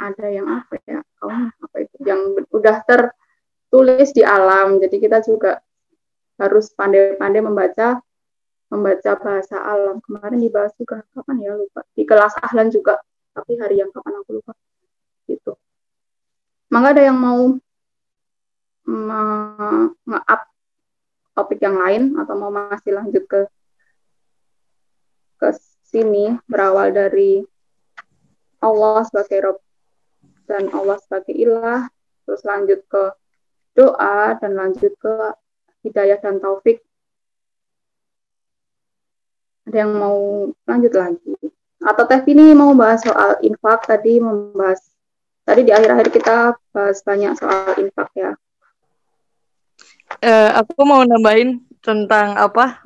ada 0.00 0.26
yang 0.32 0.46
apa 0.48 0.74
ya 0.88 1.00
oh, 1.26 1.48
apa 1.50 1.76
itu 1.84 1.96
yang 2.06 2.20
udah 2.52 2.76
tertulis 2.88 4.10
di 4.16 4.24
alam 4.24 4.80
jadi 4.80 4.96
kita 4.96 5.18
juga 5.26 5.60
harus 6.40 6.72
pandai-pandai 6.72 7.44
membaca 7.44 8.00
membaca 8.70 9.10
bahasa 9.18 9.58
alam. 9.60 9.98
Kemarin 10.00 10.38
dibahas 10.40 10.72
juga 10.78 11.02
kapan 11.12 11.36
ya 11.42 11.52
lupa. 11.58 11.82
Di 11.92 12.06
kelas 12.06 12.38
ahlan 12.38 12.70
juga, 12.70 13.02
tapi 13.34 13.58
hari 13.58 13.82
yang 13.82 13.90
kapan 13.90 14.22
aku 14.22 14.40
lupa. 14.40 14.54
Gitu. 15.26 15.52
Maka 16.70 16.86
ada 16.94 17.02
yang 17.02 17.18
mau 17.18 17.50
nge-up 20.06 20.42
topik 21.34 21.58
yang 21.62 21.76
lain 21.78 22.14
atau 22.18 22.34
mau 22.38 22.50
masih 22.50 22.94
lanjut 22.94 23.22
ke 23.26 23.40
ke 25.38 25.48
sini 25.90 26.38
berawal 26.46 26.94
dari 26.94 27.42
Allah 28.62 29.02
sebagai 29.10 29.38
Rob 29.42 29.58
dan 30.46 30.70
Allah 30.70 31.02
sebagai 31.02 31.34
ilah 31.34 31.90
terus 32.24 32.46
lanjut 32.46 32.80
ke 32.86 33.04
doa 33.74 34.38
dan 34.38 34.54
lanjut 34.54 34.94
ke 34.98 35.14
hidayah 35.82 36.22
dan 36.22 36.38
taufik 36.38 36.86
ada 39.70 39.86
yang 39.86 39.94
mau 39.94 40.50
lanjut 40.66 40.92
lagi? 40.98 41.30
Atau 41.78 42.04
Teh 42.10 42.26
ini 42.26 42.58
mau 42.58 42.74
bahas 42.74 43.06
soal 43.06 43.38
infak 43.46 43.86
tadi 43.86 44.18
membahas 44.18 44.82
tadi 45.46 45.62
di 45.62 45.70
akhir-akhir 45.70 46.10
kita 46.10 46.58
bahas 46.74 46.98
banyak 47.06 47.38
soal 47.38 47.78
infak 47.78 48.10
ya. 48.18 48.34
Uh, 50.18 50.58
aku 50.58 50.74
mau 50.82 51.06
nambahin 51.06 51.62
tentang 51.86 52.34
apa? 52.34 52.82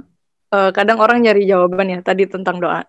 Uh, 0.52 0.70
kadang 0.76 1.00
orang 1.00 1.24
nyari 1.24 1.48
jawaban 1.48 1.88
ya 1.88 1.98
tadi 2.04 2.28
tentang 2.28 2.60
doa. 2.60 2.84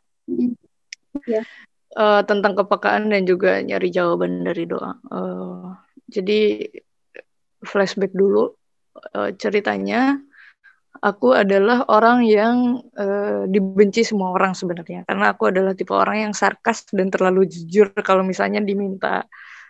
Yeah. 1.24 1.48
Uh, 1.96 2.20
tentang 2.28 2.60
kepekaan 2.60 3.08
dan 3.08 3.24
juga 3.24 3.64
nyari 3.64 3.88
jawaban 3.88 4.44
dari 4.44 4.68
doa. 4.68 5.00
Uh, 5.08 5.80
jadi 6.12 6.68
flashback 7.64 8.12
dulu. 8.12 8.52
Uh, 9.16 9.32
ceritanya 9.36 10.20
aku 11.04 11.36
adalah 11.36 11.84
orang 11.92 12.24
yang 12.24 12.84
uh, 12.96 13.48
dibenci 13.48 14.04
semua 14.04 14.36
orang 14.36 14.52
sebenarnya. 14.52 15.08
Karena 15.08 15.32
aku 15.32 15.52
adalah 15.52 15.72
tipe 15.72 15.96
orang 15.96 16.30
yang 16.30 16.34
sarkas 16.36 16.88
dan 16.92 17.08
terlalu 17.08 17.48
jujur. 17.48 17.92
Kalau 18.04 18.24
misalnya 18.24 18.60
diminta 18.60 19.24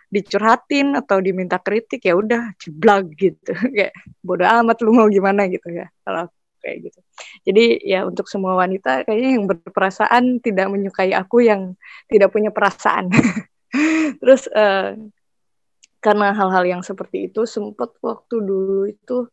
dicurhatin 0.06 0.94
atau 0.94 1.18
diminta 1.18 1.58
kritik 1.58 2.06
ya 2.06 2.14
udah 2.14 2.54
jeblag 2.62 3.10
gitu. 3.18 3.52
Kayak 3.76 3.94
bodoh 4.22 4.46
amat 4.46 4.78
lu 4.82 4.94
mau 4.94 5.08
gimana 5.10 5.50
gitu 5.50 5.66
ya. 5.70 5.90
Kalau 6.06 6.30
kayak 6.66 6.90
gitu. 6.90 7.00
Jadi 7.46 7.64
ya 7.86 8.02
untuk 8.02 8.26
semua 8.26 8.58
wanita 8.58 9.06
kayaknya 9.06 9.30
yang 9.38 9.46
berperasaan 9.46 10.42
tidak 10.42 10.66
menyukai 10.66 11.14
aku 11.14 11.46
yang 11.46 11.78
tidak 12.10 12.34
punya 12.34 12.50
perasaan. 12.50 13.06
Terus 14.20 14.50
uh, 14.50 14.98
karena 16.02 16.34
hal-hal 16.34 16.64
yang 16.66 16.82
seperti 16.82 17.30
itu 17.30 17.46
sempat 17.46 17.94
waktu 18.02 18.42
dulu 18.42 18.90
itu 18.90 19.30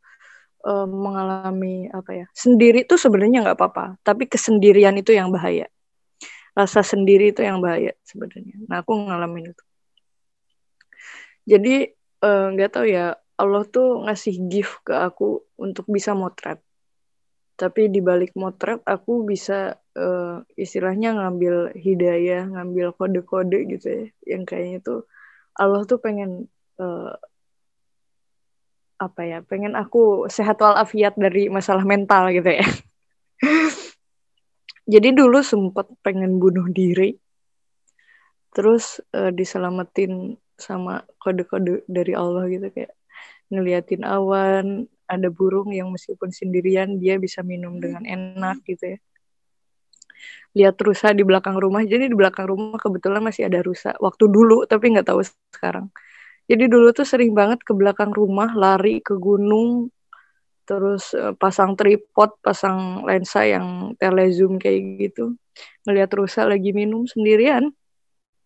uh, 0.69 0.85
mengalami 0.85 1.89
apa 1.89 2.23
ya 2.23 2.25
sendiri 2.33 2.85
itu 2.85 2.95
sebenarnya 2.97 3.45
nggak 3.45 3.57
apa-apa 3.57 3.85
tapi 4.05 4.29
kesendirian 4.29 4.93
itu 4.93 5.17
yang 5.17 5.33
bahaya. 5.33 5.65
Rasa 6.53 6.85
sendiri 6.85 7.33
itu 7.33 7.41
yang 7.41 7.65
bahaya 7.65 7.97
sebenarnya. 8.05 8.61
Nah 8.69 8.85
aku 8.85 8.93
ngalamin 8.93 9.57
itu. 9.57 9.63
Jadi 11.49 11.75
eh, 12.23 12.45
nggak 12.53 12.69
uh, 12.69 12.73
tahu 12.77 12.85
ya 12.85 13.17
Allah 13.41 13.63
tuh 13.65 14.05
ngasih 14.05 14.35
gift 14.47 14.85
ke 14.85 14.93
aku 14.93 15.41
untuk 15.57 15.89
bisa 15.89 16.13
motret 16.13 16.61
tapi 17.53 17.89
di 17.89 18.01
balik 18.01 18.33
motret 18.33 18.81
aku 18.81 19.29
bisa 19.29 19.77
uh, 19.93 20.41
istilahnya 20.57 21.13
ngambil 21.13 21.77
hidayah 21.77 22.49
ngambil 22.49 22.97
kode-kode 22.97 23.77
gitu 23.77 23.87
ya. 23.87 24.03
Yang 24.37 24.43
kayaknya 24.49 24.79
tuh 24.81 24.99
Allah 25.53 25.85
tuh 25.85 26.01
pengen 26.01 26.49
uh, 26.81 27.13
apa 28.97 29.21
ya 29.21 29.39
pengen 29.45 29.77
aku 29.77 30.25
sehat 30.31 30.57
walafiat 30.57 31.13
dari 31.13 31.45
masalah 31.53 31.85
mental 31.85 32.33
gitu 32.33 32.49
ya. 32.49 32.65
Jadi 34.93 35.15
dulu 35.15 35.39
sempat 35.45 35.87
pengen 36.01 36.41
bunuh 36.41 36.67
diri. 36.67 37.15
Terus 38.53 39.01
uh, 39.13 39.33
diselamatin 39.33 40.37
sama 40.57 41.05
kode-kode 41.21 41.85
dari 41.89 42.13
Allah 42.13 42.45
gitu 42.49 42.69
kayak 42.69 42.93
ngeliatin 43.49 44.05
awan 44.05 44.85
ada 45.17 45.29
burung 45.29 45.69
yang 45.71 45.89
meskipun 45.93 46.29
sendirian 46.33 46.97
dia 46.97 47.21
bisa 47.21 47.45
minum 47.45 47.77
dengan 47.77 48.03
enak 48.03 48.63
gitu 48.65 48.97
ya. 48.97 48.99
Lihat 50.53 50.77
rusa 50.81 51.11
di 51.11 51.25
belakang 51.25 51.57
rumah. 51.57 51.81
Jadi 51.85 52.09
di 52.09 52.15
belakang 52.17 52.45
rumah 52.49 52.77
kebetulan 52.77 53.21
masih 53.21 53.49
ada 53.49 53.59
rusa. 53.61 53.97
Waktu 53.97 54.29
dulu 54.29 54.65
tapi 54.69 54.93
nggak 54.93 55.07
tahu 55.09 55.21
sekarang. 55.53 55.89
Jadi 56.45 56.67
dulu 56.67 56.91
tuh 56.91 57.07
sering 57.07 57.31
banget 57.31 57.63
ke 57.63 57.71
belakang 57.71 58.11
rumah 58.11 58.51
lari 58.53 58.99
ke 58.99 59.15
gunung 59.15 59.89
terus 60.63 61.11
uh, 61.11 61.35
pasang 61.35 61.75
tripod 61.75 62.39
pasang 62.39 63.03
lensa 63.03 63.43
yang 63.43 63.97
telezoom 63.99 64.59
kayak 64.61 64.99
gitu. 64.99 65.35
Ngelihat 65.87 66.11
rusa 66.15 66.47
lagi 66.47 66.71
minum 66.75 67.07
sendirian. 67.07 67.71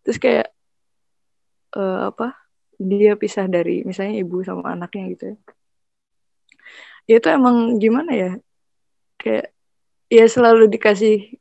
Terus 0.06 0.18
kayak 0.22 0.48
uh, 1.76 2.14
apa 2.14 2.38
dia 2.78 3.18
pisah 3.18 3.50
dari 3.50 3.82
misalnya 3.82 4.22
ibu 4.22 4.46
sama 4.46 4.78
anaknya 4.78 5.04
gitu 5.14 5.24
ya 5.34 5.36
ya 5.36 5.57
itu 7.16 7.28
emang 7.32 7.80
gimana 7.80 8.12
ya? 8.12 8.32
Kayak 9.16 9.56
ya 10.12 10.26
selalu 10.28 10.68
dikasih 10.68 11.40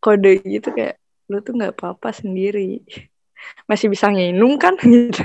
kode 0.00 0.44
gitu 0.44 0.68
kayak 0.76 1.00
lu 1.32 1.40
tuh 1.40 1.56
nggak 1.56 1.74
apa-apa 1.80 2.12
sendiri. 2.12 2.84
Masih 3.70 3.88
bisa 3.88 4.12
nginum 4.12 4.60
kan? 4.60 4.76
Gitu. 4.84 5.24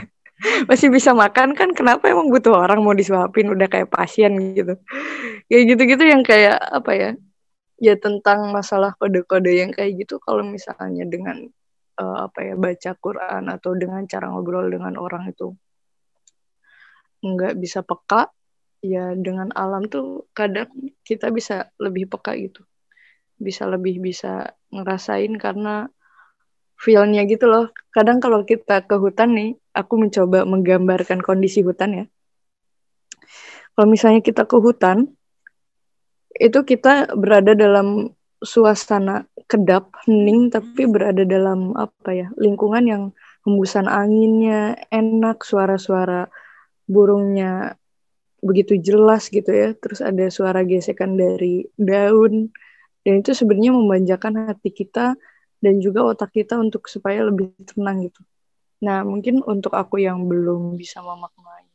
Masih 0.65 0.89
bisa 0.89 1.13
makan 1.13 1.53
kan? 1.53 1.69
Kenapa 1.77 2.09
emang 2.09 2.33
butuh 2.33 2.57
orang 2.57 2.81
mau 2.81 2.97
disuapin 2.97 3.53
udah 3.53 3.69
kayak 3.69 3.93
pasien 3.93 4.57
gitu? 4.57 4.73
Kayak 5.45 5.63
gitu-gitu 5.69 6.01
yang 6.01 6.25
kayak 6.25 6.57
apa 6.57 6.91
ya 6.97 7.09
ya 7.77 7.93
tentang 7.93 8.49
masalah 8.49 8.97
kode-kode 8.97 9.53
yang 9.53 9.69
kayak 9.69 10.01
gitu. 10.01 10.17
Kalau 10.17 10.41
misalnya 10.41 11.05
dengan 11.05 11.45
uh, 12.01 12.25
apa 12.25 12.39
ya 12.41 12.53
baca 12.57 12.91
Quran 12.97 13.43
atau 13.53 13.71
dengan 13.77 14.01
cara 14.09 14.33
ngobrol 14.33 14.65
dengan 14.73 14.97
orang 14.97 15.29
itu 15.29 15.53
nggak 17.21 17.53
bisa 17.61 17.85
peka 17.85 18.33
ya 18.81 19.13
dengan 19.13 19.53
alam 19.53 19.85
tuh 19.87 20.27
kadang 20.33 20.69
kita 21.05 21.29
bisa 21.29 21.69
lebih 21.77 22.09
peka 22.09 22.33
gitu. 22.35 22.65
Bisa 23.37 23.65
lebih 23.69 24.01
bisa 24.01 24.53
ngerasain 24.73 25.33
karena 25.37 25.89
feelnya 26.81 27.23
gitu 27.29 27.45
loh. 27.45 27.69
Kadang 27.93 28.17
kalau 28.17 28.41
kita 28.41 28.85
ke 28.85 28.97
hutan 28.97 29.37
nih 29.37 29.49
aku 29.77 30.01
mencoba 30.01 30.43
menggambarkan 30.43 31.21
kondisi 31.21 31.61
hutan 31.61 31.89
ya. 31.93 32.05
Kalau 33.77 33.87
misalnya 33.87 34.19
kita 34.19 34.43
ke 34.49 34.57
hutan 34.57 35.07
itu 36.35 36.59
kita 36.65 37.13
berada 37.13 37.53
dalam 37.53 38.11
suasana 38.41 39.29
kedap 39.45 39.93
hening 40.09 40.49
tapi 40.49 40.89
berada 40.89 41.21
dalam 41.21 41.77
apa 41.77 42.09
ya 42.09 42.27
lingkungan 42.41 42.83
yang 42.89 43.03
hembusan 43.45 43.85
anginnya 43.85 44.73
enak 44.89 45.45
suara-suara 45.45 46.25
burungnya 46.89 47.77
begitu 48.41 48.77
jelas 48.81 49.29
gitu 49.29 49.49
ya 49.49 49.77
terus 49.77 50.01
ada 50.01 50.27
suara 50.33 50.65
gesekan 50.65 51.13
dari 51.15 51.65
daun 51.77 52.49
dan 53.05 53.21
itu 53.21 53.31
sebenarnya 53.37 53.73
memanjakan 53.73 54.49
hati 54.49 54.73
kita 54.73 55.13
dan 55.61 55.73
juga 55.77 56.05
otak 56.05 56.33
kita 56.33 56.57
untuk 56.57 56.89
supaya 56.89 57.21
lebih 57.25 57.53
tenang 57.69 58.01
gitu 58.05 58.21
nah 58.81 59.05
mungkin 59.05 59.45
untuk 59.45 59.77
aku 59.77 60.01
yang 60.01 60.25
belum 60.25 60.73
bisa 60.73 61.05
memaknai 61.05 61.65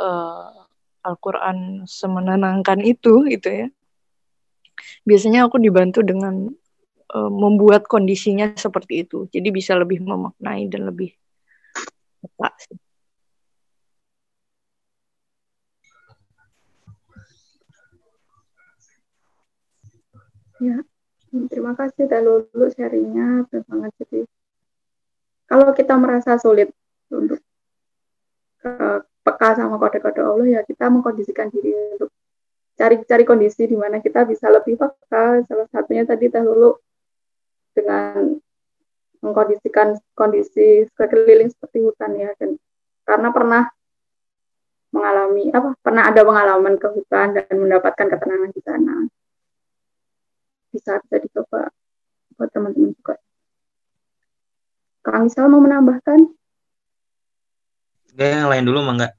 uh, 0.00 0.64
Al-Quran 1.04 1.84
semenenangkan 1.84 2.80
itu 2.80 3.28
gitu 3.28 3.48
ya 3.52 3.68
biasanya 5.04 5.44
aku 5.44 5.60
dibantu 5.60 6.00
dengan 6.00 6.48
uh, 7.14 7.30
membuat 7.32 7.86
kondisinya 7.88 8.54
seperti 8.54 9.06
itu. 9.06 9.26
Jadi 9.30 9.48
bisa 9.52 9.76
lebih 9.76 10.02
memaknai 10.04 10.68
dan 10.68 10.88
lebih 10.88 11.12
tepat 12.22 12.52
sih. 12.64 12.78
Ya, 20.58 20.82
terima 21.30 21.78
kasih 21.78 22.10
dulu 22.10 22.66
sharingnya, 22.74 23.46
banget. 23.46 23.92
Jadi 24.02 24.20
kalau 25.46 25.70
kita 25.70 25.94
merasa 25.94 26.34
sulit 26.34 26.74
untuk 27.14 27.38
uh, 28.66 29.00
peka 29.22 29.54
sama 29.54 29.78
kode-kode 29.78 30.20
Allah 30.20 30.46
ya 30.58 30.60
kita 30.66 30.90
mengkondisikan 30.90 31.48
diri 31.48 31.72
untuk 31.94 32.10
cari-cari 32.74 33.24
kondisi 33.24 33.70
di 33.70 33.78
mana 33.78 34.02
kita 34.02 34.26
bisa 34.26 34.50
lebih 34.50 34.74
peka. 34.74 35.46
Salah 35.46 35.68
satunya 35.70 36.02
tadi 36.02 36.26
dahulu 36.26 36.74
dengan 37.70 38.34
mengkondisikan 39.22 39.94
kondisi 40.18 40.90
sekeliling 40.98 41.54
seperti 41.54 41.86
hutan 41.86 42.18
ya. 42.18 42.34
Dan 42.34 42.58
karena 43.06 43.30
pernah 43.30 43.62
mengalami 44.90 45.52
apa 45.54 45.76
pernah 45.84 46.08
ada 46.08 46.24
pengalaman 46.24 46.74
ke 46.80 46.88
hutan 46.90 47.36
dan 47.36 47.54
mendapatkan 47.54 48.08
ketenangan 48.08 48.50
di 48.50 48.62
sana 48.64 48.94
bisa 50.72 51.00
bisa 51.04 51.16
dicoba 51.20 51.70
buat 52.38 52.50
teman-teman 52.54 52.94
juga. 52.94 53.16
Kang 55.02 55.26
Isal 55.26 55.48
mau 55.48 55.62
menambahkan? 55.64 56.20
Oke, 58.12 58.26
yang 58.26 58.50
lain 58.50 58.66
dulu 58.66 58.82
mangga. 58.84 59.18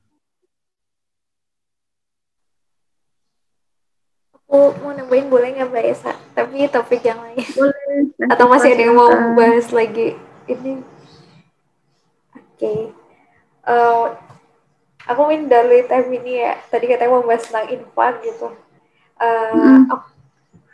aku 4.49 4.81
mau 4.81 4.97
nambahin 4.97 5.29
boleh 5.29 5.53
nggak 5.53 5.69
Mbak 5.69 5.85
Esa? 5.93 6.13
Tapi 6.33 6.65
topik 6.73 7.05
yang 7.05 7.21
lain. 7.21 7.37
Boleh. 7.53 8.01
Atau 8.33 8.49
masih 8.49 8.73
ada 8.73 8.81
yang 8.81 8.97
mau 8.97 9.13
bahas 9.37 9.69
lagi 9.69 10.17
ini? 10.49 10.81
Oke. 12.33 12.57
Okay. 12.57 12.79
Uh, 13.69 14.17
aku 15.05 15.21
min 15.29 15.45
dari 15.45 15.85
time 15.85 16.09
ini 16.17 16.41
ya. 16.41 16.57
Tadi 16.65 16.89
katanya 16.89 17.13
mau 17.13 17.21
bahas 17.21 17.45
tentang 17.45 17.69
infak 17.69 18.25
gitu. 18.25 18.49
Uh, 19.21 19.53
hmm. 19.53 19.93
oh, 19.93 20.01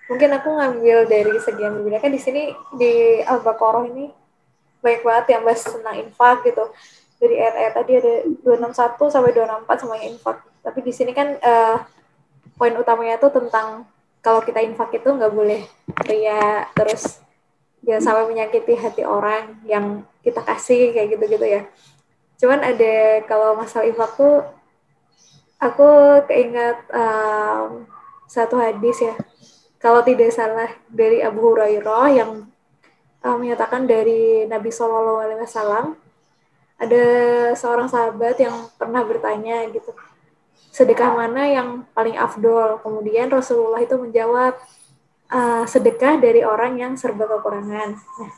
mungkin 0.06 0.30
aku 0.38 0.50
ngambil 0.54 0.98
dari 1.10 1.34
segi 1.41 1.62
yang 1.62 1.82
berbeda 1.82 1.98
kan 1.98 2.12
di 2.13 2.22
sini 2.22 2.54
di 2.78 3.24
Al-Baqarah 3.26 3.89
ini 3.89 4.06
banyak 4.86 5.02
banget 5.02 5.26
yang 5.34 5.41
bahas 5.41 5.65
tentang 5.65 5.96
infak 5.98 6.46
gitu. 6.46 6.65
Dari 7.18 7.36
ayat-ayat 7.41 7.74
tadi 7.74 7.91
ada 7.98 8.13
261 8.46 9.13
sampai 9.13 9.32
264 9.34 9.82
semuanya 9.82 10.06
infak. 10.13 10.38
Tapi 10.62 10.80
di 10.86 10.94
sini 10.94 11.12
kan 11.15 11.34
uh, 11.41 11.82
poin 12.54 12.76
utamanya 12.78 13.18
tuh 13.18 13.34
tentang 13.34 13.89
kalau 14.22 14.46
kita 14.46 14.62
infak 14.62 14.94
itu 14.94 15.10
nggak 15.10 15.34
boleh 15.34 15.62
ria 16.06 16.65
terus 16.74 17.22
jangan 17.86 18.02
sampai 18.02 18.26
menyakiti 18.26 18.74
hati 18.74 19.06
orang 19.06 19.62
yang 19.70 20.02
kita 20.26 20.41
kasih 20.41 20.94
kayak 20.94 21.18
gitu-gitu 21.18 21.46
ya. 21.46 21.62
Cuman 22.41 22.62
ada 22.62 23.26
kalau 23.26 23.58
masalah 23.58 23.86
infak 23.86 24.18
tuh 24.18 24.46
aku 25.62 25.89
keinget 26.30 26.78
um, 26.94 27.86
satu 28.26 28.58
hadis 28.58 29.02
ya. 29.02 29.13
Kalau 29.86 30.02
tidak 30.02 30.34
salah 30.34 30.74
dari 30.89 31.21
Abu 31.21 31.45
Hurairah 31.45 32.10
yang 32.10 32.50
um, 33.21 33.38
menyatakan 33.38 33.86
dari 33.86 34.50
Nabi 34.50 34.74
Shallallahu 34.74 35.21
Alaihi 35.21 35.45
Wasallam 35.45 35.93
ada 36.82 37.06
seorang 37.54 37.86
sahabat 37.86 38.41
yang 38.41 38.65
pernah 38.82 39.06
bertanya 39.06 39.69
gitu 39.69 39.93
sedekah 40.76 41.15
mana 41.15 41.48
yang 41.48 41.88
paling 41.95 42.19
afdol? 42.19 42.84
Kemudian 42.84 43.32
Rasulullah 43.32 43.80
itu 43.80 43.95
menjawab, 43.95 44.60
uh, 45.32 45.63
sedekah 45.63 46.19
dari 46.19 46.44
orang 46.44 46.75
yang 46.75 47.00
serba 47.00 47.31
kekurangan. 47.31 47.96
Nah, 47.96 48.33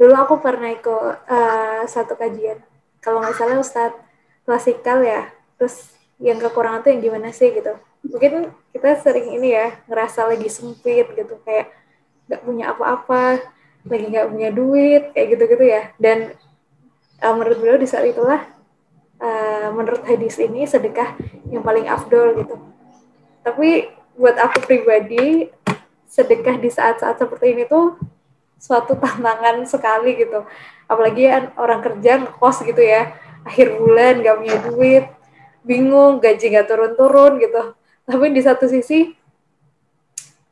dulu 0.00 0.16
aku 0.16 0.40
pernah 0.40 0.72
ikut 0.72 1.28
uh, 1.28 1.84
satu 1.84 2.16
kajian, 2.16 2.56
kalau 3.04 3.20
nggak 3.20 3.36
salah 3.36 3.60
Ustadz 3.60 4.00
klasikal 4.48 5.04
ya, 5.04 5.28
terus 5.60 5.92
yang 6.16 6.40
kekurangan 6.40 6.80
tuh 6.80 6.96
yang 6.96 7.04
gimana 7.04 7.28
sih 7.36 7.52
gitu. 7.52 7.76
Mungkin 8.02 8.50
kita 8.74 8.98
sering 8.98 9.38
ini 9.38 9.54
ya, 9.54 9.78
ngerasa 9.86 10.26
lagi 10.26 10.50
sempit 10.50 11.06
gitu, 11.14 11.38
kayak 11.46 11.70
nggak 12.26 12.42
punya 12.42 12.64
apa-apa, 12.74 13.42
lagi 13.86 14.04
nggak 14.10 14.28
punya 14.30 14.48
duit, 14.50 15.02
kayak 15.14 15.26
gitu-gitu 15.38 15.64
ya. 15.64 15.82
Dan 15.98 16.34
uh, 17.22 17.34
menurut 17.34 17.58
beliau 17.62 17.78
di 17.78 17.86
saat 17.86 18.06
itulah 18.06 18.42
uh, 19.22 19.68
menurut 19.70 20.02
hadis 20.02 20.38
ini 20.42 20.66
sedekah 20.66 21.14
yang 21.50 21.62
paling 21.62 21.86
afdol 21.86 22.34
gitu. 22.42 22.58
Tapi 23.42 23.90
buat 24.18 24.36
aku 24.38 24.66
pribadi 24.66 25.50
sedekah 26.06 26.60
di 26.60 26.68
saat-saat 26.68 27.16
seperti 27.16 27.56
ini 27.56 27.64
tuh 27.64 27.96
suatu 28.60 28.94
tantangan 28.94 29.64
sekali 29.66 30.20
gitu. 30.20 30.46
Apalagi 30.86 31.26
orang 31.56 31.80
kerja 31.80 32.20
ngekos 32.20 32.62
gitu 32.68 32.82
ya, 32.82 33.16
akhir 33.42 33.74
bulan 33.80 34.22
gak 34.22 34.36
punya 34.38 34.56
duit, 34.68 35.04
bingung, 35.64 36.20
gaji 36.20 36.52
gak 36.52 36.68
turun-turun 36.68 37.40
gitu. 37.42 37.74
Tapi 38.08 38.34
di 38.34 38.42
satu 38.42 38.66
sisi 38.66 39.14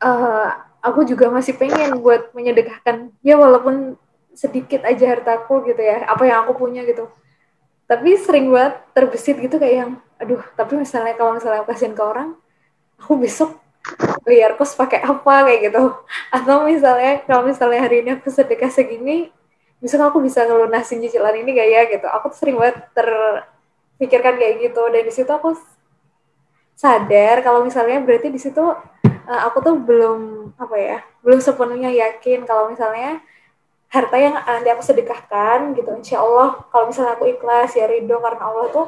uh, 0.01 0.47
aku 0.81 1.05
juga 1.05 1.29
masih 1.29 1.55
pengen 1.55 2.01
buat 2.01 2.33
menyedekahkan 2.33 3.13
ya 3.21 3.37
walaupun 3.37 3.95
sedikit 4.33 4.87
aja 4.87 5.11
hartaku 5.11 5.67
gitu 5.67 5.83
ya 5.83 6.07
apa 6.07 6.23
yang 6.25 6.47
aku 6.47 6.57
punya 6.57 6.81
gitu. 6.87 7.11
Tapi 7.85 8.15
sering 8.15 8.47
banget 8.49 8.79
terbesit 8.95 9.37
gitu 9.37 9.59
kayak 9.59 9.75
yang 9.85 9.91
aduh 10.21 10.41
tapi 10.55 10.79
misalnya 10.79 11.13
kalau 11.17 11.35
misalnya 11.35 11.65
aku 11.65 11.75
kasihin 11.75 11.97
ke 11.97 12.03
orang 12.03 12.37
aku 13.01 13.17
besok 13.17 13.57
bayar 14.21 14.53
kos 14.55 14.77
pakai 14.77 15.01
apa? 15.01 15.45
kayak 15.45 15.59
gitu. 15.69 15.83
Atau 16.29 16.65
misalnya 16.65 17.21
kalau 17.25 17.43
misalnya 17.45 17.81
hari 17.81 18.05
ini 18.05 18.15
aku 18.17 18.29
sedekah 18.29 18.69
segini 18.69 19.33
besok 19.81 20.13
aku 20.13 20.21
bisa 20.21 20.45
ngelunasin 20.45 21.01
cicilan 21.01 21.33
ini 21.41 21.57
gak 21.57 21.69
ya 21.69 21.81
gitu. 21.89 22.07
Aku 22.07 22.29
tuh 22.29 22.37
sering 22.37 22.55
banget 22.61 22.85
terpikirkan 22.93 24.37
kayak 24.37 24.55
gitu. 24.69 24.81
Dan 24.93 25.01
di 25.01 25.13
situ 25.13 25.31
aku 25.33 25.57
sadar 26.81 27.45
kalau 27.45 27.61
misalnya 27.61 28.01
berarti 28.01 28.33
di 28.33 28.41
situ 28.41 28.61
uh, 28.65 29.41
aku 29.45 29.61
tuh 29.61 29.77
belum 29.77 30.49
apa 30.57 30.75
ya 30.81 30.97
belum 31.21 31.37
sepenuhnya 31.37 31.93
yakin 31.93 32.49
kalau 32.49 32.73
misalnya 32.73 33.21
harta 33.93 34.17
yang 34.17 34.33
nanti 34.33 34.69
aku 34.73 34.81
sedekahkan 34.81 35.77
gitu 35.77 35.93
insya 35.93 36.25
Allah 36.25 36.65
kalau 36.73 36.89
misalnya 36.89 37.13
aku 37.13 37.29
ikhlas 37.29 37.77
ya 37.77 37.85
ridho 37.85 38.17
karena 38.17 38.41
Allah 38.49 38.65
tuh 38.73 38.85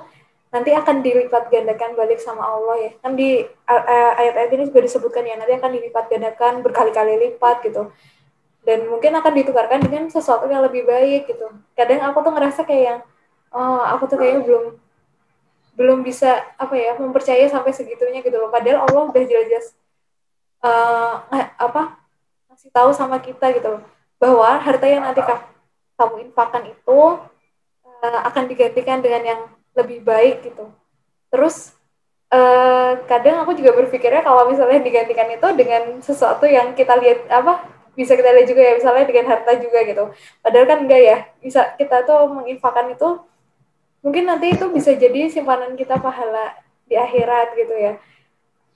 nanti 0.53 0.69
akan 0.69 1.01
dilipat 1.01 1.49
gandakan 1.49 1.97
balik 1.97 2.21
sama 2.21 2.45
Allah 2.45 2.77
ya. 2.77 2.91
Kan 3.01 3.17
di 3.17 3.41
ayat-ayat 3.65 4.53
ini 4.53 4.63
juga 4.69 4.85
disebutkan 4.85 5.25
ya 5.25 5.33
nanti 5.33 5.57
akan 5.57 5.71
dilipat 5.73 6.05
gandakan 6.13 6.61
berkali-kali 6.61 7.17
lipat 7.17 7.65
gitu. 7.65 7.89
Dan 8.61 8.85
mungkin 8.87 9.17
akan 9.17 9.33
ditukarkan 9.33 9.81
dengan 9.81 10.07
sesuatu 10.13 10.45
yang 10.45 10.61
lebih 10.61 10.85
baik 10.85 11.25
gitu. 11.25 11.49
Kadang 11.73 12.05
aku 12.05 12.21
tuh 12.21 12.31
ngerasa 12.37 12.61
kayak 12.69 12.83
yang 12.85 12.99
oh 13.49 13.81
aku 13.81 14.05
tuh 14.05 14.21
kayaknya 14.21 14.45
belum 14.45 14.63
belum 15.73 16.05
bisa 16.05 16.41
apa 16.57 16.77
ya 16.77 16.93
mempercayai 16.97 17.49
sampai 17.49 17.73
segitunya 17.73 18.21
gitu 18.21 18.37
loh 18.37 18.53
padahal 18.53 18.85
Allah 18.85 19.09
udah 19.09 19.23
jelas-jelas 19.25 19.73
uh, 20.61 21.25
apa 21.57 21.97
ngasih 22.53 22.69
tahu 22.69 22.93
sama 22.93 23.17
kita 23.17 23.49
gitu 23.57 23.77
loh 23.77 23.83
bahwa 24.21 24.55
harta 24.61 24.87
yang 24.87 25.03
nanti 25.03 25.19
kamu 25.99 26.29
infakkan 26.29 26.63
itu 26.69 26.99
uh, 27.83 28.19
akan 28.29 28.47
digantikan 28.47 29.03
dengan 29.03 29.21
yang 29.23 29.41
lebih 29.73 29.99
baik 30.05 30.47
gitu. 30.47 30.69
Terus 31.33 31.73
uh, 32.31 33.01
kadang 33.09 33.43
aku 33.43 33.57
juga 33.57 33.73
berpikirnya 33.73 34.21
kalau 34.21 34.47
misalnya 34.47 34.79
digantikan 34.79 35.27
itu 35.27 35.47
dengan 35.57 35.99
sesuatu 35.99 36.45
yang 36.47 36.71
kita 36.77 36.95
lihat 37.01 37.27
apa 37.27 37.67
bisa 37.93 38.17
kita 38.17 38.33
lihat 38.33 38.47
juga 38.49 38.61
ya 38.63 38.73
misalnya 38.77 39.05
dengan 39.05 39.25
harta 39.33 39.51
juga 39.59 39.79
gitu. 39.85 40.03
Padahal 40.39 40.65
kan 40.69 40.79
enggak 40.85 41.01
ya 41.01 41.17
bisa 41.41 41.61
kita 41.75 42.05
tuh 42.05 42.29
menginfakkan 42.31 42.93
itu 42.93 43.21
mungkin 44.03 44.27
nanti 44.27 44.53
itu 44.53 44.67
bisa 44.69 44.91
jadi 44.93 45.31
simpanan 45.31 45.79
kita 45.79 45.97
pahala 45.97 46.53
di 46.85 46.99
akhirat 46.99 47.55
gitu 47.55 47.73
ya 47.73 47.93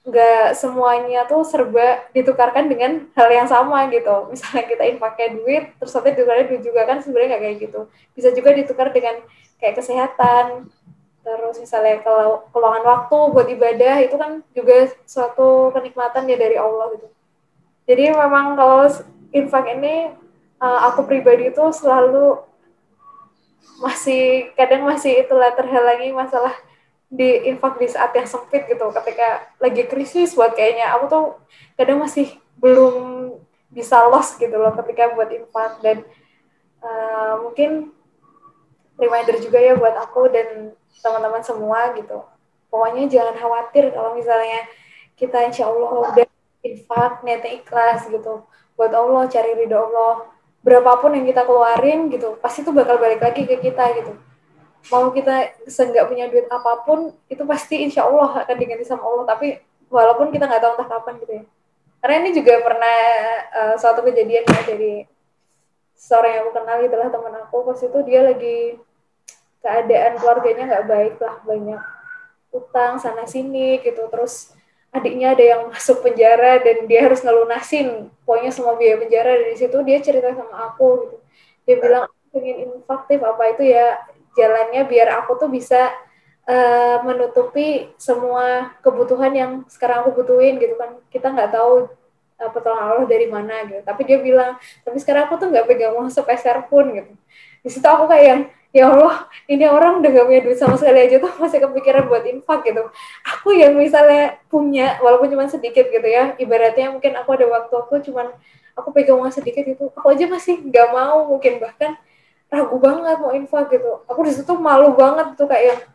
nggak 0.08 0.56
semuanya 0.56 1.28
tuh 1.28 1.44
serba 1.44 2.08
ditukarkan 2.16 2.64
dengan 2.72 3.04
hal 3.12 3.28
yang 3.28 3.44
sama 3.44 3.84
gitu. 3.92 4.32
Misalnya 4.32 4.64
kita 4.64 4.82
pakai 4.96 5.36
duit, 5.36 5.76
terus 5.76 5.92
nanti 5.92 6.16
ditukarnya 6.16 6.44
duit 6.48 6.62
juga 6.64 6.88
kan 6.88 7.04
sebenarnya 7.04 7.36
nggak 7.36 7.42
kayak 7.44 7.56
gitu. 7.68 7.80
Bisa 8.16 8.28
juga 8.32 8.50
ditukar 8.56 8.88
dengan 8.90 9.20
kayak 9.60 9.76
kesehatan, 9.76 10.72
terus 11.20 11.56
misalnya 11.60 12.00
kalau 12.00 12.48
keluangan 12.48 12.84
waktu 12.88 13.18
buat 13.36 13.48
ibadah 13.52 13.94
itu 14.00 14.16
kan 14.16 14.40
juga 14.56 14.96
suatu 15.04 15.74
kenikmatan 15.76 16.24
ya 16.24 16.36
dari 16.40 16.56
Allah 16.56 16.96
gitu. 16.96 17.08
Jadi 17.84 18.04
memang 18.16 18.56
kalau 18.56 18.88
infak 19.32 19.64
ini 19.76 20.12
uh, 20.60 20.80
aku 20.88 21.04
pribadi 21.04 21.52
itu 21.52 21.64
selalu 21.72 22.47
masih 23.78 24.50
kadang 24.58 24.82
masih 24.84 25.22
itulah 25.22 25.54
terhalangi 25.54 26.10
masalah 26.10 26.52
di 27.08 27.48
infak 27.48 27.80
di 27.80 27.88
saat 27.88 28.12
yang 28.12 28.28
sempit 28.28 28.68
gitu. 28.68 28.90
Ketika 28.92 29.48
lagi 29.62 29.86
krisis 29.88 30.34
buat 30.36 30.52
kayaknya 30.52 30.92
aku 30.98 31.04
tuh 31.08 31.24
kadang 31.78 32.02
masih 32.02 32.28
belum 32.58 32.94
bisa 33.70 34.02
los 34.10 34.34
gitu 34.36 34.52
loh 34.52 34.74
ketika 34.82 35.14
buat 35.14 35.30
infak. 35.32 35.80
Dan 35.80 36.04
uh, 36.82 37.40
mungkin 37.46 37.94
reminder 38.98 39.38
juga 39.40 39.62
ya 39.62 39.78
buat 39.78 39.94
aku 39.94 40.28
dan 40.28 40.74
teman-teman 41.00 41.42
semua 41.46 41.94
gitu. 41.96 42.26
Pokoknya 42.68 43.08
jangan 43.08 43.34
khawatir 43.38 43.94
kalau 43.94 44.12
misalnya 44.12 44.68
kita 45.16 45.48
insya 45.48 45.70
Allah 45.70 46.12
udah 46.12 46.28
infak 46.66 47.24
niatnya 47.24 47.62
ikhlas 47.62 48.04
gitu. 48.10 48.44
Buat 48.76 48.92
Allah 48.92 49.26
cari 49.30 49.54
ridho 49.56 49.78
Allah 49.78 50.28
berapapun 50.58 51.14
yang 51.14 51.26
kita 51.26 51.46
keluarin 51.46 52.10
gitu 52.10 52.34
pasti 52.42 52.66
tuh 52.66 52.74
bakal 52.74 52.98
balik 52.98 53.22
lagi 53.22 53.46
ke 53.46 53.56
kita 53.62 53.84
gitu. 53.98 54.12
Mau 54.94 55.10
kita 55.10 55.52
seenggak 55.66 56.06
punya 56.06 56.30
duit 56.30 56.46
apa 56.48 56.82
pun 56.86 57.12
itu 57.26 57.42
pasti 57.44 57.82
insya 57.82 58.06
Allah 58.06 58.42
akan 58.46 58.56
diganti 58.56 58.86
sama 58.86 59.04
Allah. 59.06 59.24
Tapi 59.26 59.58
walaupun 59.90 60.30
kita 60.30 60.46
nggak 60.46 60.62
tahu 60.62 60.72
entah 60.78 60.88
kapan 60.88 61.14
gitu 61.22 61.32
ya. 61.42 61.44
Karena 61.98 62.14
ini 62.22 62.30
juga 62.30 62.52
pernah 62.62 62.98
uh, 63.50 63.74
suatu 63.74 64.06
kejadian 64.06 64.46
ya 64.46 64.60
dari 64.62 65.02
seorang 65.98 66.30
yang 66.38 66.42
aku 66.46 66.52
kenal 66.54 66.76
gitu 66.82 66.96
lah 66.96 67.08
teman 67.10 67.34
aku. 67.42 67.56
Pas 67.66 67.78
itu 67.82 67.98
dia 68.06 68.20
lagi 68.22 68.58
keadaan 69.58 70.12
keluarganya 70.22 70.64
nggak 70.70 70.86
baik 70.86 71.14
lah 71.18 71.34
banyak 71.42 71.82
utang 72.54 73.02
sana 73.02 73.26
sini 73.26 73.82
gitu. 73.82 74.06
Terus 74.08 74.54
adiknya 74.88 75.36
ada 75.36 75.44
yang 75.44 75.62
masuk 75.68 76.00
penjara 76.00 76.64
dan 76.64 76.88
dia 76.88 77.04
harus 77.04 77.20
ngelunasin 77.20 78.08
pokoknya 78.24 78.50
semua 78.52 78.74
biaya 78.80 78.96
penjara 78.96 79.32
dari 79.36 79.56
situ 79.56 79.76
dia 79.84 79.98
cerita 80.00 80.32
sama 80.32 80.72
aku 80.72 80.88
gitu. 81.04 81.16
Dia 81.68 81.76
bilang 81.76 82.04
pengen 82.32 82.56
infaktif 82.72 83.20
apa 83.20 83.42
itu 83.52 83.68
ya 83.68 84.00
jalannya 84.36 84.82
biar 84.88 85.08
aku 85.20 85.36
tuh 85.36 85.50
bisa 85.52 85.92
uh, 86.48 87.04
menutupi 87.04 87.92
semua 88.00 88.72
kebutuhan 88.80 89.32
yang 89.36 89.52
sekarang 89.68 90.04
aku 90.04 90.24
butuhin 90.24 90.56
gitu 90.56 90.76
kan. 90.80 90.96
Kita 91.12 91.32
nggak 91.36 91.52
tahu 91.52 91.92
uh, 92.40 92.50
pertolongan 92.52 92.96
Allah 92.96 93.06
dari 93.08 93.26
mana 93.28 93.68
gitu. 93.68 93.84
Tapi 93.84 94.02
dia 94.08 94.18
bilang 94.24 94.56
tapi 94.84 94.96
sekarang 94.96 95.28
aku 95.28 95.36
tuh 95.36 95.48
nggak 95.52 95.68
pegang 95.68 95.92
uang 96.00 96.08
sepeser 96.08 96.64
pun 96.72 96.88
gitu. 96.96 97.12
Di 97.60 97.68
situ 97.68 97.84
aku 97.84 98.08
kayak 98.08 98.24
yang 98.24 98.42
ya 98.68 98.92
Allah 98.92 99.24
ini 99.48 99.64
orang 99.64 100.04
udah 100.04 100.10
gak 100.12 100.26
punya 100.28 100.42
duit 100.44 100.58
sama 100.60 100.76
sekali 100.76 101.00
aja 101.00 101.16
tuh 101.16 101.32
masih 101.40 101.58
kepikiran 101.64 102.04
buat 102.04 102.24
infak 102.28 102.68
gitu. 102.68 102.84
Aku 103.24 103.56
yang 103.56 103.74
misalnya 103.74 104.36
punya 104.52 105.00
walaupun 105.00 105.32
cuma 105.32 105.48
sedikit 105.48 105.88
gitu 105.88 106.04
ya 106.04 106.36
ibaratnya 106.36 106.92
mungkin 106.92 107.16
aku 107.16 107.30
ada 107.32 107.46
waktu 107.48 107.74
aku 107.74 107.94
cuman 108.04 108.32
aku 108.76 108.88
pegang 108.92 109.18
uang 109.18 109.32
sedikit 109.32 109.64
itu 109.64 109.90
aku 109.90 110.06
aja 110.12 110.28
masih 110.28 110.60
nggak 110.62 110.88
mau 110.94 111.26
mungkin 111.26 111.58
bahkan 111.58 111.96
ragu 112.48 112.76
banget 112.80 113.16
mau 113.20 113.32
infak 113.32 113.72
gitu. 113.72 114.04
Aku 114.08 114.20
di 114.24 114.32
situ 114.32 114.52
malu 114.56 114.92
banget 114.96 115.36
tuh 115.36 115.48
kayak 115.48 115.88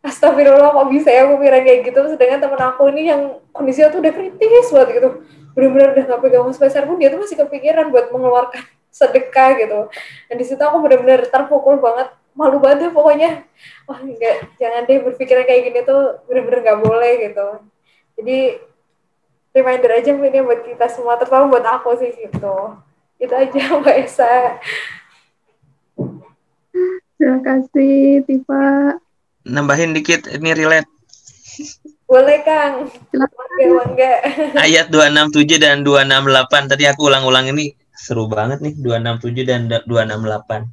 astagfirullah 0.00 0.72
kok 0.72 0.88
bisa 0.90 1.08
ya 1.12 1.26
aku 1.30 1.38
pikiran 1.38 1.62
kayak 1.62 1.80
gitu? 1.86 2.00
Sedangkan 2.10 2.38
temen 2.42 2.60
aku 2.62 2.82
ini 2.90 3.10
yang 3.10 3.22
kondisinya 3.54 3.90
tuh 3.90 4.02
udah 4.02 4.12
kritis 4.14 4.66
banget 4.74 4.88
gitu. 4.98 5.08
Bener-bener 5.50 5.98
udah 5.98 6.04
gak 6.14 6.20
pegang 6.22 6.46
sebesar 6.54 6.86
pun 6.86 6.94
dia 6.98 7.10
tuh 7.10 7.22
masih 7.22 7.36
kepikiran 7.42 7.90
buat 7.90 8.14
mengeluarkan 8.14 8.62
sedekah 8.90 9.56
gitu. 9.56 9.80
Dan 10.28 10.36
di 10.36 10.44
situ 10.44 10.60
aku 10.60 10.82
bener-bener 10.82 11.26
terpukul 11.30 11.78
banget. 11.78 12.10
Malu 12.34 12.62
banget 12.62 12.86
deh 12.86 12.92
pokoknya. 12.94 13.42
Wah 13.86 13.98
enggak 14.02 14.50
jangan 14.58 14.86
deh 14.86 14.98
berpikiran 15.02 15.46
kayak 15.46 15.62
gini 15.70 15.80
tuh 15.82 16.22
bener-bener 16.30 16.60
gak 16.62 16.80
boleh 16.82 17.12
gitu. 17.30 17.48
Jadi 18.20 18.38
reminder 19.50 19.90
aja 19.98 20.10
ini 20.14 20.40
buat 20.46 20.62
kita 20.62 20.86
semua 20.90 21.18
terutama 21.18 21.50
buat 21.50 21.66
aku 21.66 21.98
sih 21.98 22.12
gitu. 22.14 22.78
Itu 23.18 23.34
aja 23.34 23.60
mbak 23.82 23.96
Esa. 24.06 24.58
Terima 27.20 27.36
kasih, 27.44 28.24
Tifa. 28.24 28.96
Nambahin 29.44 29.92
dikit, 29.92 30.24
ini 30.32 30.56
relate. 30.56 30.88
Boleh, 32.08 32.40
Kang. 32.40 32.88
Bangga, 33.60 34.12
Ayat 34.56 34.88
267 34.88 35.60
dan 35.60 35.84
268. 35.84 36.72
Tadi 36.72 36.88
aku 36.88 37.12
ulang-ulang 37.12 37.52
ini 37.52 37.76
seru 38.00 38.24
banget 38.32 38.64
nih, 38.64 38.74
267 38.80 39.44
dan 39.44 39.60
268. 39.84 40.72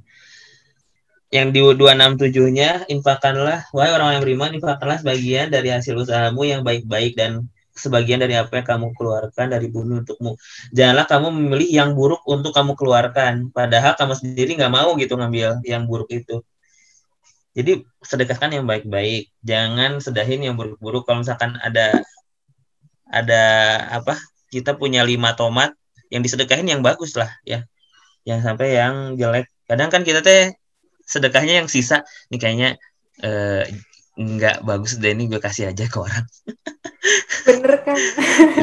Yang 1.27 1.47
di 1.51 1.59
267-nya, 1.59 2.87
infakkanlah, 2.87 3.67
wahai 3.75 3.91
orang 3.91 4.15
yang 4.15 4.23
beriman, 4.23 4.51
infakkanlah 4.55 5.03
sebagian 5.03 5.51
dari 5.51 5.75
hasil 5.75 5.99
usahamu 5.99 6.47
yang 6.47 6.63
baik-baik 6.63 7.19
dan 7.19 7.51
sebagian 7.77 8.23
dari 8.23 8.33
apa 8.39 8.63
yang 8.63 8.65
kamu 8.65 8.87
keluarkan 8.97 9.53
dari 9.53 9.67
bumi 9.69 10.01
untukmu. 10.01 10.39
Janganlah 10.73 11.05
kamu 11.05 11.27
memilih 11.35 11.69
yang 11.69 11.89
buruk 11.93 12.23
untuk 12.25 12.51
kamu 12.55 12.73
keluarkan, 12.79 13.53
padahal 13.53 13.93
kamu 13.99 14.15
sendiri 14.17 14.57
nggak 14.57 14.73
mau 14.73 14.95
gitu 14.95 15.13
ngambil 15.19 15.61
yang 15.67 15.83
buruk 15.85 16.09
itu. 16.09 16.41
Jadi 17.57 17.81
sedekahkan 18.01 18.53
yang 18.53 18.65
baik-baik, 18.69 19.33
jangan 19.41 19.97
sedahin 19.97 20.45
yang 20.45 20.53
buruk-buruk. 20.57 21.05
Kalau 21.09 21.25
misalkan 21.25 21.57
ada 21.59 22.05
ada 23.07 23.43
apa, 23.93 24.15
kita 24.53 24.77
punya 24.77 25.01
lima 25.01 25.33
tomat, 25.33 25.73
yang 26.13 26.21
disedekahin 26.23 26.67
yang 26.67 26.81
bagus 26.85 27.15
lah 27.19 27.31
ya, 27.43 27.63
yang 28.23 28.39
sampai 28.43 28.75
yang 28.75 29.15
jelek. 29.19 29.47
Kadang 29.67 29.89
kan 29.91 30.01
kita 30.07 30.23
teh 30.23 30.55
sedekahnya 31.07 31.63
yang 31.63 31.67
sisa, 31.71 32.03
nih 32.31 32.39
kayaknya 32.39 32.69
eh, 33.23 33.63
nggak 34.17 34.65
bagus 34.65 34.97
deh 34.97 35.13
ini 35.13 35.29
gue 35.29 35.37
kasih 35.37 35.71
aja 35.71 35.85
ke 35.85 35.97
orang. 35.97 36.25
Bener 37.45 37.73
kan? 37.85 37.97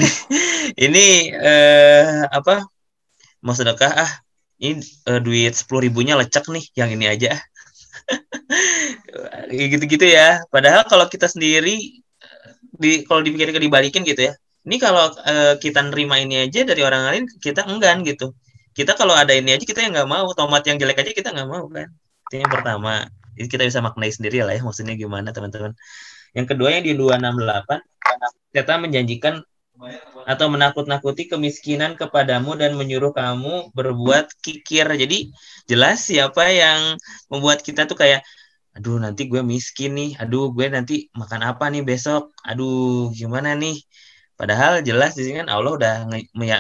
ini 0.89 1.31
eh, 1.33 2.27
apa? 2.29 2.67
Mau 3.45 3.55
sedekah 3.55 3.93
ah? 3.95 4.13
Ini 4.59 4.81
eh, 4.83 5.21
duit 5.21 5.53
sepuluh 5.55 5.87
ribunya 5.87 6.19
lecek 6.19 6.51
nih, 6.51 6.65
yang 6.77 6.91
ini 6.93 7.07
aja. 7.09 7.33
gitu-gitu 9.55 10.05
ya. 10.05 10.43
Padahal 10.51 10.85
kalau 10.85 11.07
kita 11.09 11.31
sendiri 11.31 12.03
di 12.75 13.07
kalau 13.07 13.23
dipikirkan 13.23 13.63
dibalikin 13.63 14.03
gitu 14.03 14.29
ya, 14.29 14.35
ini 14.65 14.77
kalau 14.81 15.13
uh, 15.13 15.55
kita 15.61 15.85
nerima 15.85 16.17
ini 16.25 16.49
aja 16.49 16.65
dari 16.65 16.81
orang 16.81 17.03
lain 17.09 17.23
kita 17.41 17.69
enggan 17.69 18.01
gitu. 18.01 18.33
Kita 18.73 18.97
kalau 18.97 19.15
ada 19.15 19.31
ini 19.37 19.55
aja 19.55 19.63
kita 19.63 19.85
yang 19.85 19.93
nggak 19.93 20.09
mau. 20.09 20.27
Tomat 20.33 20.65
yang 20.65 20.81
jelek 20.81 21.05
aja 21.05 21.13
kita 21.13 21.29
nggak 21.37 21.49
mau 21.49 21.69
kan. 21.69 21.93
Itu 22.27 22.35
yang 22.41 22.51
pertama. 22.51 23.07
Ini 23.37 23.47
kita 23.51 23.63
bisa 23.69 23.85
maknai 23.85 24.11
sendiri 24.11 24.41
lah 24.41 24.57
ya 24.57 24.63
maksudnya 24.65 24.97
gimana 24.97 25.31
teman-teman. 25.37 25.77
Yang 26.33 26.47
kedua 26.57 26.69
yang 26.75 26.85
di 26.89 26.93
268 26.97 28.57
kita 28.57 28.75
menjanjikan 28.81 29.35
atau 30.25 30.47
menakut-nakuti 30.49 31.29
kemiskinan 31.29 31.99
kepadamu 31.99 32.57
dan 32.57 32.79
menyuruh 32.79 33.13
kamu 33.13 33.75
berbuat 33.77 34.33
kikir. 34.41 34.87
Jadi 34.97 35.29
jelas 35.69 36.09
siapa 36.09 36.49
yang 36.49 36.97
membuat 37.29 37.61
kita 37.61 37.85
tuh 37.85 37.99
kayak 38.01 38.25
aduh 38.75 38.97
nanti 38.97 39.29
gue 39.29 39.45
miskin 39.45 39.93
nih. 39.93 40.11
Aduh 40.19 40.51
gue 40.57 40.67
nanti 40.73 41.13
makan 41.13 41.43
apa 41.53 41.69
nih 41.69 41.85
besok? 41.85 42.33
Aduh 42.43 43.13
gimana 43.13 43.53
nih 43.55 43.77
Padahal 44.35 44.83
jelas 44.83 45.15
di 45.15 45.23
sini 45.31 45.47
kan 45.47 45.49
Allah 45.51 45.73
udah 45.79 45.95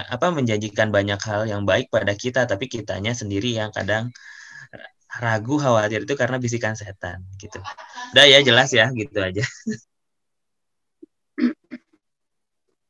apa 0.06 0.26
menjanjikan 0.30 0.94
banyak 0.94 1.18
hal 1.18 1.50
yang 1.50 1.66
baik 1.66 1.90
pada 1.90 2.14
kita, 2.14 2.46
tapi 2.46 2.70
kitanya 2.70 3.10
sendiri 3.12 3.50
yang 3.58 3.74
kadang 3.74 4.14
ragu 5.14 5.58
khawatir 5.58 6.06
itu 6.06 6.14
karena 6.14 6.38
bisikan 6.38 6.74
setan 6.74 7.22
gitu. 7.38 7.58
Udah 8.14 8.24
ya 8.26 8.38
jelas 8.46 8.70
ya 8.70 8.90
gitu 8.94 9.18
aja. 9.18 9.42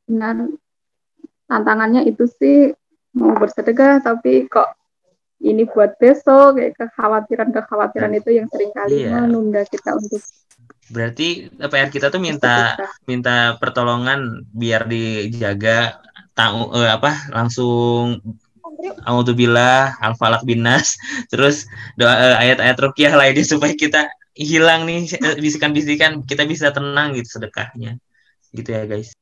Benar. 0.05 0.53
Tantangannya 1.45 2.05
itu 2.09 2.25
sih 2.37 2.73
mau 3.17 3.33
bersedekah 3.37 4.01
tapi 4.01 4.45
kok 4.49 4.69
ini 5.45 5.69
buat 5.69 5.97
besok 6.01 6.57
kayak 6.57 6.73
kekhawatiran-kekhawatiran 6.79 8.13
itu 8.17 8.29
yang 8.33 8.47
sering 8.49 8.73
kali 8.73 9.05
iya. 9.05 9.21
menunda 9.21 9.61
kita 9.67 9.93
untuk 9.93 10.21
Berarti 10.85 11.49
PR 11.57 11.89
kita 11.89 12.13
tuh 12.13 12.21
minta 12.21 12.77
minta. 13.09 13.57
pertolongan 13.57 14.45
biar 14.53 14.85
dijaga 14.85 15.97
tahu 16.37 16.75
eh, 16.77 16.91
apa 16.91 17.31
langsung 17.33 18.21
Alhamdulillah 19.07 19.97
Al-Falak 19.97 20.45
binas 20.45 20.99
terus 21.31 21.65
doa 21.97 22.13
eh, 22.13 22.35
ayat-ayat 22.47 22.77
rukyah 22.77 23.13
lainnya 23.17 23.45
supaya 23.57 23.73
kita 23.73 24.11
hilang 24.35 24.85
nih 24.85 25.09
eh, 25.15 25.35
bisikan-bisikan 25.41 26.21
kita 26.27 26.45
bisa 26.45 26.69
tenang 26.69 27.15
gitu 27.17 27.39
sedekahnya. 27.39 27.97
Gitu 28.53 28.69
ya 28.69 28.83
guys. 28.85 29.15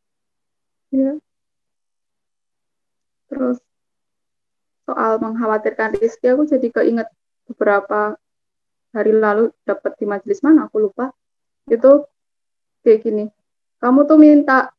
Ya. 0.93 1.17
terus 3.33 3.57
soal 4.85 5.17
mengkhawatirkan 5.17 5.97
rezeki 5.97 6.37
aku 6.37 6.43
jadi 6.45 6.67
keinget 6.69 7.09
beberapa 7.49 8.13
hari 8.93 9.09
lalu 9.09 9.49
dapat 9.65 9.97
di 9.97 10.05
majelis 10.05 10.45
mana 10.45 10.69
aku 10.69 10.85
lupa 10.85 11.09
itu 11.67 11.91
kayak 12.83 12.99
gini. 13.03 13.25
Kamu 13.79 14.07
tuh 14.07 14.19
minta 14.19 14.71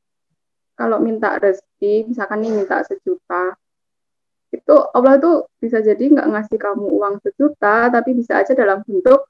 kalau 0.75 0.99
minta 0.99 1.39
rezeki 1.39 2.11
misalkan 2.11 2.43
nih 2.43 2.53
minta 2.53 2.83
sejuta 2.83 3.55
itu 4.55 4.77
Allah 4.95 5.19
tuh 5.19 5.51
bisa 5.59 5.83
jadi 5.83 6.03
nggak 6.15 6.29
ngasih 6.31 6.59
kamu 6.59 6.87
uang 6.87 7.15
sejuta 7.23 7.91
tapi 7.91 8.15
bisa 8.15 8.43
aja 8.43 8.55
dalam 8.55 8.87
bentuk 8.87 9.27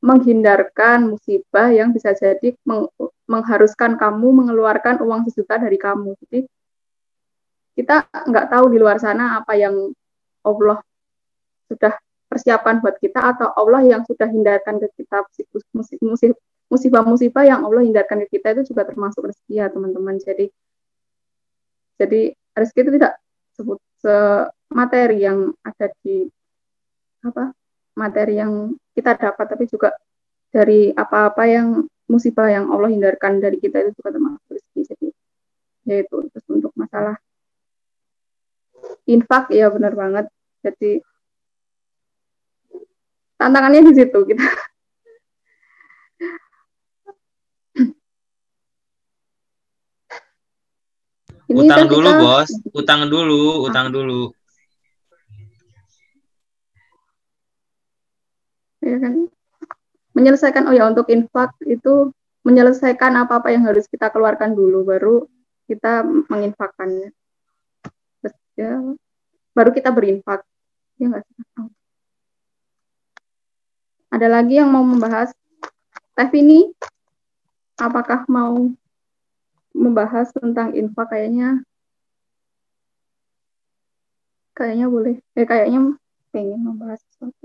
menghindarkan 0.00 1.12
musibah 1.12 1.72
yang 1.72 1.92
bisa 1.92 2.12
jadi 2.16 2.56
meng 2.64 2.88
mengharuskan 3.26 3.98
kamu 3.98 4.28
mengeluarkan 4.44 5.02
uang 5.02 5.26
sejuta 5.28 5.58
dari 5.58 5.76
kamu. 5.76 6.14
Jadi 6.24 6.46
kita 7.76 8.08
nggak 8.08 8.46
tahu 8.48 8.72
di 8.72 8.78
luar 8.80 8.96
sana 9.02 9.42
apa 9.42 9.58
yang 9.58 9.74
Allah 10.46 10.78
sudah 11.66 11.92
persiapan 12.30 12.78
buat 12.78 12.96
kita 13.02 13.34
atau 13.34 13.50
Allah 13.52 13.82
yang 13.82 14.02
sudah 14.06 14.30
hindarkan 14.30 14.78
ke 14.78 15.02
kita 15.02 15.26
musibah 15.74 16.38
musibah-musibah 16.66 17.46
yang 17.46 17.62
Allah 17.62 17.82
hindarkan 17.86 18.26
ke 18.26 18.38
kita 18.38 18.58
itu 18.58 18.74
juga 18.74 18.86
termasuk 18.86 19.30
rezeki 19.30 19.54
ya 19.54 19.66
teman-teman. 19.70 20.18
Jadi 20.18 20.50
jadi 21.96 22.20
rezeki 22.52 22.80
itu 22.82 22.92
tidak 23.00 23.12
sebut 23.56 23.78
se 24.02 24.14
materi 24.68 25.24
yang 25.24 25.54
ada 25.62 25.86
di 26.02 26.26
apa 27.24 27.54
materi 27.96 28.36
yang 28.36 28.74
kita 28.92 29.16
dapat 29.16 29.46
tapi 29.46 29.64
juga 29.70 29.94
dari 30.50 30.90
apa-apa 30.92 31.42
yang 31.48 31.86
musibah 32.06 32.50
yang 32.50 32.70
Allah 32.70 32.90
hindarkan 32.90 33.38
dari 33.42 33.58
kita 33.58 33.86
itu 33.86 33.90
juga 34.02 34.10
termasuk 34.14 34.42
rezeki. 34.50 34.80
Jadi 34.90 35.08
yaitu 35.86 36.16
terus 36.34 36.46
untuk 36.50 36.74
masalah 36.74 37.14
infak 39.06 39.54
ya 39.54 39.70
benar 39.70 39.94
banget. 39.94 40.26
Jadi 40.66 40.98
tantangannya 43.38 43.86
di 43.86 43.92
situ 43.94 44.18
kita 44.26 44.44
Ini 51.46 51.62
utang 51.62 51.86
dulu 51.86 52.08
kita... 52.10 52.22
bos, 52.22 52.50
utang 52.74 53.00
dulu, 53.06 53.42
utang 53.66 53.86
dulu. 53.94 54.34
Ya 58.82 58.96
kan. 58.98 59.30
Menyelesaikan 60.16 60.66
oh 60.66 60.74
ya 60.74 60.88
untuk 60.90 61.06
infak 61.12 61.54
itu 61.68 62.10
menyelesaikan 62.42 63.14
apa-apa 63.20 63.52
yang 63.54 63.66
harus 63.66 63.86
kita 63.90 64.10
keluarkan 64.10 64.54
dulu 64.54 64.86
baru 64.86 65.26
kita 65.66 66.06
menginfakkannya. 66.30 67.10
Ya, 68.56 68.80
baru 69.52 69.70
kita 69.76 69.92
berinfak. 69.92 70.42
Ya 70.96 71.12
enggak 71.12 71.22
sih? 71.28 71.36
Ada 74.10 74.32
lagi 74.32 74.56
yang 74.56 74.72
mau 74.72 74.80
membahas 74.80 75.30
Teh 76.16 76.32
ini 76.32 76.72
apakah 77.76 78.24
mau 78.24 78.72
membahas 79.76 80.32
tentang 80.32 80.72
infak 80.72 81.12
kayaknya 81.12 81.60
kayaknya 84.56 84.86
boleh. 84.88 85.14
Eh 85.36 85.44
kayaknya 85.44 86.00
pengen 86.32 86.60
membahas 86.64 87.00
sesuatu. 87.04 87.44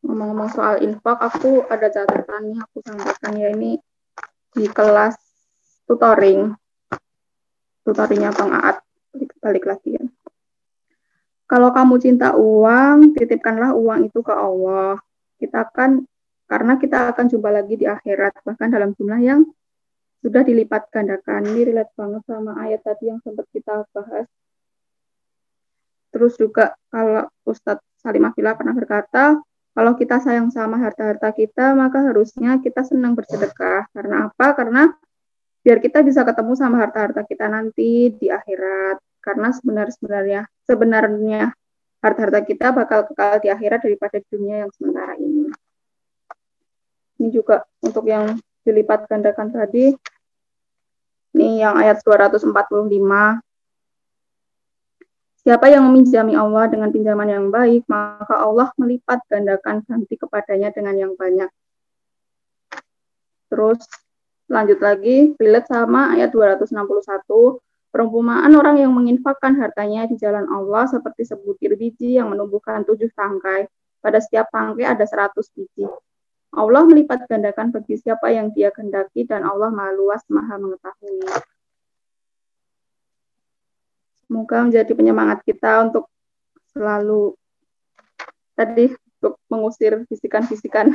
Ngomong-ngomong 0.00 0.50
soal 0.56 0.80
infak 0.80 1.20
aku 1.20 1.68
ada 1.68 1.86
catatan 1.92 2.42
nih 2.50 2.58
aku 2.64 2.76
sampaikan 2.80 3.32
ya 3.36 3.48
ini 3.52 3.76
di 4.56 4.64
kelas 4.66 5.20
tutoring. 5.84 6.56
Tutoringnya 7.84 8.32
Bang 8.32 8.56
Aat. 8.56 8.80
Balik 9.40 9.68
lagi 9.68 9.99
ya 9.99 9.99
kalau 11.50 11.74
kamu 11.74 11.98
cinta 11.98 12.38
uang, 12.38 13.18
titipkanlah 13.18 13.74
uang 13.74 14.06
itu 14.06 14.22
ke 14.22 14.30
Allah. 14.30 15.02
Kita 15.34 15.66
akan 15.66 16.06
karena 16.46 16.78
kita 16.78 17.10
akan 17.10 17.26
jumpa 17.26 17.50
lagi 17.50 17.74
di 17.74 17.90
akhirat 17.90 18.46
bahkan 18.46 18.70
dalam 18.70 18.94
jumlah 18.94 19.18
yang 19.18 19.42
sudah 20.22 20.46
dilipat 20.46 20.86
gandakan. 20.94 21.50
Ini 21.50 21.74
relate 21.74 21.90
banget 21.98 22.22
sama 22.30 22.54
ayat 22.62 22.86
tadi 22.86 23.10
yang 23.10 23.18
sempat 23.26 23.50
kita 23.50 23.82
bahas. 23.90 24.30
Terus 26.14 26.38
juga 26.38 26.78
kalau 26.86 27.26
Ustadz 27.42 27.82
Salim 27.98 28.30
Afila 28.30 28.54
pernah 28.54 28.74
berkata, 28.74 29.42
kalau 29.74 29.98
kita 29.98 30.22
sayang 30.22 30.54
sama 30.54 30.78
harta-harta 30.78 31.34
kita, 31.34 31.74
maka 31.74 31.98
harusnya 32.14 32.62
kita 32.62 32.86
senang 32.86 33.18
bersedekah. 33.18 33.90
Karena 33.90 34.30
apa? 34.30 34.54
Karena 34.54 34.86
biar 35.66 35.82
kita 35.82 36.06
bisa 36.06 36.22
ketemu 36.22 36.54
sama 36.54 36.78
harta-harta 36.78 37.26
kita 37.26 37.50
nanti 37.50 38.14
di 38.14 38.30
akhirat 38.30 39.09
karena 39.20 39.52
sebenarnya 39.52 40.48
sebenarnya 40.64 41.52
harta-harta 42.00 42.40
kita 42.44 42.72
bakal 42.72 43.04
kekal 43.12 43.38
di 43.44 43.48
akhirat 43.52 43.84
daripada 43.84 44.16
dunia 44.32 44.64
yang 44.66 44.70
sementara 44.72 45.14
ini. 45.20 45.52
Ini 47.20 47.28
juga 47.28 47.68
untuk 47.84 48.08
yang 48.08 48.40
dilipat 48.64 49.04
gandakan 49.04 49.52
tadi. 49.52 49.92
Ini 51.36 51.62
yang 51.68 51.76
ayat 51.76 52.00
245. 52.00 52.48
Siapa 55.40 55.72
yang 55.72 55.88
meminjami 55.88 56.36
Allah 56.36 56.68
dengan 56.68 56.92
pinjaman 56.92 57.28
yang 57.28 57.46
baik, 57.48 57.84
maka 57.88 58.44
Allah 58.44 58.72
melipat 58.76 59.24
gandakan 59.28 59.84
ganti 59.84 60.16
kepadanya 60.16 60.68
dengan 60.72 60.96
yang 60.96 61.12
banyak. 61.16 61.48
Terus 63.48 63.80
lanjut 64.48 64.80
lagi, 64.80 65.32
relate 65.40 65.68
sama 65.68 66.12
ayat 66.16 66.32
261 66.32 67.60
Perumpamaan 67.90 68.54
orang 68.54 68.78
yang 68.78 68.94
menginfakkan 68.94 69.58
hartanya 69.58 70.06
di 70.06 70.14
jalan 70.14 70.46
Allah 70.46 70.86
seperti 70.86 71.26
sebutir 71.26 71.74
biji 71.74 72.22
yang 72.22 72.30
menumbuhkan 72.30 72.86
tujuh 72.86 73.10
tangkai. 73.14 73.66
Pada 73.98 74.22
setiap 74.22 74.48
tangkai 74.54 74.86
ada 74.86 75.02
seratus 75.04 75.50
biji. 75.50 75.90
Allah 76.50 76.82
melipat 76.82 77.30
gandakan 77.30 77.70
bagi 77.70 77.98
siapa 77.98 78.30
yang 78.34 78.50
dia 78.50 78.74
kehendaki 78.74 79.22
dan 79.22 79.46
Allah 79.46 79.70
maha 79.70 79.94
luas 79.94 80.22
maha 80.26 80.58
mengetahui. 80.58 81.22
Semoga 84.26 84.56
menjadi 84.66 84.92
penyemangat 84.94 85.42
kita 85.46 85.90
untuk 85.90 86.06
selalu 86.70 87.34
tadi 88.54 88.94
untuk 89.18 89.34
mengusir 89.50 90.06
bisikan-bisikan 90.06 90.94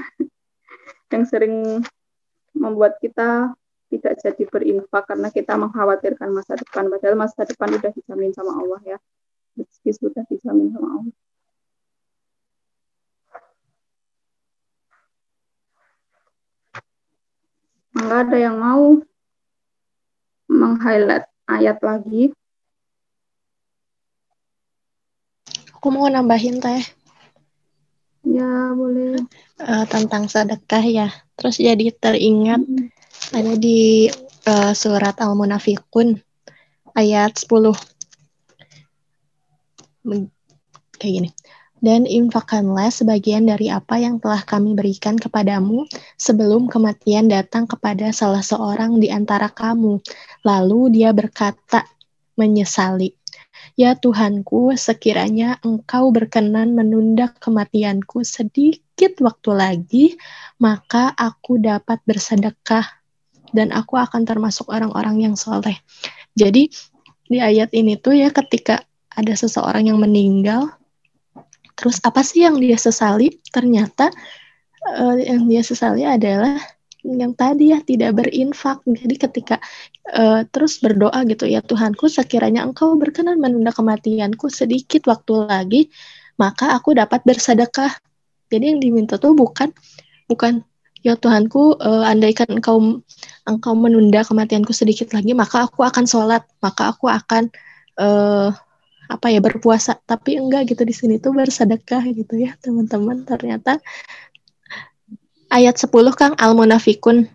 yang 1.12 1.24
sering 1.28 1.84
membuat 2.56 3.00
kita 3.04 3.52
tidak 3.90 4.18
jadi 4.18 4.44
berinfak 4.50 5.04
karena 5.06 5.30
kita 5.30 5.54
mengkhawatirkan 5.54 6.30
masa 6.34 6.58
depan 6.58 6.90
padahal 6.90 7.16
masa 7.18 7.46
depan 7.46 7.70
sudah 7.78 7.92
dijamin 7.94 8.34
sama 8.34 8.52
Allah 8.58 8.82
ya 8.84 8.98
rezeki 9.56 9.92
sudah 9.94 10.24
dijamin 10.28 10.74
sama 10.74 10.90
Allah 11.00 11.16
Enggak 17.96 18.28
ada 18.28 18.38
yang 18.38 18.60
mau 18.60 19.00
meng-highlight 20.52 21.32
ayat 21.48 21.80
lagi. 21.80 22.36
Aku 25.80 25.96
mau 25.96 26.12
nambahin 26.12 26.60
teh. 26.60 26.84
Ya, 28.28 28.76
boleh. 28.76 29.24
Uh, 29.64 29.88
tentang 29.88 30.28
sedekah 30.28 30.84
ya. 30.84 31.08
Terus 31.40 31.56
jadi 31.56 31.88
teringat 31.96 32.68
-hmm 32.68 32.95
ada 33.34 33.54
di 33.58 34.12
uh, 34.46 34.74
surat 34.78 35.18
Al-Munafikun 35.18 36.20
ayat 36.94 37.34
10. 37.34 37.74
Kayak 41.00 41.14
gini. 41.14 41.30
Dan 41.86 42.10
infakkanlah 42.10 42.90
sebagian 42.90 43.46
dari 43.46 43.70
apa 43.70 44.02
yang 44.02 44.18
telah 44.18 44.42
kami 44.42 44.74
berikan 44.74 45.22
kepadamu 45.22 45.86
sebelum 46.18 46.66
kematian 46.66 47.30
datang 47.30 47.70
kepada 47.70 48.10
salah 48.10 48.42
seorang 48.42 48.98
di 48.98 49.14
antara 49.14 49.54
kamu. 49.54 50.02
Lalu 50.42 50.98
dia 50.98 51.14
berkata, 51.14 51.86
menyesali. 52.36 53.16
Ya 53.76 53.94
Tuhanku, 53.96 54.74
sekiranya 54.78 55.60
Engkau 55.62 56.10
berkenan 56.10 56.74
menunda 56.74 57.32
kematianku 57.38 58.24
sedikit 58.24 59.20
waktu 59.20 59.52
lagi, 59.52 60.06
maka 60.58 61.12
aku 61.14 61.60
dapat 61.60 62.00
bersedekah 62.08 63.05
dan 63.56 63.72
aku 63.72 63.96
akan 63.96 64.28
termasuk 64.28 64.68
orang-orang 64.68 65.24
yang 65.24 65.36
soleh. 65.40 65.80
Jadi 66.36 66.68
di 67.26 67.40
ayat 67.40 67.72
ini 67.72 67.96
tuh 67.96 68.20
ya 68.20 68.30
ketika 68.30 68.84
ada 69.16 69.34
seseorang 69.34 69.88
yang 69.88 69.98
meninggal, 69.98 70.76
terus 71.80 72.04
apa 72.04 72.20
sih 72.22 72.44
yang 72.44 72.60
dia 72.60 72.76
sesali? 72.76 73.40
Ternyata 73.50 74.12
uh, 75.00 75.16
yang 75.16 75.48
dia 75.48 75.64
sesali 75.64 76.04
adalah 76.04 76.60
yang 77.06 77.38
tadi 77.38 77.72
ya 77.72 77.80
tidak 77.86 78.18
berinfak. 78.18 78.82
Jadi 78.84 79.16
ketika 79.16 79.56
uh, 80.12 80.44
terus 80.50 80.82
berdoa 80.82 81.22
gitu 81.30 81.46
ya 81.46 81.62
Tuhanku 81.62 82.10
sekiranya 82.10 82.66
Engkau 82.66 82.98
berkenan 82.98 83.38
menunda 83.38 83.72
kematianku 83.72 84.50
sedikit 84.50 85.06
waktu 85.08 85.34
lagi, 85.46 85.82
maka 86.36 86.74
aku 86.74 86.98
dapat 86.98 87.22
bersedekah. 87.24 87.94
Jadi 88.50 88.76
yang 88.76 88.80
diminta 88.82 89.18
tuh 89.18 89.34
bukan 89.34 89.74
bukan 90.26 90.66
ya 91.06 91.14
Tuhanku 91.14 91.78
uh, 91.78 92.04
andaikan 92.06 92.50
Engkau 92.50 93.06
Engkau 93.46 93.78
menunda 93.78 94.26
kematianku 94.26 94.74
sedikit 94.74 95.14
lagi, 95.14 95.38
maka 95.38 95.70
aku 95.70 95.86
akan 95.86 96.06
sholat, 96.10 96.42
maka 96.60 96.90
aku 96.90 97.06
akan 97.06 97.54
uh, 98.02 98.50
apa 99.06 99.30
ya 99.30 99.38
berpuasa 99.38 100.02
tapi 100.02 100.42
enggak 100.42 100.74
gitu 100.74 100.82
di 100.82 100.90
sini 100.90 101.22
tuh 101.22 101.30
bersedekah 101.30 102.02
gitu 102.10 102.42
ya 102.42 102.58
teman-teman 102.58 103.22
ternyata 103.22 103.78
ayat 105.56 105.78
10 105.78 105.94
Kang 106.18 106.34
Al-Munafikun. 106.36 107.30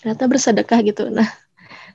Ternyata 0.00 0.24
bersedekah 0.28 0.80
gitu. 0.84 1.08
Nah, 1.08 1.28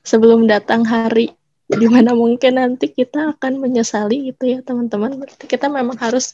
sebelum 0.01 0.47
datang 0.49 0.87
hari 0.87 1.35
di 1.69 1.85
mana 1.85 2.17
mungkin 2.17 2.57
nanti 2.57 2.89
kita 2.89 3.37
akan 3.37 3.61
menyesali 3.61 4.33
gitu 4.33 4.49
ya 4.49 4.59
teman-teman. 4.65 5.19
Berarti 5.19 5.45
kita 5.45 5.69
memang 5.69 5.99
harus 6.01 6.33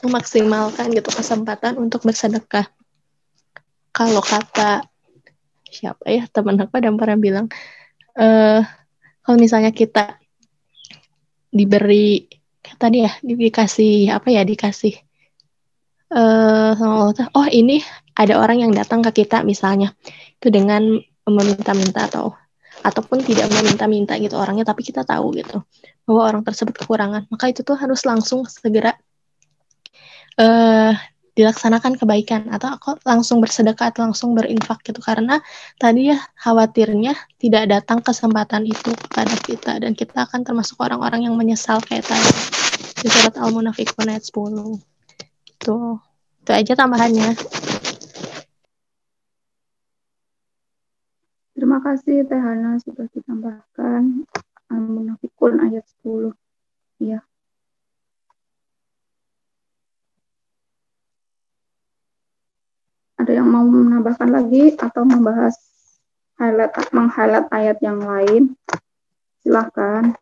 memaksimalkan 0.00 0.94
gitu 0.94 1.10
kesempatan 1.12 1.76
untuk 1.76 2.06
bersedekah. 2.06 2.64
Kalau 3.92 4.24
kata 4.24 4.84
siapa 5.68 6.04
ya 6.08 6.24
teman 6.28 6.60
aku 6.60 6.80
ada 6.80 6.92
pernah 6.92 7.18
bilang, 7.20 7.46
eh 8.16 8.60
kalau 9.22 9.38
misalnya 9.38 9.70
kita 9.72 10.16
diberi 11.52 12.28
tadi 12.80 13.04
ya 13.04 13.12
dikasih 13.20 14.08
apa 14.08 14.32
ya 14.32 14.42
dikasih 14.42 14.96
uh, 16.16 17.12
oh 17.12 17.48
ini 17.52 17.84
ada 18.16 18.40
orang 18.40 18.64
yang 18.64 18.72
datang 18.72 19.04
ke 19.04 19.22
kita 19.24 19.44
misalnya 19.44 19.92
itu 20.40 20.48
dengan 20.48 20.96
meminta-minta 21.28 22.08
atau 22.08 22.32
ataupun 22.82 23.22
tidak 23.22 23.52
meminta-minta 23.52 24.16
gitu 24.18 24.34
orangnya 24.40 24.66
tapi 24.66 24.82
kita 24.82 25.06
tahu 25.06 25.36
gitu 25.38 25.62
bahwa 26.06 26.22
orang 26.26 26.42
tersebut 26.42 26.74
kekurangan. 26.82 27.30
Maka 27.30 27.54
itu 27.54 27.62
tuh 27.62 27.78
harus 27.78 28.02
langsung 28.02 28.42
segera 28.50 28.98
uh, 30.38 30.92
dilaksanakan 31.32 31.96
kebaikan 31.96 32.52
atau 32.52 32.76
aku 32.76 33.00
langsung 33.08 33.40
bersedekah 33.40 33.88
atau 33.88 34.04
langsung 34.04 34.36
berinfak 34.36 34.84
gitu 34.84 35.00
karena 35.00 35.40
tadi 35.80 36.12
ya 36.12 36.18
khawatirnya 36.36 37.16
tidak 37.40 37.72
datang 37.72 38.04
kesempatan 38.04 38.68
itu 38.68 38.92
kepada 39.08 39.34
kita 39.40 39.72
dan 39.80 39.96
kita 39.96 40.28
akan 40.28 40.44
termasuk 40.44 40.76
orang-orang 40.84 41.24
yang 41.24 41.34
menyesal 41.34 41.80
kayak 41.80 42.04
tadi 42.04 42.30
di 43.02 43.08
surat 43.08 43.34
Al-Munafiqun 43.40 44.12
ayat 44.12 44.24
10 44.28 44.92
Gitu. 45.62 45.78
Itu 46.42 46.50
aja 46.50 46.72
tambahannya. 46.74 47.38
Terima 51.54 51.78
kasih 51.78 52.26
Teh 52.26 52.40
Hana 52.42 52.82
sudah 52.82 53.06
ditambahkan 53.14 54.26
Al-Munafikun 54.66 55.62
ayat 55.62 55.86
10. 56.02 56.34
Ya. 56.98 57.22
Ada 63.22 63.38
yang 63.38 63.54
mau 63.54 63.62
menambahkan 63.62 64.34
lagi 64.34 64.74
atau 64.74 65.06
membahas 65.06 65.54
highlight 66.42 66.74
meng-highlight 66.90 67.46
ayat 67.54 67.78
yang 67.78 68.02
lain? 68.02 68.58
Silahkan. 69.46 70.18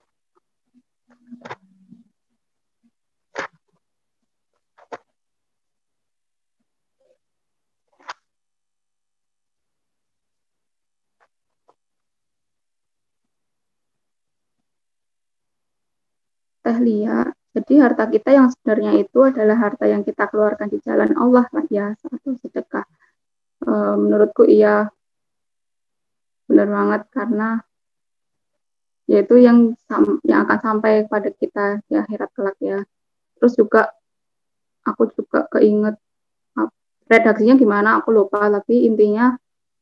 tahliya. 16.61 17.40
Jadi 17.51 17.83
harta 17.83 18.07
kita 18.07 18.31
yang 18.31 18.47
sebenarnya 18.47 18.93
itu 19.03 19.19
adalah 19.27 19.59
harta 19.59 19.91
yang 19.91 20.07
kita 20.07 20.31
keluarkan 20.31 20.71
di 20.71 20.79
jalan 20.87 21.11
Allah 21.19 21.47
lah 21.51 21.67
ya 21.67 21.99
atau 21.99 22.39
sedekah. 22.39 22.87
E, 23.67 23.73
menurutku 23.99 24.47
iya 24.47 24.87
benar 26.47 26.69
banget 26.71 27.03
karena 27.11 27.49
yaitu 29.11 29.43
yang 29.43 29.75
yang 30.23 30.47
akan 30.47 30.59
sampai 30.63 31.11
kepada 31.11 31.31
kita 31.35 31.67
di 31.91 31.99
akhirat 31.99 32.31
kelak 32.39 32.59
ya. 32.63 32.87
Terus 33.43 33.59
juga 33.59 33.91
aku 34.87 35.11
juga 35.11 35.51
keinget 35.51 35.99
redaksinya 37.11 37.59
gimana 37.59 37.99
aku 37.99 38.15
lupa 38.15 38.47
tapi 38.47 38.87
intinya 38.87 39.35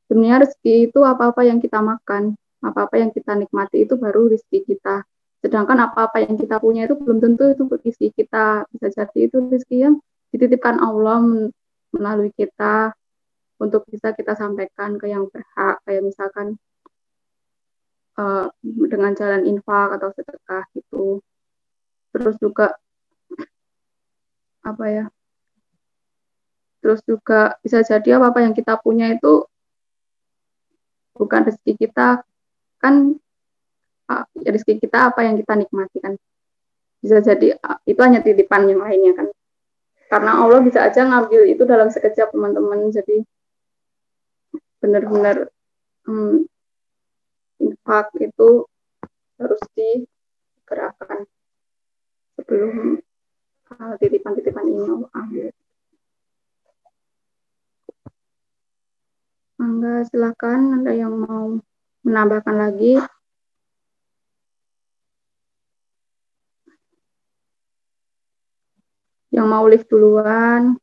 sebenarnya 0.08 0.48
rezeki 0.48 0.88
itu 0.88 1.04
apa-apa 1.04 1.44
yang 1.44 1.60
kita 1.60 1.84
makan, 1.84 2.32
apa-apa 2.64 2.96
yang 2.96 3.12
kita 3.12 3.36
nikmati 3.36 3.84
itu 3.84 4.00
baru 4.00 4.32
rezeki 4.32 4.64
kita 4.64 5.04
Sedangkan 5.38 5.78
apa-apa 5.86 6.18
yang 6.26 6.34
kita 6.34 6.58
punya 6.58 6.90
itu 6.90 6.98
belum 6.98 7.22
tentu 7.22 7.50
itu 7.54 7.62
rezeki 7.70 8.08
kita. 8.14 8.66
Bisa 8.74 8.86
jadi 8.90 9.18
itu 9.30 9.36
rezeki 9.38 9.76
yang 9.78 9.94
dititipkan 10.34 10.82
Allah 10.82 11.22
melalui 11.94 12.34
kita 12.34 12.92
untuk 13.62 13.86
bisa 13.86 14.10
kita 14.14 14.34
sampaikan 14.34 14.98
ke 14.98 15.06
yang 15.06 15.30
berhak. 15.30 15.78
Kayak 15.86 16.02
misalkan 16.10 16.58
uh, 18.18 18.50
dengan 18.62 19.14
jalan 19.14 19.46
infak 19.46 19.94
atau 20.02 20.10
sedekah 20.10 20.64
gitu. 20.74 21.22
Terus 22.10 22.36
juga 22.42 22.74
apa 24.66 24.84
ya? 24.90 25.06
Terus 26.82 27.00
juga 27.06 27.54
bisa 27.62 27.82
jadi 27.86 28.18
apa-apa 28.18 28.42
yang 28.42 28.54
kita 28.54 28.78
punya 28.82 29.14
itu 29.14 29.46
bukan 31.18 31.50
rezeki 31.50 31.74
kita 31.86 32.22
kan 32.78 33.18
rezeki 34.40 34.80
kita 34.80 35.12
apa 35.12 35.20
yang 35.24 35.36
kita 35.36 35.52
nikmati 35.54 35.98
kan? 36.00 36.14
Bisa 36.98 37.22
jadi 37.22 37.54
itu 37.86 38.00
hanya 38.02 38.24
titipan 38.24 38.66
yang 38.66 38.82
lainnya 38.82 39.14
kan? 39.14 39.28
Karena 40.08 40.40
Allah 40.40 40.64
bisa 40.64 40.88
aja 40.88 41.04
ngambil 41.04 41.44
itu 41.52 41.62
dalam 41.68 41.92
sekejap 41.92 42.32
teman-teman. 42.32 42.88
Jadi 42.88 43.22
benar-benar 44.80 45.52
hmm, 46.08 46.48
infak 47.60 48.08
itu 48.16 48.64
harus 49.38 49.60
digerakkan 49.76 51.28
sebelum 52.40 52.98
uh, 53.76 53.94
titipan-titipan 54.00 54.64
ini 54.64 54.88
Allah 54.88 55.10
ambil. 55.12 55.46
Mangga 59.58 59.94
silakan. 60.08 60.60
Ada 60.82 60.92
yang 60.96 61.14
mau 61.20 61.60
menambahkan 62.06 62.56
lagi 62.56 62.96
yang 69.38 69.48
mau 69.48 69.64
lift 69.70 69.86
duluan. 69.86 70.74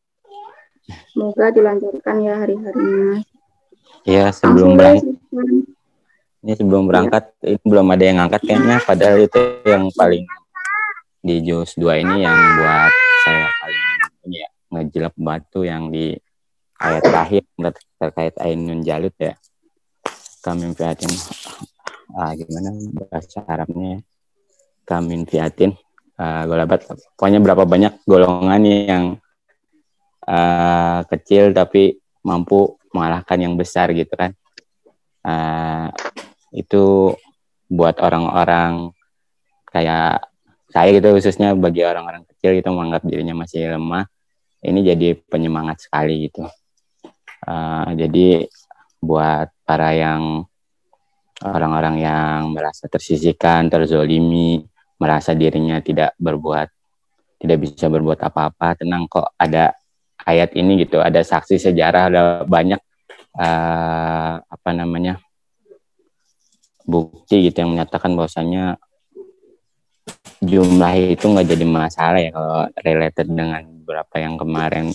Semoga 1.12 1.52
dilancarkan 1.52 2.16
ya 2.24 2.34
hari-harinya. 2.40 3.20
Ya, 4.06 4.32
sebelum 4.32 4.80
berangkat. 4.80 5.18
Ini 6.46 6.54
sebelum 6.62 6.86
iya. 6.86 6.90
berangkat 6.94 7.24
ya. 7.42 7.58
ini 7.58 7.66
belum 7.66 7.88
ada 7.90 8.04
yang 8.06 8.20
angkat 8.22 8.42
kayaknya 8.46 8.78
padahal 8.86 9.18
itu 9.18 9.42
yang 9.66 9.90
paling 9.98 10.24
di 11.26 11.42
jus 11.42 11.74
2 11.74 12.06
ini 12.06 12.22
yang 12.22 12.38
buat 12.38 12.94
saya 13.26 13.50
paling 13.50 13.82
ya 14.30 14.48
ngejilap 14.70 15.14
batu 15.18 15.66
yang 15.66 15.90
di 15.90 16.14
ayat 16.78 17.02
terakhir 17.02 17.44
terkait 17.98 18.38
Ainun 18.46 18.86
Jalut 18.86 19.18
ya 19.18 19.34
kami 20.46 20.70
fiatin 20.78 21.10
ah, 22.14 22.30
gimana 22.38 22.78
bahasa 22.94 23.42
Arabnya 23.50 24.06
kami 24.86 25.26
fiatin 25.26 25.74
uh, 26.20 26.44
golabat 26.48 26.88
pokoknya 27.16 27.40
berapa 27.44 27.64
banyak 27.64 27.94
golongan 28.08 28.62
yang 28.64 29.04
uh, 30.28 31.00
kecil 31.08 31.52
tapi 31.52 32.00
mampu 32.26 32.76
mengalahkan 32.92 33.38
yang 33.38 33.54
besar 33.56 33.92
gitu 33.92 34.12
kan. 34.16 34.32
Uh, 35.26 35.90
itu 36.54 37.14
buat 37.68 37.98
orang-orang 37.98 38.94
kayak 39.74 40.24
saya 40.70 40.90
gitu 40.96 41.18
khususnya 41.18 41.58
bagi 41.58 41.82
orang-orang 41.84 42.24
kecil 42.30 42.56
gitu 42.56 42.70
menganggap 42.72 43.04
dirinya 43.04 43.36
masih 43.36 43.76
lemah 43.76 44.06
ini 44.66 44.80
jadi 44.82 45.18
penyemangat 45.30 45.86
sekali 45.86 46.30
gitu. 46.30 46.46
Uh, 47.46 47.90
jadi 47.94 48.50
buat 49.02 49.54
para 49.68 49.94
yang 49.94 50.46
orang-orang 51.46 52.02
yang 52.02 52.40
merasa 52.56 52.90
tersisihkan 52.90 53.70
terzolimi 53.70 54.66
merasa 55.06 55.38
dirinya 55.38 55.78
tidak 55.86 56.18
berbuat 56.18 56.68
tidak 57.38 57.58
bisa 57.62 57.86
berbuat 57.86 58.18
apa-apa 58.26 58.82
tenang 58.82 59.06
kok 59.06 59.30
ada 59.38 59.78
ayat 60.26 60.58
ini 60.58 60.82
gitu 60.82 60.98
ada 60.98 61.22
saksi 61.22 61.62
sejarah 61.62 62.10
ada 62.10 62.22
banyak 62.42 62.82
uh, 63.38 64.42
apa 64.42 64.70
namanya 64.74 65.22
bukti 66.86 67.46
gitu 67.50 67.62
yang 67.62 67.78
menyatakan 67.78 68.18
bahwasanya 68.18 68.82
jumlah 70.42 70.94
itu 71.18 71.26
nggak 71.26 71.48
jadi 71.50 71.66
masalah 71.66 72.20
ya 72.22 72.32
kalau 72.34 72.62
related 72.82 73.28
dengan 73.30 73.62
beberapa 73.82 74.16
yang 74.22 74.38
kemarin 74.38 74.94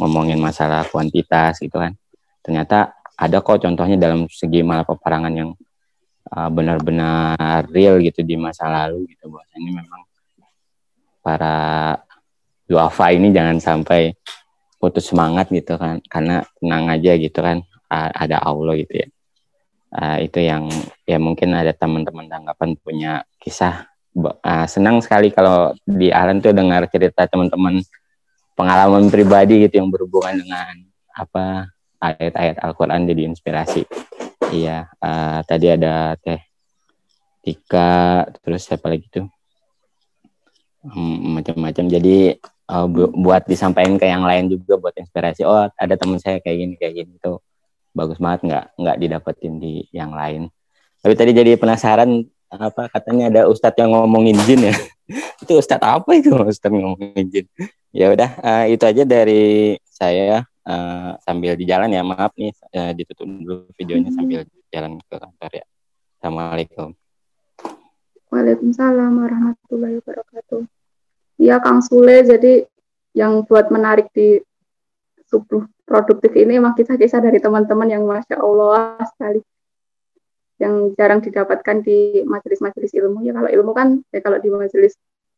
ngomongin 0.00 0.40
masalah 0.40 0.84
kuantitas 0.88 1.60
gitu 1.60 1.80
kan. 1.80 1.96
Ternyata 2.44 2.92
ada 3.16 3.40
kok 3.40 3.64
contohnya 3.64 3.96
dalam 3.96 4.28
segi 4.28 4.60
malah 4.60 4.84
peperangan 4.84 5.32
yang 5.32 5.50
uh, 6.32 6.50
benar-benar 6.50 7.66
real 7.70 7.98
gitu 8.02 8.22
di 8.22 8.34
masa 8.34 8.66
lalu 8.66 9.10
gitu. 9.14 9.30
Bahwasanya 9.30 9.70
memang 9.82 10.02
para 11.22 11.56
duafa 12.66 13.14
ini 13.14 13.30
jangan 13.30 13.58
sampai 13.62 14.14
putus 14.78 15.10
semangat 15.10 15.50
gitu 15.50 15.78
kan. 15.78 16.02
Karena 16.06 16.42
tenang 16.58 16.90
aja 16.90 17.12
gitu 17.14 17.38
kan 17.42 17.62
ada 17.90 18.42
Allah 18.42 18.74
gitu 18.78 19.06
ya. 19.06 19.08
Uh, 19.96 20.18
itu 20.20 20.42
yang 20.42 20.66
ya 21.06 21.16
mungkin 21.16 21.54
ada 21.54 21.70
teman-teman 21.70 22.26
tanggapan 22.26 22.74
punya 22.78 23.12
kisah. 23.38 23.86
Uh, 24.16 24.64
senang 24.64 24.98
sekali 25.04 25.28
kalau 25.28 25.76
di 25.84 26.08
Alan 26.08 26.40
tuh 26.40 26.56
dengar 26.56 26.88
cerita 26.88 27.28
teman-teman 27.28 27.84
pengalaman 28.56 29.12
pribadi 29.12 29.68
gitu 29.68 29.84
yang 29.84 29.92
berhubungan 29.92 30.40
dengan 30.40 30.74
apa 31.12 31.68
ayat-ayat 32.00 32.56
Al-Quran 32.64 33.04
jadi 33.04 33.22
inspirasi 33.28 33.84
iya 34.52 34.88
uh, 35.00 35.40
tadi 35.46 35.66
ada 35.72 36.16
teh 36.20 36.40
Tika 37.46 38.26
terus 38.42 38.66
siapa 38.66 38.90
lagi 38.90 39.06
tuh? 39.06 39.30
Hmm, 40.82 41.38
macam-macam. 41.38 41.86
Jadi 41.86 42.34
uh, 42.66 42.86
bu 42.90 43.14
buat 43.14 43.46
disampaikan 43.46 43.94
ke 44.02 44.10
yang 44.10 44.26
lain 44.26 44.50
juga 44.50 44.74
buat 44.74 44.94
inspirasi. 44.98 45.46
Oh 45.46 45.70
ada 45.70 45.94
teman 45.94 46.18
saya 46.18 46.42
kayak 46.42 46.56
gini 46.58 46.74
kayak 46.74 46.94
gini 46.98 47.14
tuh. 47.22 47.38
Bagus 47.94 48.18
banget 48.18 48.50
nggak 48.50 48.64
nggak 48.82 48.96
didapetin 48.98 49.62
di 49.62 49.86
yang 49.94 50.10
lain. 50.10 50.50
Tapi 50.98 51.14
tadi 51.14 51.30
jadi 51.38 51.54
penasaran 51.54 52.26
apa 52.50 52.90
katanya 52.90 53.30
ada 53.30 53.40
ustadz 53.46 53.78
yang 53.78 53.94
ngomongin 53.94 54.34
jin 54.42 54.66
ya? 54.66 54.74
Itu 55.46 55.62
ustadz 55.62 55.86
apa 55.86 56.18
itu? 56.18 56.34
Ustadz 56.34 56.74
ngomongin 56.74 57.30
jin. 57.30 57.46
Ya 57.94 58.10
udah 58.10 58.30
uh, 58.42 58.64
itu 58.66 58.82
aja 58.82 59.06
dari 59.06 59.78
saya 59.86 60.42
uh, 60.66 61.14
sambil 61.22 61.54
di 61.54 61.64
jalan 61.64 61.88
ya 61.94 62.02
maaf 62.02 62.34
nih 62.34 62.52
uh, 62.74 62.92
ditutup 62.92 63.24
dulu 63.24 63.70
videonya 63.78 64.10
sambil 64.12 64.44
jalan 64.74 64.98
ke 65.00 65.16
kantor 65.16 65.50
ya. 65.54 65.64
Assalamualaikum. 66.18 66.88
Waalaikumsalam 68.26 69.12
warahmatullahi 69.14 70.02
wabarakatuh. 70.02 70.66
Iya 71.38 71.62
Kang 71.62 71.80
Sule, 71.80 72.26
jadi 72.26 72.66
yang 73.14 73.46
buat 73.46 73.70
menarik 73.70 74.10
di 74.12 74.42
subuh 75.30 75.64
produktif 75.86 76.34
ini 76.34 76.58
emang 76.58 76.74
kisah-kisah 76.74 77.22
dari 77.22 77.38
teman-teman 77.38 77.86
yang 77.86 78.02
masya 78.04 78.36
Allah 78.42 78.98
sekali 79.14 79.40
yang 80.56 80.96
jarang 80.96 81.20
didapatkan 81.20 81.84
di 81.84 82.24
majelis-majelis 82.24 82.92
ilmu. 82.96 83.22
Ya 83.22 83.36
kalau 83.36 83.48
ilmu 83.52 83.72
kan 83.76 84.00
ya 84.10 84.20
kalau 84.24 84.40
di 84.40 84.48
majelis 84.50 84.96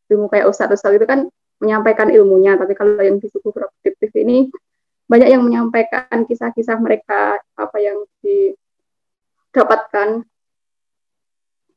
ilmu 0.09 0.31
kayak 0.31 0.49
ustadz 0.49 0.79
ustadz 0.79 0.97
itu 0.97 1.05
kan 1.05 1.29
menyampaikan 1.59 2.07
ilmunya 2.07 2.55
tapi 2.55 2.71
kalau 2.73 2.97
yang 3.03 3.19
di 3.19 3.27
suku 3.27 3.51
produktif 3.51 4.09
ini 4.15 4.47
banyak 5.09 5.33
yang 5.33 5.41
menyampaikan 5.41 6.29
kisah-kisah 6.29 6.77
mereka 6.77 7.41
apa 7.57 7.77
yang 7.81 8.05
didapatkan 8.21 10.21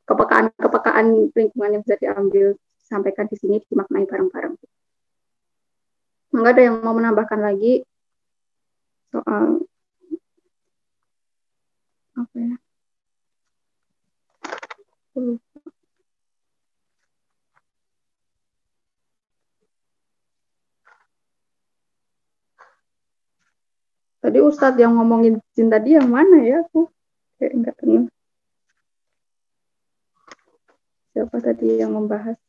kepekaan-kepekaan 0.05 1.33
lingkungan 1.33 1.73
yang 1.73 1.81
bisa 1.81 1.97
diambil 1.97 2.53
sampaikan 2.77 3.25
di 3.25 3.33
sini 3.33 3.57
dimaknai 3.65 4.05
bareng-bareng. 4.05 4.53
Enggak 6.37 6.53
ada 6.53 6.61
yang 6.61 6.85
mau 6.85 6.93
menambahkan 6.93 7.41
lagi 7.41 7.81
soal 9.09 9.65
apa 12.13 12.37
ya 12.37 12.53
Tadi 24.23 24.39
Ustadz 24.39 24.79
yang 24.79 24.95
ngomongin 24.95 25.43
jin 25.51 25.67
tadi 25.67 25.99
yang 25.99 26.07
mana 26.07 26.39
ya 26.39 26.63
aku 26.63 26.87
kayak 27.35 27.53
enggak 27.59 27.75
kenal. 27.75 28.03
Siapa 31.11 31.37
tadi 31.43 31.67
yang 31.83 31.91
membahas? 31.91 32.39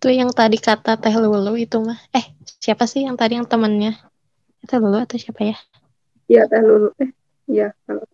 itu 0.00 0.08
yang 0.16 0.32
tadi 0.32 0.56
kata 0.56 0.96
Teh 0.96 1.12
Lulu 1.12 1.60
itu 1.60 1.76
mah. 1.76 2.00
Eh, 2.16 2.24
siapa 2.56 2.88
sih 2.88 3.04
yang 3.04 3.20
tadi 3.20 3.36
yang 3.36 3.44
temannya? 3.44 4.00
Teh 4.64 4.80
Lulu 4.80 4.96
atau 4.96 5.20
siapa 5.20 5.44
ya? 5.44 5.56
Iya, 6.24 6.48
Teh 6.48 6.62
Lulu. 6.64 6.88
Eh, 6.96 7.12
iya, 7.52 7.76
kalau 7.84 8.08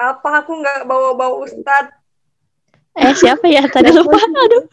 apa 0.00 0.28
aku 0.40 0.62
nggak 0.62 0.86
bawa-bawa 0.88 1.44
Ustad? 1.44 1.99
Eh, 2.98 3.14
siapa 3.14 3.46
ya? 3.46 3.62
Tadi 3.70 3.90
lupa. 3.94 4.18
Aduh. 4.18 4.64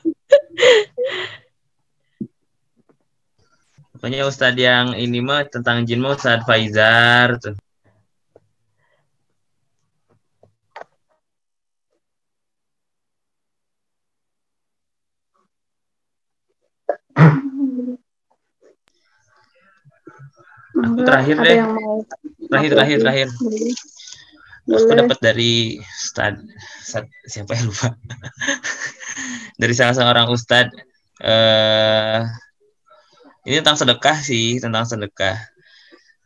Pokoknya 3.98 4.30
Ustadz 4.30 4.62
yang 4.62 4.94
ini 4.94 5.22
mah 5.26 5.46
tentang 5.50 5.82
jin 5.86 6.02
mah 6.02 6.14
Ustadz 6.14 6.46
Faizar 6.46 7.38
tuh. 7.42 7.58
Aku 20.78 21.02
terakhir 21.02 21.36
deh. 21.42 21.58
Terakhir, 22.54 22.72
terakhir, 22.78 22.98
terakhir. 23.02 23.28
Aku 24.68 24.92
dapat 24.92 25.20
dari 25.24 25.80
Ustad, 25.80 26.44
siapa 27.24 27.56
yang 27.56 27.72
lupa? 27.72 27.96
dari 29.62 29.72
salah 29.72 29.96
seorang 29.96 30.28
Ustad. 30.28 30.68
Eh, 31.24 32.22
ini 33.48 33.64
tentang 33.64 33.80
sedekah 33.80 34.18
sih, 34.20 34.60
tentang 34.60 34.84
sedekah. 34.84 35.40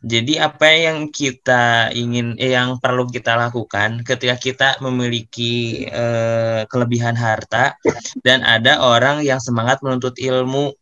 Jadi 0.02 0.34
apa 0.42 0.66
yang 0.74 1.14
kita 1.14 1.94
ingin, 1.94 2.34
eh, 2.34 2.58
yang 2.58 2.82
perlu 2.82 3.06
kita 3.06 3.38
lakukan 3.38 4.02
ketika 4.02 4.34
kita 4.34 4.68
memiliki 4.82 5.86
eh, 5.86 6.66
kelebihan 6.66 7.14
harta 7.14 7.78
dan 8.26 8.42
ada 8.42 8.82
orang 8.82 9.22
yang 9.22 9.38
semangat 9.38 9.78
menuntut 9.86 10.18
ilmu 10.18 10.74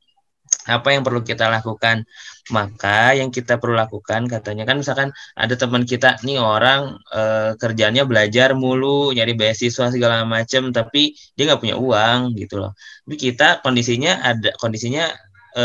apa 0.68 0.92
yang 0.92 1.02
perlu 1.06 1.24
kita 1.24 1.48
lakukan? 1.48 2.04
Maka 2.50 3.14
yang 3.14 3.30
kita 3.30 3.56
perlu 3.62 3.78
lakukan 3.78 4.26
katanya 4.26 4.66
kan 4.66 4.76
misalkan 4.82 5.08
ada 5.38 5.54
teman 5.54 5.86
kita 5.86 6.18
nih 6.26 6.42
orang 6.42 6.98
e, 7.08 7.22
kerjanya 7.56 8.02
belajar 8.04 8.52
mulu 8.58 9.14
nyari 9.14 9.38
beasiswa 9.38 9.88
segala 9.94 10.26
macam 10.26 10.74
tapi 10.74 11.14
dia 11.38 11.48
nggak 11.48 11.60
punya 11.62 11.76
uang 11.78 12.34
gitu 12.36 12.60
loh. 12.60 12.74
Tapi 13.06 13.16
kita 13.16 13.62
kondisinya 13.62 14.20
ada 14.20 14.50
kondisinya 14.58 15.08
e, 15.54 15.64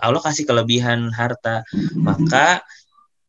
Allah 0.00 0.22
kasih 0.24 0.48
kelebihan 0.48 1.12
harta. 1.12 1.62
Maka 2.00 2.64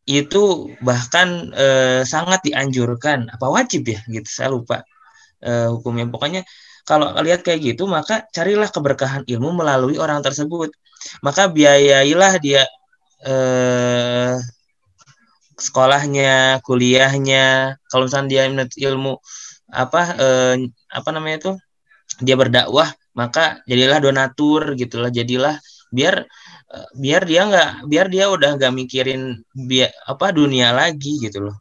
itu 0.08 0.72
bahkan 0.80 1.52
e, 1.52 1.66
sangat 2.08 2.40
dianjurkan. 2.44 3.28
Apa 3.32 3.46
wajib 3.52 3.88
ya? 3.88 4.00
Gitu 4.08 4.28
saya 4.28 4.48
lupa 4.52 4.82
e, 5.44 5.68
hukumnya. 5.70 6.08
Pokoknya 6.08 6.42
kalau 6.84 7.16
lihat 7.24 7.40
kayak 7.40 7.74
gitu 7.74 7.88
maka 7.88 8.28
carilah 8.30 8.68
keberkahan 8.68 9.24
ilmu 9.24 9.56
melalui 9.56 9.96
orang 9.96 10.20
tersebut. 10.20 10.72
Maka 11.24 11.48
biayailah 11.48 12.32
dia 12.40 12.64
eh, 13.24 14.36
sekolahnya, 15.56 16.60
kuliahnya. 16.64 17.76
Kalau 17.88 18.04
misalnya 18.08 18.28
dia 18.30 18.42
minat 18.52 18.70
ilmu 18.76 19.16
apa 19.72 20.00
eh, 20.20 20.54
apa 20.92 21.08
namanya 21.10 21.36
itu 21.40 21.52
dia 22.22 22.36
berdakwah 22.38 22.94
maka 23.16 23.64
jadilah 23.66 23.98
donatur 23.98 24.78
gitulah 24.78 25.10
jadilah 25.10 25.58
biar 25.90 26.28
eh, 26.70 26.88
biar 26.94 27.22
dia 27.24 27.40
nggak 27.48 27.68
biar 27.88 28.06
dia 28.12 28.24
udah 28.28 28.60
nggak 28.60 28.72
mikirin 28.76 29.40
biar 29.56 29.90
apa 30.04 30.36
dunia 30.36 30.76
lagi 30.76 31.16
gitu 31.24 31.48
loh. 31.48 31.56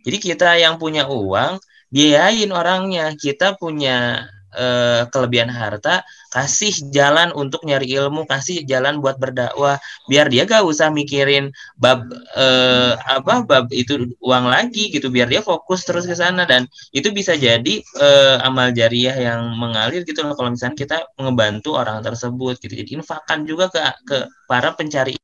Jadi 0.00 0.16
kita 0.16 0.56
yang 0.56 0.80
punya 0.80 1.04
uang 1.10 1.60
biayain 1.94 2.50
orangnya. 2.54 3.12
Kita 3.18 3.56
punya 3.60 4.26
eh, 4.54 5.02
kelebihan 5.12 5.50
harta, 5.50 6.02
kasih 6.34 6.72
jalan 6.96 7.30
untuk 7.34 7.62
nyari 7.68 7.86
ilmu, 7.98 8.26
kasih 8.26 8.66
jalan 8.66 8.98
buat 9.02 9.16
berdakwah, 9.22 9.78
biar 10.10 10.26
dia 10.32 10.42
gak 10.46 10.62
usah 10.66 10.88
mikirin 10.90 11.54
bab 11.78 12.06
eh, 12.34 12.94
apa 13.16 13.46
bab 13.46 13.66
itu 13.74 14.10
uang 14.22 14.46
lagi 14.50 14.90
gitu, 14.94 15.06
biar 15.14 15.28
dia 15.30 15.42
fokus 15.42 15.86
terus 15.86 16.04
ke 16.10 16.14
sana. 16.18 16.42
Dan 16.50 16.66
itu 16.94 17.08
bisa 17.14 17.34
jadi 17.38 17.74
eh, 18.02 18.36
amal 18.46 18.74
jariah 18.74 19.16
yang 19.18 19.40
mengalir 19.58 20.02
gitu 20.08 20.20
loh. 20.26 20.34
Kalau 20.38 20.50
misalnya 20.54 20.76
kita 20.78 20.96
ngebantu 21.18 21.68
orang 21.78 21.98
tersebut 22.06 22.54
gitu. 22.62 22.74
Jadi 22.80 22.90
infakan 22.98 23.38
juga 23.46 23.70
ke 23.74 23.80
ke 24.08 24.16
para 24.50 24.74
pencari 24.78 25.14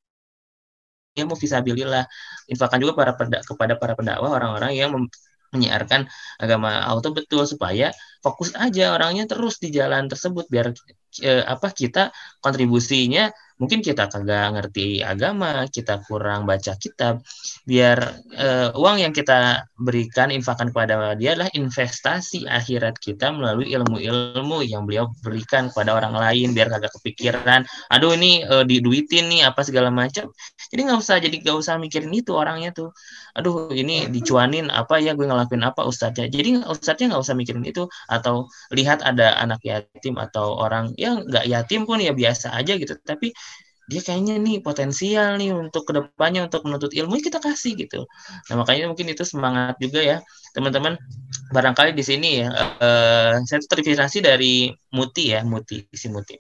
ilmu 1.17 1.35
visabilillah 1.43 2.05
infakan 2.53 2.79
juga 2.83 2.93
para 2.99 3.13
kepada 3.17 3.75
para 3.81 3.95
pendakwah 3.99 4.31
orang-orang 4.37 4.73
yang 4.77 4.91
menyiarkan 5.55 6.09
agama 6.43 6.83
auto 6.87 7.15
betul 7.15 7.47
supaya 7.47 7.95
fokus 8.25 8.55
aja 8.59 8.95
orangnya 8.97 9.25
terus 9.31 9.63
di 9.63 9.71
jalan 9.71 10.11
tersebut 10.11 10.51
biar 10.51 10.75
eh, 11.23 11.45
apa 11.47 11.69
kita 11.71 12.11
kontribusinya 12.43 13.31
mungkin 13.61 13.81
kita 13.81 14.09
kagak 14.13 14.53
ngerti 14.53 15.01
agama, 15.01 15.65
kita 15.73 16.05
kurang 16.05 16.45
baca 16.45 16.77
kitab, 16.77 17.25
biar 17.67 17.99
uh, 18.39 18.71
uang 18.79 19.03
yang 19.03 19.11
kita 19.11 19.67
berikan 19.75 20.31
infakan 20.31 20.71
kepada 20.71 21.19
dia 21.19 21.35
adalah 21.35 21.51
investasi 21.51 22.47
akhirat 22.47 22.95
kita 23.03 23.35
melalui 23.35 23.75
ilmu-ilmu 23.75 24.63
yang 24.63 24.87
beliau 24.87 25.11
berikan 25.19 25.67
kepada 25.75 25.99
orang 25.99 26.15
lain, 26.15 26.55
biar 26.55 26.71
kagak 26.71 26.95
kepikiran, 27.03 27.67
aduh 27.91 28.15
ini 28.15 28.47
uh, 28.47 28.63
diduitin 28.63 29.27
nih 29.27 29.51
apa 29.51 29.67
segala 29.67 29.91
macam. 29.91 30.31
Jadi 30.71 30.81
nggak 30.87 30.99
usah, 31.03 31.17
jadi 31.19 31.37
nggak 31.43 31.59
usah 31.59 31.75
mikirin 31.83 32.15
itu 32.15 32.31
orangnya 32.39 32.71
tuh. 32.71 32.95
Aduh 33.35 33.75
ini 33.75 34.07
dicuanin 34.15 34.71
apa 34.71 35.03
ya 35.03 35.19
gue 35.19 35.27
ngelakuin 35.27 35.67
apa 35.67 35.83
ustadznya. 35.91 36.31
Jadi 36.31 36.63
ustadznya 36.63 37.19
nggak 37.19 37.23
usah 37.27 37.35
mikirin 37.35 37.67
itu 37.67 37.91
atau 38.07 38.47
lihat 38.71 39.03
ada 39.03 39.35
anak 39.43 39.61
yatim 39.67 40.15
atau 40.23 40.55
orang 40.55 40.95
yang 40.95 41.27
nggak 41.27 41.51
yatim 41.51 41.83
pun 41.83 41.99
ya 41.99 42.15
biasa 42.15 42.55
aja 42.55 42.79
gitu. 42.79 42.95
Tapi 43.03 43.35
dia 43.87 44.01
kayaknya 44.03 44.35
nih 44.43 44.59
potensial 44.67 45.39
nih 45.39 45.55
untuk 45.55 45.87
ke 45.87 45.93
depannya 45.95 46.51
untuk 46.51 46.67
menuntut 46.67 46.91
ilmu 46.91 47.23
kita 47.23 47.39
kasih 47.39 47.79
gitu. 47.79 48.03
Nah 48.51 48.55
makanya 48.59 48.91
mungkin 48.91 49.07
itu 49.11 49.23
semangat 49.23 49.79
juga 49.79 50.03
ya 50.03 50.19
teman-teman. 50.55 50.99
Barangkali 51.55 51.95
di 51.95 52.03
sini 52.03 52.43
ya 52.43 52.51
uh, 52.83 53.39
saya 53.47 53.63
terinspirasi 53.63 54.19
dari 54.19 54.75
Muti 54.91 55.31
ya 55.31 55.47
Muti 55.47 55.87
si 55.95 56.11
Muti. 56.11 56.35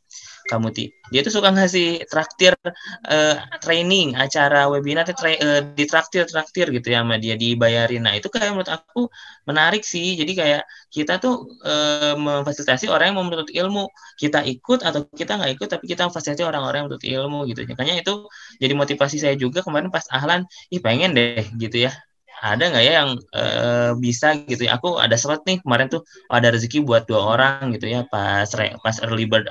Kamuti. 0.46 0.94
Dia 1.10 1.20
tuh 1.26 1.34
suka 1.34 1.50
ngasih 1.50 2.06
traktir 2.06 2.54
uh, 2.62 3.36
training, 3.58 4.14
acara 4.14 4.70
webinar 4.70 5.02
tra 5.10 5.30
uh, 5.34 5.62
di 5.74 5.84
traktir 5.90 6.22
traktir 6.26 6.70
gitu 6.70 6.86
ya 6.94 7.02
sama 7.02 7.18
dia 7.18 7.34
dibayarin. 7.34 8.06
Nah 8.06 8.14
itu 8.14 8.30
kayak 8.30 8.54
menurut 8.54 8.70
aku 8.70 9.10
menarik 9.50 9.82
sih. 9.82 10.14
Jadi 10.14 10.32
kayak 10.38 10.62
kita 10.94 11.18
tuh 11.18 11.50
uh, 11.66 12.14
memfasilitasi 12.14 12.86
orang 12.86 13.10
yang 13.10 13.16
mau 13.18 13.26
menuntut 13.26 13.50
ilmu. 13.50 13.90
Kita 14.18 14.46
ikut 14.46 14.86
atau 14.86 15.00
kita 15.10 15.34
nggak 15.38 15.52
ikut, 15.58 15.68
tapi 15.68 15.84
kita 15.90 16.06
memfasilitasi 16.06 16.42
orang-orang 16.46 16.78
yang 16.78 16.86
menuntut 16.90 17.06
ilmu 17.06 17.38
gitu. 17.50 17.60
Makanya 17.66 17.94
itu 18.02 18.14
jadi 18.62 18.72
motivasi 18.78 19.16
saya 19.18 19.34
juga 19.34 19.66
kemarin 19.66 19.90
pas 19.90 20.06
ahlan, 20.14 20.46
ih 20.70 20.78
pengen 20.78 21.10
deh 21.18 21.42
gitu 21.58 21.90
ya 21.90 21.92
ada 22.36 22.68
nggak 22.68 22.84
ya 22.84 22.92
yang 23.00 23.10
uh, 23.32 23.96
bisa 23.96 24.36
gitu 24.44 24.68
ya 24.68 24.76
aku 24.76 25.00
ada 25.00 25.16
slot 25.16 25.48
nih 25.48 25.56
kemarin 25.64 25.88
tuh 25.88 26.04
ada 26.28 26.52
rezeki 26.52 26.84
buat 26.84 27.08
dua 27.08 27.20
orang 27.32 27.72
gitu 27.72 27.88
ya 27.88 28.04
pas 28.04 28.44
pas 28.84 28.96
early 29.00 29.24
bird 29.24 29.48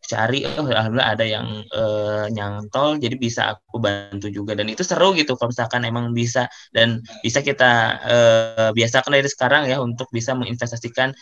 cari 0.00 0.42
oh 0.48 0.66
alhamdulillah 0.66 1.10
ada 1.12 1.24
yang 1.24 1.46
uh, 1.76 2.26
nyantol 2.32 2.96
jadi 2.96 3.16
bisa 3.20 3.56
aku 3.56 3.78
bantu 3.82 4.28
juga. 4.32 4.52
Dan 4.58 4.72
itu 4.72 4.82
seru 4.86 5.12
gitu 5.16 5.36
kalau 5.36 5.52
misalkan 5.52 5.82
emang 5.86 6.12
bisa 6.16 6.48
dan 6.74 7.04
bisa 7.24 7.40
kita 7.44 7.72
uh, 8.04 8.70
biasakan 8.76 9.12
dari 9.16 9.28
sekarang 9.30 9.62
ya 9.70 9.78
untuk 9.82 10.08
bisa 10.12 10.32
menginvestasikan 10.36 11.12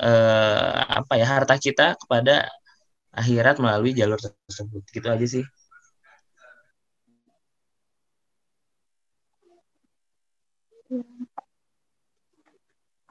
uh, 0.00 0.70
apa 1.00 1.12
ya 1.20 1.26
harta 1.28 1.56
kita 1.60 1.96
kepada 2.00 2.48
akhirat 3.12 3.60
melalui 3.60 3.92
jalur 3.92 4.18
tersebut. 4.18 4.82
Gitu 4.90 5.06
aja 5.08 5.26
sih. 5.28 5.44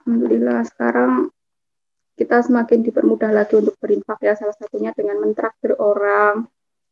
Alhamdulillah 0.01 0.65
sekarang 0.65 1.29
kita 2.15 2.43
semakin 2.43 2.85
dipermudah 2.85 3.31
lagi 3.31 3.57
untuk 3.57 3.75
berinfak 3.79 4.19
ya 4.21 4.35
salah 4.35 4.55
satunya 4.55 4.91
dengan 4.95 5.19
mentraktir 5.23 5.73
orang 5.79 6.45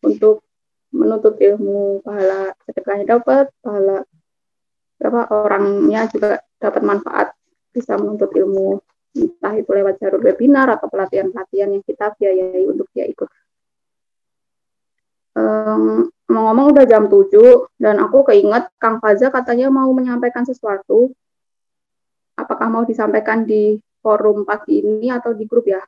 untuk 0.04 0.42
menuntut 0.90 1.38
ilmu 1.38 2.02
pahala 2.02 2.56
sedekahnya 2.66 3.06
dapat 3.06 3.52
pahala 3.62 4.02
apa 5.00 5.22
orangnya 5.32 6.10
juga 6.12 6.44
dapat 6.60 6.82
manfaat 6.84 7.28
bisa 7.72 7.96
menuntut 7.96 8.34
ilmu 8.36 8.82
entah 9.16 9.54
itu 9.58 9.70
lewat 9.70 9.96
jalur 9.98 10.22
webinar 10.22 10.68
atau 10.70 10.88
pelatihan-pelatihan 10.92 11.70
yang 11.74 11.84
kita 11.84 12.14
biayai 12.14 12.64
untuk 12.70 12.86
dia 12.94 13.10
ikut. 13.10 13.30
Um, 15.40 16.12
ngomong 16.28 16.76
udah 16.76 16.86
jam 16.86 17.08
7 17.08 17.32
dan 17.80 17.96
aku 18.04 18.28
keinget 18.28 18.70
Kang 18.78 19.00
Faza 19.00 19.32
katanya 19.32 19.72
mau 19.72 19.90
menyampaikan 19.96 20.44
sesuatu. 20.46 21.16
Apakah 22.38 22.68
mau 22.70 22.84
disampaikan 22.86 23.44
di 23.44 23.80
forum 24.00 24.48
pagi 24.48 24.80
ini 24.84 25.12
atau 25.12 25.36
di 25.36 25.44
grup 25.44 25.68
ya. 25.68 25.84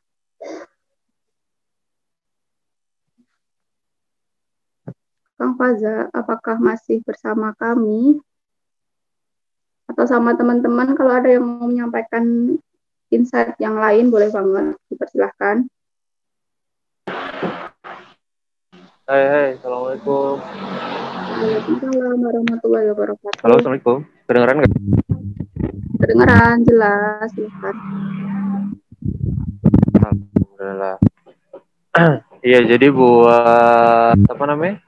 Kang 5.42 5.58
Faza, 5.58 6.06
apakah 6.14 6.62
masih 6.62 7.02
bersama 7.02 7.58
kami? 7.58 8.22
Atau 9.90 10.06
sama 10.06 10.38
teman-teman 10.38 10.94
kalau 10.94 11.18
ada 11.18 11.34
yang 11.34 11.42
mau 11.42 11.66
menyampaikan 11.66 12.56
insight 13.10 13.58
yang 13.58 13.76
lain 13.76 14.14
boleh 14.14 14.30
banget 14.30 14.78
dipersilahkan. 14.88 15.66
Hai, 19.10 19.24
hai, 19.28 19.48
Assalamualaikum. 19.60 20.40
Waalaikumsalam 21.42 22.18
warahmatullahi 22.22 22.86
wabarakatuh. 22.94 23.42
Halo, 23.44 23.56
Assalamualaikum. 23.60 23.98
Kedengeran 24.30 24.56
nggak? 24.62 25.21
Kedengeran, 26.02 26.66
jelas. 26.66 27.30
Alhamdulillah. 29.96 30.98
Iya, 32.42 32.66
jadi 32.66 32.90
buat 32.90 34.18
apa 34.18 34.44
namanya? 34.50 34.82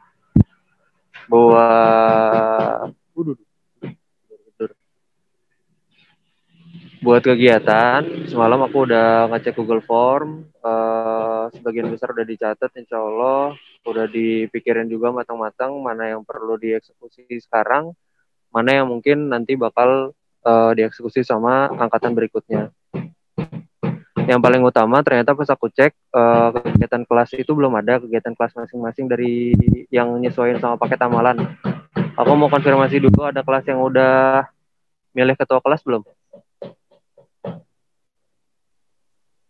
Buat 1.29 2.97
buat 7.03 7.19
kegiatan 7.19 8.31
semalam 8.31 8.63
aku 8.63 8.87
udah 8.87 9.27
ngecek 9.27 9.59
Google 9.59 9.83
Form 9.83 10.47
uh, 10.63 11.51
sebagian 11.51 11.91
besar 11.91 12.15
udah 12.15 12.23
dicatat 12.23 12.71
insya 12.79 12.95
Allah 12.95 13.53
udah 13.83 14.07
dipikirin 14.07 14.87
juga 14.87 15.11
matang-matang 15.11 15.75
mana 15.83 16.15
yang 16.15 16.23
perlu 16.23 16.55
dieksekusi 16.55 17.27
sekarang 17.43 17.91
mana 18.55 18.79
yang 18.81 18.87
mungkin 18.87 19.27
nanti 19.27 19.59
bakal 19.59 20.15
uh, 20.43 20.71
dieksekusi 20.75 21.23
sama 21.23 21.71
angkatan 21.73 22.13
berikutnya. 22.13 22.69
Yang 24.23 24.39
paling 24.39 24.63
utama 24.63 25.03
ternyata 25.03 25.35
pas 25.35 25.49
aku 25.51 25.67
cek 25.67 25.91
uh, 26.15 26.55
kegiatan 26.55 27.03
kelas 27.03 27.35
itu 27.35 27.51
belum 27.51 27.75
ada 27.75 27.99
kegiatan 27.99 28.31
kelas 28.31 28.55
masing-masing 28.55 29.11
dari 29.11 29.51
yang 29.91 30.15
nyesuaiin 30.15 30.63
sama 30.63 30.79
paket 30.79 31.03
amalan. 31.03 31.43
Aku 32.15 32.31
mau 32.37 32.47
konfirmasi 32.47 33.03
dulu 33.03 33.27
ada 33.27 33.43
kelas 33.43 33.67
yang 33.67 33.83
udah 33.83 34.47
milih 35.11 35.35
ketua 35.35 35.59
kelas 35.59 35.83
belum? 35.83 36.07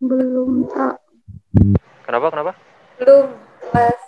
Belum, 0.03 0.67
Kak. 0.67 0.99
Kenapa? 2.03 2.27
Kenapa? 2.33 2.51
Belum, 2.99 3.27
kelas. 3.71 3.99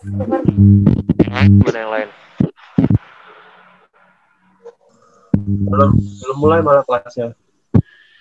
Mana 1.64 1.78
yang 1.80 1.92
lain? 1.94 2.10
Belum 5.56 5.92
belum 5.96 6.38
mulai 6.38 6.60
malah 6.60 6.84
kelasnya. 6.84 7.34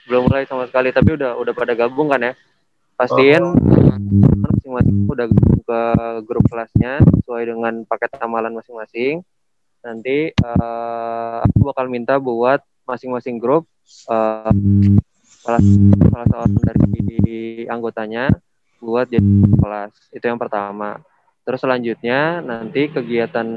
Belum 0.04 0.28
mulai 0.28 0.44
sama 0.44 0.68
sekali 0.68 0.92
tapi 0.92 1.16
udah 1.16 1.34
udah 1.40 1.52
pada 1.56 1.72
gabung 1.74 2.12
kan 2.12 2.20
ya? 2.20 2.32
Pastiin. 2.94 3.42
Masing-masing 4.44 4.96
udah 5.10 5.26
ke 5.64 5.80
grup 6.22 6.44
kelasnya 6.46 7.00
sesuai 7.02 7.42
dengan 7.48 7.82
paket 7.88 8.14
amalan 8.20 8.54
masing-masing. 8.54 9.24
Nanti 9.84 10.32
uh, 10.40 11.44
aku 11.44 11.72
bakal 11.72 11.88
minta 11.88 12.16
buat 12.20 12.60
masing-masing 12.84 13.40
grup 13.40 13.64
uh, 14.12 14.52
salah 15.44 15.60
salah 15.60 16.26
seorang 16.28 16.52
dari 16.64 17.64
anggotanya 17.68 18.32
buat 18.80 19.08
jadi 19.08 19.24
kelas. 19.56 19.92
Itu 20.12 20.24
yang 20.28 20.40
pertama 20.40 21.00
Terus 21.44 21.60
selanjutnya 21.60 22.40
nanti 22.40 22.88
kegiatan 22.88 23.48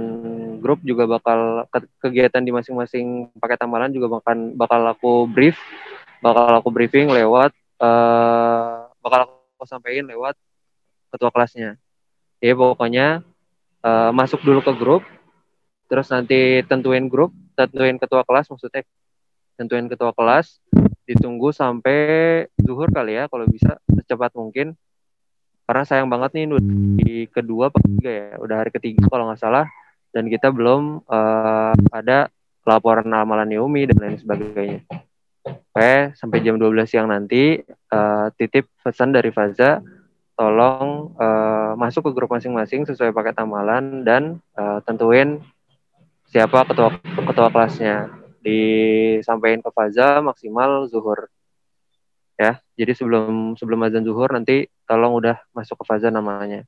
grup 0.60 0.84
juga 0.84 1.08
bakal 1.08 1.64
kegiatan 2.04 2.44
di 2.44 2.52
masing-masing 2.52 3.32
paket 3.40 3.64
amalan 3.64 3.92
juga 3.96 4.20
bakal 4.20 4.36
bakal 4.60 4.82
aku 4.92 5.12
brief, 5.32 5.56
bakal 6.20 6.60
aku 6.60 6.70
briefing 6.70 7.08
lewat 7.08 7.56
uh, 7.80 8.92
bakal 9.00 9.32
aku 9.32 9.66
sampaikan 9.66 10.12
lewat 10.12 10.36
ketua 11.16 11.32
kelasnya. 11.32 11.80
Ya 12.44 12.54
pokoknya 12.54 13.24
uh, 13.82 14.12
masuk 14.12 14.44
dulu 14.44 14.60
ke 14.62 14.74
grup, 14.76 15.04
terus 15.88 16.12
nanti 16.12 16.62
tentuin 16.68 17.08
grup, 17.08 17.32
tentuin 17.56 17.98
ketua 17.98 18.28
kelas 18.28 18.52
maksudnya, 18.52 18.84
tentuin 19.56 19.88
ketua 19.88 20.12
kelas, 20.14 20.60
ditunggu 21.08 21.56
sampai 21.56 22.46
zuhur 22.60 22.92
kali 22.92 23.16
ya 23.16 23.32
kalau 23.32 23.48
bisa 23.48 23.80
secepat 23.88 24.36
mungkin. 24.36 24.76
Karena 25.68 25.84
sayang 25.84 26.08
banget 26.08 26.32
nih 26.32 26.46
di 26.96 27.28
kedua 27.28 27.68
apa 27.68 27.84
ketiga 27.84 28.08
ya, 28.08 28.30
udah 28.40 28.56
hari 28.56 28.72
ketiga 28.72 29.04
kalau 29.12 29.28
nggak 29.28 29.44
salah, 29.44 29.68
dan 30.16 30.32
kita 30.32 30.48
belum 30.48 31.04
uh, 31.04 31.76
ada 31.92 32.32
laporan 32.64 33.12
amalan 33.12 33.52
Yumi 33.52 33.84
dan 33.92 34.00
lain 34.00 34.16
sebagainya. 34.16 34.88
Oke, 35.44 36.16
sampai 36.16 36.40
jam 36.40 36.56
12 36.56 36.88
siang 36.88 37.12
nanti 37.12 37.60
uh, 37.92 38.28
titip 38.40 38.72
pesan 38.80 39.12
dari 39.12 39.28
Faza. 39.36 39.84
Tolong 40.38 41.18
uh, 41.20 41.74
masuk 41.76 42.08
ke 42.08 42.12
grup 42.16 42.30
masing-masing 42.32 42.88
sesuai 42.88 43.12
paket 43.12 43.36
amalan 43.42 44.08
dan 44.08 44.40
uh, 44.56 44.80
tentuin 44.88 45.44
siapa 46.32 46.64
ketua 46.64 46.96
ketua 47.02 47.52
kelasnya. 47.52 48.08
Disampaikan 48.40 49.60
ke 49.60 49.70
Faza 49.76 50.24
maksimal 50.24 50.88
zuhur 50.88 51.28
ya 52.38 52.62
jadi 52.78 52.94
sebelum 52.94 53.58
sebelum 53.58 53.82
azan 53.84 54.06
zuhur 54.06 54.30
nanti 54.30 54.70
tolong 54.86 55.18
udah 55.18 55.42
masuk 55.52 55.82
ke 55.82 55.84
Faza 55.90 56.14
namanya 56.14 56.64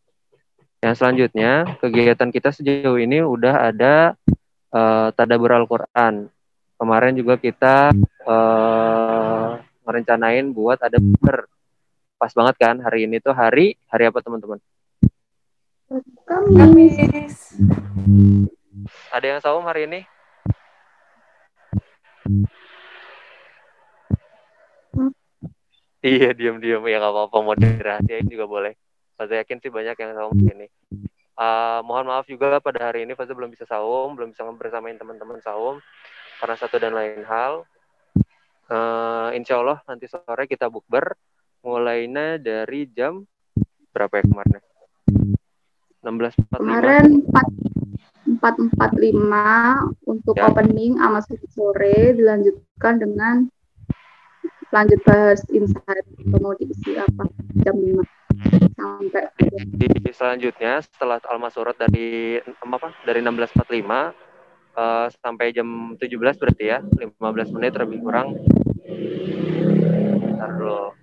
yang 0.82 0.96
selanjutnya 0.98 1.78
kegiatan 1.78 2.34
kita 2.34 2.50
sejauh 2.50 2.98
ini 2.98 3.22
udah 3.22 3.70
ada 3.70 4.18
uh, 4.74 5.14
tadabur 5.14 5.54
Al-Quran 5.54 6.28
kemarin 6.80 7.14
juga 7.14 7.38
kita 7.38 7.94
uh, 8.26 9.62
merencanain 9.86 10.46
buat 10.54 10.78
ada 10.82 10.98
ber 10.98 11.50
pas 12.20 12.30
banget 12.36 12.56
kan 12.60 12.76
hari 12.84 13.08
ini 13.08 13.18
tuh 13.24 13.32
hari 13.32 13.80
hari 13.88 14.12
apa 14.12 14.20
teman-teman? 14.20 14.60
Kamis. 16.28 17.58
Ada 19.10 19.26
yang 19.26 19.40
saum 19.42 19.64
hari 19.66 19.88
ini? 19.90 20.04
Hmm. 22.28 22.46
Iya 26.00 26.32
diam-diam 26.32 26.80
ya 26.88 26.98
nggak 27.04 27.12
apa-apa 27.12 27.38
mau 27.44 27.56
dirahasiain 27.60 28.28
juga 28.32 28.48
boleh. 28.48 28.74
Saya 29.20 29.44
yakin 29.44 29.60
sih 29.60 29.68
banyak 29.68 30.00
yang 30.00 30.16
saum 30.16 30.38
ini. 30.48 30.72
Uh, 31.36 31.84
mohon 31.84 32.08
maaf 32.08 32.24
juga 32.28 32.60
pada 32.64 32.92
hari 32.92 33.04
ini 33.04 33.16
Faza 33.16 33.36
belum 33.36 33.52
bisa 33.52 33.68
saum, 33.68 34.16
belum 34.16 34.32
bisa 34.32 34.48
bersamain 34.56 34.96
teman-teman 34.96 35.44
saum 35.44 35.84
karena 36.40 36.56
satu 36.56 36.80
dan 36.80 36.96
lain 36.96 37.28
hal. 37.28 37.68
Uh, 38.72 39.36
insya 39.36 39.60
Allah 39.60 39.84
nanti 39.92 40.08
sore 40.08 40.48
kita 40.48 40.72
bukber 40.72 41.20
mulainya 41.68 42.40
dari 42.40 42.88
jam 42.88 43.28
berapa 43.92 44.20
ya 44.20 44.24
kemarin? 44.24 44.62
16.45. 46.00 46.56
Kemarin 46.56 47.08
4.45 48.40 50.08
untuk 50.08 50.36
ya. 50.40 50.48
opening 50.48 50.96
sama 50.96 51.20
sore 51.52 52.16
dilanjutkan 52.16 53.04
dengan 53.04 53.36
lanjut 54.70 55.02
bahas 55.02 55.42
insight 55.50 56.06
mau 56.30 56.54
diisi 56.54 56.94
apa? 56.98 57.26
Jam 57.66 57.76
5 57.78 58.20
sampai 58.80 59.28
di 59.76 59.90
selanjutnya 60.14 60.80
setelah 60.86 61.20
alma 61.28 61.50
surat 61.52 61.76
dari 61.76 62.40
apa 62.40 62.90
dari 63.04 63.20
16.45 63.20 63.60
uh, 63.60 64.14
eh, 64.80 65.08
sampai 65.20 65.52
jam 65.52 65.98
17 65.98 66.40
berarti 66.40 66.64
ya 66.70 66.80
15 66.80 67.56
menit 67.58 67.74
lebih 67.76 68.00
kurang. 68.00 68.38
Ntar 70.38 70.52
dulu. 70.56 70.94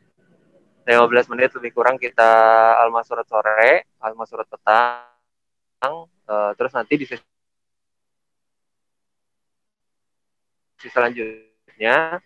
15 0.86 1.32
menit 1.34 1.50
lebih 1.58 1.74
kurang 1.74 1.98
kita 1.98 2.30
alma 2.78 3.02
surat 3.02 3.26
sore, 3.26 3.90
alma 3.98 4.22
surat 4.22 4.46
petang, 4.46 6.06
uh, 6.30 6.54
terus 6.54 6.70
nanti 6.78 6.94
di 6.94 7.06
sesi 7.10 7.26
selanjutnya 10.86 12.22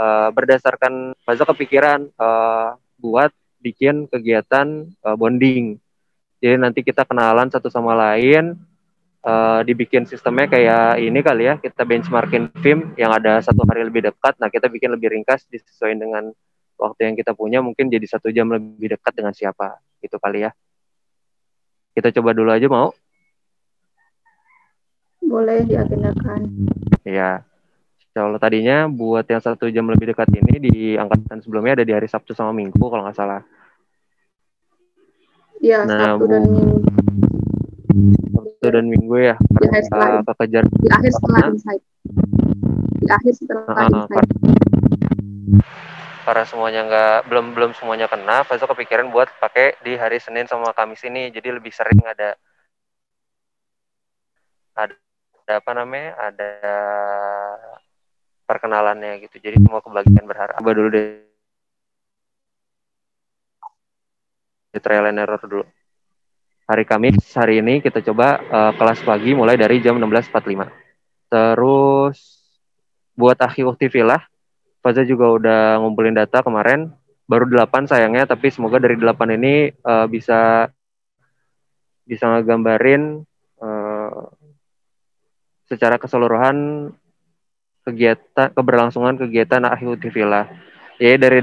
uh, 0.00 0.32
berdasarkan 0.32 1.12
Faza 1.20 1.44
kepikiran 1.44 2.08
uh, 2.16 2.80
buat 2.96 3.28
bikin 3.60 4.08
kegiatan 4.08 4.88
uh, 5.04 5.16
bonding. 5.20 5.76
Jadi 6.40 6.56
nanti 6.56 6.80
kita 6.80 7.04
kenalan 7.04 7.52
satu 7.52 7.68
sama 7.68 7.92
lain, 7.92 8.56
uh, 9.20 9.60
dibikin 9.60 10.08
sistemnya 10.08 10.48
kayak 10.48 11.04
ini 11.04 11.20
kali 11.20 11.52
ya, 11.52 11.60
kita 11.60 11.84
benchmarkin 11.84 12.48
film 12.64 12.96
yang 12.96 13.12
ada 13.12 13.44
satu 13.44 13.68
hari 13.68 13.84
lebih 13.84 14.08
dekat. 14.08 14.40
Nah 14.40 14.48
kita 14.48 14.72
bikin 14.72 14.96
lebih 14.96 15.12
ringkas 15.12 15.44
disesuaikan 15.52 16.00
dengan 16.00 16.24
waktu 16.80 17.12
yang 17.12 17.14
kita 17.20 17.36
punya 17.36 17.60
mungkin 17.60 17.92
jadi 17.92 18.08
satu 18.08 18.32
jam 18.32 18.48
lebih 18.48 18.96
dekat 18.96 19.12
dengan 19.12 19.36
siapa 19.36 19.76
gitu 20.00 20.16
kali 20.16 20.48
ya 20.48 20.50
kita 21.92 22.08
coba 22.16 22.32
dulu 22.32 22.48
aja 22.48 22.64
mau 22.72 22.88
boleh 25.20 25.68
diagendakan 25.68 26.48
ya 28.20 28.28
kalau 28.28 28.36
tadinya 28.36 28.84
buat 28.84 29.24
yang 29.24 29.40
satu 29.40 29.72
jam 29.72 29.88
lebih 29.88 30.12
dekat 30.12 30.28
ini 30.36 30.54
di 30.60 30.76
angkatan 31.00 31.40
sebelumnya 31.40 31.80
ada 31.80 31.84
di 31.88 31.96
hari 31.96 32.04
Sabtu 32.04 32.36
sama 32.36 32.52
Minggu 32.52 32.76
kalau 32.76 33.08
nggak 33.08 33.16
salah 33.16 33.40
Iya, 35.60 35.84
nah, 35.84 36.16
Sabtu 36.16 36.24
dan 36.24 36.42
Minggu. 36.48 36.76
Sabtu 38.32 38.68
dan 38.72 38.84
Minggu 38.88 39.16
ya. 39.20 39.36
Di 39.36 39.68
akhir 39.68 39.82
setelah, 39.92 40.24
kekejar. 40.24 40.64
Di 40.64 40.88
akhir 40.88 41.10
setelah 41.12 41.40
insight. 41.52 41.82
Di 42.96 43.08
akhir 43.12 43.32
setelah 43.36 43.64
uh, 43.68 43.88
insight 43.92 44.28
karena 46.30 46.44
semuanya 46.46 46.80
nggak 46.86 47.18
belum 47.26 47.46
belum 47.58 47.70
semuanya 47.74 48.06
kena 48.06 48.46
Faisal 48.46 48.70
kepikiran 48.70 49.10
buat 49.10 49.26
pakai 49.42 49.80
di 49.82 49.98
hari 49.98 50.22
Senin 50.22 50.46
sama 50.46 50.70
Kamis 50.70 51.02
ini 51.02 51.32
jadi 51.34 51.58
lebih 51.58 51.74
sering 51.74 51.98
ada 52.06 52.38
ada, 54.78 54.94
ada 54.94 55.52
apa 55.58 55.70
namanya 55.74 56.14
ada 56.20 56.52
perkenalannya 58.50 59.22
gitu. 59.22 59.38
Jadi 59.38 59.62
semua 59.62 59.78
kebagian 59.78 60.26
berharap. 60.26 60.58
Coba 60.58 60.74
dulu 60.74 60.88
deh. 60.90 61.22
Di 64.74 64.78
trial 64.82 65.14
and 65.14 65.22
error 65.22 65.38
dulu. 65.38 65.62
Hari 66.66 66.82
Kamis 66.86 67.18
hari 67.34 67.62
ini 67.62 67.78
kita 67.78 68.02
coba 68.02 68.42
uh, 68.42 68.72
kelas 68.74 69.02
pagi 69.06 69.34
mulai 69.34 69.58
dari 69.58 69.82
jam 69.82 69.98
16.45 69.98 70.70
terus 71.30 72.18
buat 73.14 73.38
akhi 73.38 73.62
uktivilah 73.66 74.30
Faza 74.80 75.04
juga 75.04 75.28
udah 75.28 75.60
ngumpulin 75.84 76.16
data 76.16 76.40
kemarin. 76.40 76.88
Baru 77.28 77.46
8 77.46 77.86
sayangnya 77.86 78.26
tapi 78.26 78.50
semoga 78.50 78.80
dari 78.82 78.96
8 78.98 79.36
ini 79.38 79.70
uh, 79.86 80.08
bisa 80.10 80.66
bisa 82.08 82.26
ngegambarin 82.26 83.22
uh, 83.62 84.24
secara 85.70 85.94
keseluruhan 86.00 86.90
kegiatan 87.90 88.48
keberlangsungan 88.54 89.18
kegiatan 89.18 89.66
Akhir 89.66 89.98
Villa. 90.10 90.46
Ya 91.02 91.18
dari 91.18 91.42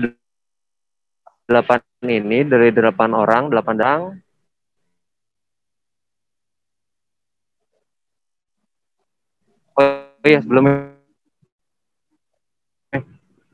8 1.47 2.07
ini 2.07 2.43
dari 2.47 2.71
8 2.71 3.13
orang, 3.15 3.51
8 3.51 3.77
orang 3.79 4.01
Oh 9.77 10.25
iya 10.25 10.41
sebelumnya 10.41 10.97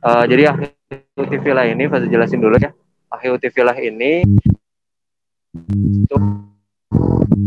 Uh, 0.04 0.28
jadi 0.28 0.52
akhir 0.52 0.76
Villa 1.40 1.64
ini, 1.64 1.88
saya 1.88 2.04
jelasin 2.12 2.44
dulu 2.44 2.60
ya. 2.60 2.76
Akhir 3.08 3.40
Villa 3.40 3.72
ini 3.80 4.28
itu 5.56 6.18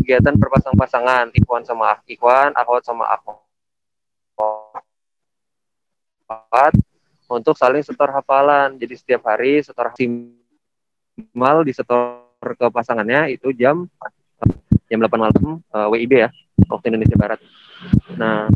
kegiatan 0.01 0.33
berpasang-pasangan, 0.41 1.37
Ikhwan 1.37 1.69
sama 1.69 2.01
Ikhwan, 2.09 2.57
Akhwat 2.57 2.89
sama 2.89 3.05
Akhwat 6.27 6.75
untuk 7.31 7.55
saling 7.59 7.83
setor 7.83 8.11
hafalan. 8.11 8.79
Jadi 8.79 8.95
setiap 8.99 9.27
hari 9.27 9.63
setor 9.63 9.91
maksimal 9.95 11.63
disetor 11.63 12.23
ke 12.43 12.67
pasangannya 12.71 13.35
itu 13.35 13.51
jam 13.55 13.87
jam 14.87 14.99
8 15.03 15.11
malam 15.19 15.35
uh, 15.75 15.87
eh, 15.87 15.89
WIB 15.91 16.13
ya, 16.27 16.31
waktu 16.71 16.95
Indonesia 16.95 17.19
Barat. 17.19 17.41
Nah, 18.15 18.47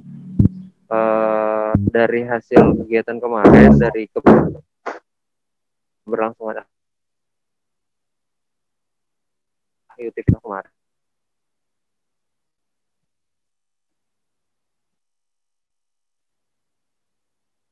uh, 0.87 1.73
dari 1.75 2.23
hasil 2.23 2.87
kegiatan 2.87 3.19
kemarin 3.19 3.75
dari 3.75 4.07
keberlangsungan 6.07 6.63
YouTube 10.01 10.41
kemarin 10.41 10.73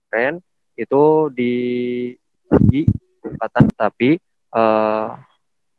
kemarin 0.09 0.40
itu 0.72 1.28
di 1.36 1.54
di 2.72 2.88
kesempatan 3.20 3.68
tapi 3.76 4.16
uh, 4.56 5.12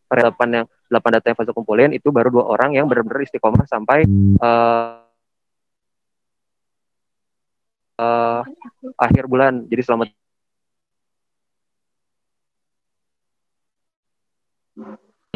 delapan 0.06 0.62
yang 0.62 0.66
delapan 0.86 1.12
data 1.18 1.26
yang 1.34 1.38
fase 1.42 1.50
kumpulin 1.50 1.92
itu 1.98 2.14
baru 2.14 2.30
dua 2.30 2.46
orang 2.46 2.78
yang 2.78 2.86
benar-benar 2.86 3.26
istiqomah 3.26 3.66
sampai 3.66 4.06
uh, 4.38 5.02
uh, 7.98 8.42
akhir 9.02 9.26
bulan. 9.26 9.66
Jadi 9.66 9.82
selamat. 9.82 10.08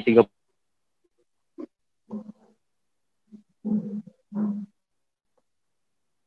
Tiga 0.06 0.22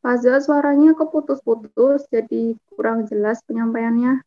Faza 0.07 0.39
suaranya 0.39 0.95
keputus-putus, 0.95 2.07
jadi 2.15 2.55
kurang 2.71 3.11
jelas 3.11 3.43
penyampaiannya. 3.43 4.23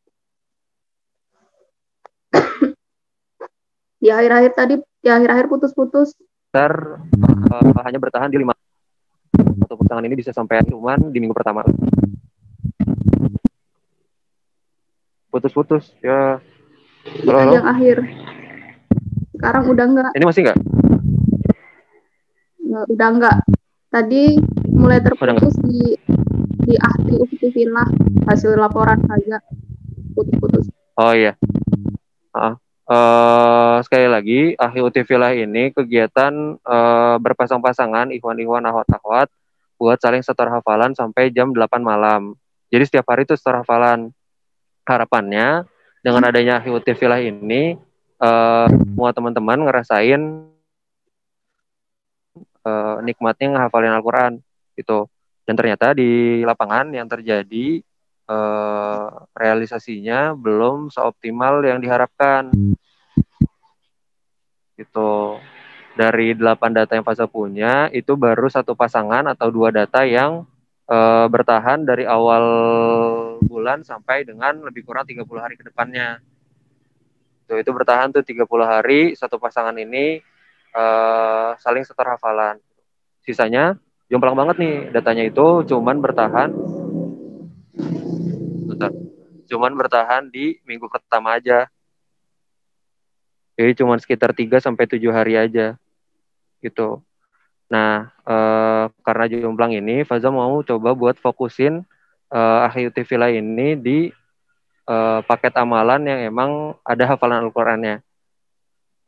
di 4.04 4.12
akhir-akhir 4.12 4.52
tadi, 4.60 4.76
di 4.76 5.08
akhir-akhir 5.08 5.48
putus-putus. 5.48 6.20
Ntar 6.52 7.00
uh, 7.00 7.80
hanya 7.88 7.96
bertahan 7.96 8.28
di 8.28 8.44
lima 8.44 8.52
atau 9.64 9.80
pasangan 9.80 10.04
ini 10.04 10.20
bisa 10.20 10.36
sampai 10.36 10.68
cuman 10.68 11.16
di 11.16 11.24
minggu 11.24 11.32
pertama. 11.32 11.64
Putus-putus 15.32 15.96
ya. 16.04 16.44
Halo, 17.24 17.56
yang 17.56 17.64
akhir. 17.64 18.04
Sekarang 19.32 19.64
udah 19.72 19.86
enggak. 19.88 20.12
Ini 20.12 20.28
masih 20.28 20.42
enggak? 20.44 20.60
Udah 22.68 23.08
enggak. 23.16 23.38
Tadi 23.88 24.38
mulai 24.80 25.04
terputus 25.04 25.60
di 25.68 26.00
di 26.64 26.76
ahli 26.80 27.20
ukti 27.20 27.52
villa 27.52 27.84
hasil 28.32 28.56
laporan 28.56 29.04
saja 29.04 29.44
putus-putus. 30.16 30.72
Oh 30.96 31.12
iya. 31.12 31.36
Uh, 32.32 32.56
uh, 32.88 33.78
sekali 33.84 34.08
lagi 34.08 34.42
ahli 34.56 34.80
ukti 34.80 35.04
villa 35.04 35.36
ini 35.36 35.76
kegiatan 35.76 36.32
uh, 36.64 37.20
berpasang-pasangan 37.20 38.16
ikhwan-ikhwan 38.16 38.64
ahwat-ahwat 38.64 39.28
buat 39.76 40.00
saling 40.00 40.24
setor 40.24 40.48
hafalan 40.48 40.96
sampai 40.96 41.28
jam 41.36 41.52
8 41.52 41.84
malam. 41.84 42.40
Jadi 42.72 42.84
setiap 42.88 43.12
hari 43.12 43.28
itu 43.28 43.36
setor 43.36 43.64
hafalan. 43.64 44.16
Harapannya 44.88 45.70
dengan 46.02 46.26
adanya 46.26 46.58
ahli 46.58 46.74
ukti 46.74 46.98
villa 46.98 47.22
ini 47.22 47.78
uh, 48.18 48.66
semua 48.66 49.14
teman-teman 49.14 49.70
ngerasain 49.70 50.50
uh, 52.66 52.98
nikmatnya 53.06 53.54
ngehafalin 53.54 53.94
Al-Quran 53.94 54.34
gitu. 54.80 55.12
Dan 55.44 55.60
ternyata 55.60 55.92
di 55.92 56.40
lapangan 56.48 56.94
yang 56.96 57.10
terjadi 57.12 57.84
uh, 58.30 59.28
realisasinya 59.36 60.32
belum 60.38 60.94
seoptimal 60.94 61.60
yang 61.66 61.84
diharapkan. 61.84 62.54
Gitu. 64.80 65.12
Dari 66.00 66.32
delapan 66.32 66.72
data 66.72 66.96
yang 66.96 67.04
fase 67.04 67.28
punya, 67.28 67.92
itu 67.92 68.16
baru 68.16 68.48
satu 68.48 68.72
pasangan 68.72 69.28
atau 69.28 69.52
dua 69.52 69.68
data 69.74 70.08
yang 70.08 70.48
uh, 70.88 71.28
bertahan 71.28 71.84
dari 71.84 72.08
awal 72.08 72.46
bulan 73.44 73.84
sampai 73.84 74.24
dengan 74.24 74.64
lebih 74.64 74.88
kurang 74.88 75.04
30 75.04 75.28
hari 75.44 75.60
ke 75.60 75.68
depannya. 75.68 76.24
Itu, 77.44 77.60
itu 77.60 77.72
bertahan 77.74 78.16
tuh 78.16 78.24
30 78.24 78.48
hari, 78.64 79.18
satu 79.18 79.42
pasangan 79.42 79.76
ini 79.76 80.24
uh, 80.72 81.58
saling 81.60 81.84
setor 81.84 82.16
hafalan. 82.16 82.62
Sisanya 83.26 83.76
jomplang 84.10 84.36
banget 84.36 84.56
nih 84.58 84.76
datanya 84.90 85.24
itu 85.30 85.64
cuman 85.70 86.02
bertahan 86.02 86.50
bentar, 88.70 88.92
cuman 89.50 89.72
bertahan 89.78 90.24
di 90.30 90.58
minggu 90.66 90.90
pertama 90.90 91.38
aja. 91.38 91.70
Jadi 93.60 93.76
cuman 93.84 94.00
sekitar 94.00 94.32
3 94.32 94.64
sampai 94.64 94.88
7 94.88 95.12
hari 95.12 95.36
aja. 95.36 95.76
Gitu. 96.64 97.04
Nah, 97.68 98.10
uh, 98.24 98.88
karena 99.04 99.26
jomplang 99.30 99.76
ini 99.76 100.08
Faza 100.08 100.32
mau 100.32 100.64
coba 100.64 100.96
buat 100.96 101.20
fokusin 101.20 101.84
uh, 102.32 102.66
Ahyu 102.66 102.90
TV 102.90 103.20
ini 103.36 103.76
di 103.78 103.98
uh, 104.90 105.22
paket 105.28 105.54
amalan 105.60 106.02
yang 106.08 106.20
emang 106.34 106.52
ada 106.82 107.04
hafalan 107.14 107.46
Al-Qur'annya. 107.46 108.02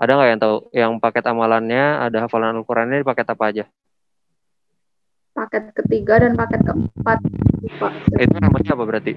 Ada 0.02 0.12
nggak 0.18 0.30
yang 0.30 0.42
tahu 0.42 0.58
yang 0.74 0.92
paket 0.98 1.26
amalannya 1.26 2.06
ada 2.06 2.28
hafalan 2.28 2.60
Al-Qur'annya 2.62 3.02
di 3.02 3.08
paket 3.08 3.28
apa 3.32 3.44
aja? 3.50 3.66
Paket 5.32 5.72
ketiga 5.72 6.20
dan 6.20 6.36
paket 6.36 6.62
keempat. 6.68 7.20
Lupa. 7.64 7.88
Itu 8.20 8.36
namanya 8.36 8.72
apa 8.76 8.84
berarti? 8.84 9.14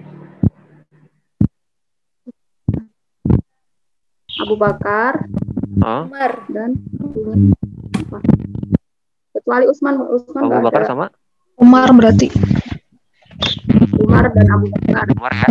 Abu 4.45 4.55
Bakar, 4.61 5.25
huh? 5.81 6.05
Umar 6.11 6.33
dan 6.53 6.77
apa? 7.97 8.19
Kecuali 9.33 9.65
Usman, 9.71 9.95
Usman 10.11 10.43
Abu 10.51 10.61
Bakar 10.69 10.83
ada. 10.85 10.91
sama? 10.91 11.07
Umar 11.57 11.89
berarti. 11.95 12.29
Umar 13.99 14.29
dan 14.35 14.47
Abu 14.53 14.67
Bakar. 14.69 15.07
Umar 15.17 15.33
ya. 15.33 15.49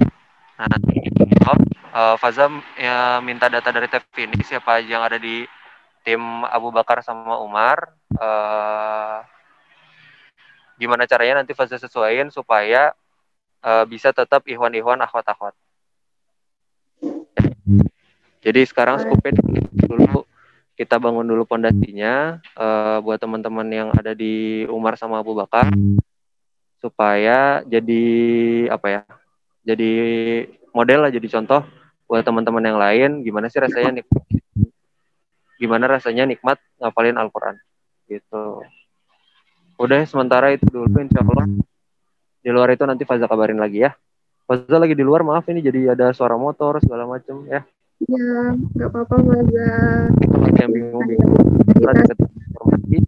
Nah, 0.53 0.68
nanti 0.70 0.95
oh, 1.43 1.57
uh, 1.95 2.16
Faza 2.22 2.47
ya, 2.78 3.18
minta 3.26 3.49
data 3.49 3.74
dari 3.74 3.89
TV 3.89 4.30
ini 4.30 4.39
siapa 4.45 4.80
aja 4.80 4.88
yang 4.88 5.03
ada 5.03 5.18
di 5.18 5.43
tim 6.05 6.22
Abu 6.45 6.70
Bakar 6.70 7.01
sama 7.01 7.39
Umar. 7.41 7.97
Uh, 8.14 9.26
gimana 10.78 11.06
caranya 11.06 11.42
nanti 11.42 11.54
Faza 11.54 11.78
sesuaiin 11.78 12.30
supaya 12.30 12.92
uh, 13.64 13.86
bisa 13.88 14.12
tetap 14.12 14.44
Ikhwan-Ikhwan 14.46 15.02
akhwat-akhwat. 15.04 15.56
Jadi 18.44 18.62
sekarang 18.68 19.00
skupnya 19.00 19.40
dulu 19.72 20.28
kita 20.74 20.98
bangun 20.98 21.24
dulu 21.24 21.46
pondasinya 21.46 22.44
uh, 22.58 22.98
buat 23.00 23.22
teman-teman 23.22 23.68
yang 23.70 23.90
ada 23.94 24.12
di 24.18 24.66
Umar 24.68 24.98
sama 24.98 25.22
Abu 25.22 25.38
Bakar 25.38 25.70
supaya 26.84 27.64
jadi 27.64 28.04
apa 28.68 28.88
ya 28.92 29.02
jadi 29.64 29.92
model 30.76 31.08
lah 31.08 31.12
jadi 31.14 31.28
contoh 31.40 31.64
buat 32.10 32.26
teman-teman 32.28 32.64
yang 32.68 32.76
lain 32.76 33.10
gimana 33.24 33.48
sih 33.48 33.64
rasanya 33.64 34.04
nikmat 34.04 34.24
gimana 35.56 35.86
rasanya 35.88 36.28
nikmat 36.28 36.60
ngapalin 36.82 37.16
Al-Quran 37.16 37.56
gitu 38.12 38.60
udah 39.80 40.02
sementara 40.06 40.54
itu 40.54 40.66
dulu 40.70 41.02
insya 41.02 41.22
Allah. 41.22 41.48
Di 42.44 42.50
luar 42.52 42.76
itu 42.76 42.84
nanti 42.84 43.08
Faza 43.08 43.26
kabarin 43.30 43.58
lagi 43.58 43.86
ya. 43.86 43.92
Faza 44.44 44.76
lagi 44.76 44.94
di 44.94 45.04
luar 45.06 45.24
maaf 45.24 45.48
ini 45.48 45.64
jadi 45.64 45.96
ada 45.96 46.12
suara 46.12 46.36
motor 46.36 46.82
segala 46.84 47.08
macem 47.08 47.48
ya. 47.48 47.64
Ya 48.04 48.52
nggak 48.76 48.90
apa-apa 48.92 49.16
Faza. 49.22 49.70
Kalau 50.12 50.48
yang 50.60 50.72
bingung-bingung 50.72 51.34
informasi. 51.72 53.00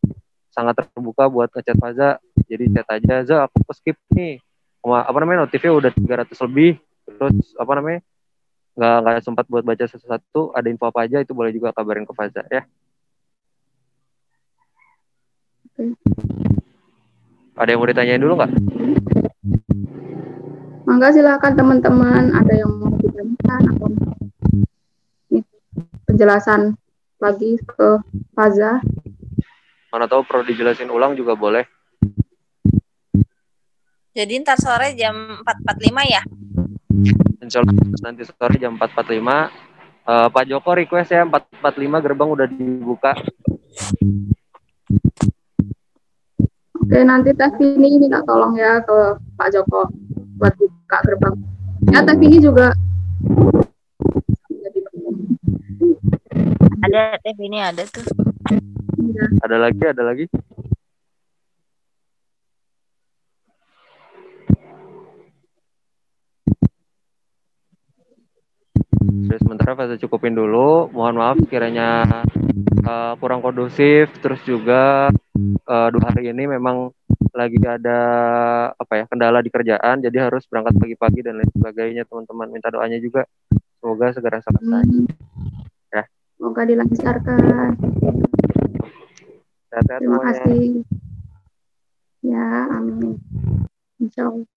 Sangat 0.56 0.88
terbuka 0.88 1.28
buat 1.28 1.52
ngechat 1.52 1.78
Faza. 1.78 2.10
Jadi 2.46 2.72
chat 2.72 2.88
aja 2.88 3.16
Za 3.26 3.36
aku 3.50 3.74
skip 3.76 3.98
nih. 4.16 4.40
Apa 4.86 5.18
namanya 5.20 5.44
notifnya 5.44 5.74
udah 5.74 5.92
300 5.92 6.32
lebih. 6.48 6.80
Terus 7.06 7.54
apa 7.60 7.74
namanya 7.76 8.00
nggak 8.76 8.96
nggak 9.08 9.18
sempat 9.24 9.46
buat 9.48 9.64
baca 9.64 9.88
satu-satu 9.88 10.52
ada 10.52 10.68
info 10.68 10.92
apa 10.92 11.08
aja 11.08 11.24
itu 11.24 11.32
boleh 11.32 11.56
juga 11.56 11.72
kabarin 11.72 12.04
ke 12.04 12.12
Faza 12.12 12.44
ya 12.52 12.68
ada 17.56 17.72
yang 17.72 17.80
mau 17.80 17.88
ditanyain 17.88 18.22
dulu 18.22 18.34
nggak? 18.36 18.52
Mangga 20.86 21.10
silakan 21.16 21.54
teman-teman 21.56 22.24
ada 22.36 22.54
yang 22.54 22.72
mau 22.76 22.92
ditanyakan 23.00 23.62
atau 23.74 23.88
penjelasan 26.06 26.76
lagi 27.20 27.58
ke 27.64 28.00
Faza. 28.36 28.84
Mana 29.90 30.06
tahu 30.12 30.28
perlu 30.28 30.44
dijelasin 30.44 30.92
ulang 30.92 31.16
juga 31.16 31.34
boleh. 31.40 31.64
Jadi 34.16 34.40
ntar 34.44 34.56
sore 34.56 34.96
jam 34.96 35.44
4.45 35.44 36.08
ya? 36.08 36.22
Insya 37.44 37.60
Allah 37.60 37.76
nanti 38.04 38.24
sore 38.24 38.56
jam 38.60 38.80
4.45. 38.80 39.76
Uh, 40.06 40.30
Pak 40.30 40.46
Joko 40.46 40.72
request 40.78 41.12
ya 41.12 41.26
4.45 41.28 42.06
gerbang 42.06 42.30
udah 42.30 42.48
dibuka. 42.48 43.12
Oke, 46.86 47.02
nanti 47.02 47.34
Teh 47.34 47.50
Vini 47.58 47.98
minta 47.98 48.22
tolong 48.30 48.54
ya 48.54 48.78
ke 48.86 49.18
Pak 49.34 49.50
Joko 49.50 49.90
buat 50.38 50.54
buka 50.54 51.02
gerbang. 51.02 51.34
Ya, 51.90 52.06
Teh 52.06 52.14
Vini 52.14 52.38
juga 52.38 52.78
ada 56.86 57.18
Teh 57.26 57.34
Vini 57.34 57.58
ada 57.58 57.82
tuh. 57.90 58.06
Ya. 59.02 59.26
Ada 59.42 59.58
lagi, 59.58 59.82
ada 59.82 60.04
lagi. 60.06 60.30
Jadi 69.36 69.52
sementara 69.52 69.76
fase 69.76 70.00
cukupin 70.00 70.32
dulu. 70.32 70.88
Mohon 70.96 71.16
maaf 71.20 71.38
kiranya 71.52 72.08
uh, 72.88 73.20
kurang 73.20 73.44
kondusif. 73.44 74.08
Terus 74.24 74.40
juga 74.48 75.12
uh, 75.68 75.88
dua 75.92 76.08
hari 76.08 76.32
ini 76.32 76.48
memang 76.48 76.88
lagi 77.36 77.60
ada 77.68 78.00
apa 78.80 79.04
ya 79.04 79.04
kendala 79.12 79.44
di 79.44 79.52
kerjaan, 79.52 80.00
jadi 80.00 80.32
harus 80.32 80.48
berangkat 80.48 80.80
pagi-pagi 80.80 81.20
dan 81.20 81.44
lain 81.44 81.52
sebagainya. 81.52 82.08
Teman-teman 82.08 82.48
minta 82.48 82.72
doanya 82.72 82.96
juga. 82.96 83.28
Semoga 83.84 84.16
segera 84.16 84.40
selesai. 84.40 84.88
Hmm. 84.88 85.04
Ya. 85.92 86.08
Semoga 86.40 86.62
dilancarkan. 86.64 87.72
Sehat-sehat 89.68 90.00
Terima 90.00 90.16
semuanya. 90.16 90.32
kasih. 90.48 90.68
Ya, 92.24 92.48
amin. 92.72 93.20
Insya 94.00 94.32
Allah. 94.32 94.48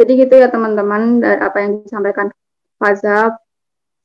Jadi 0.00 0.12
gitu 0.24 0.34
ya 0.40 0.48
teman-teman, 0.48 1.20
dari 1.20 1.36
apa 1.36 1.60
yang 1.60 1.84
disampaikan 1.84 2.32
Fazab, 2.80 3.41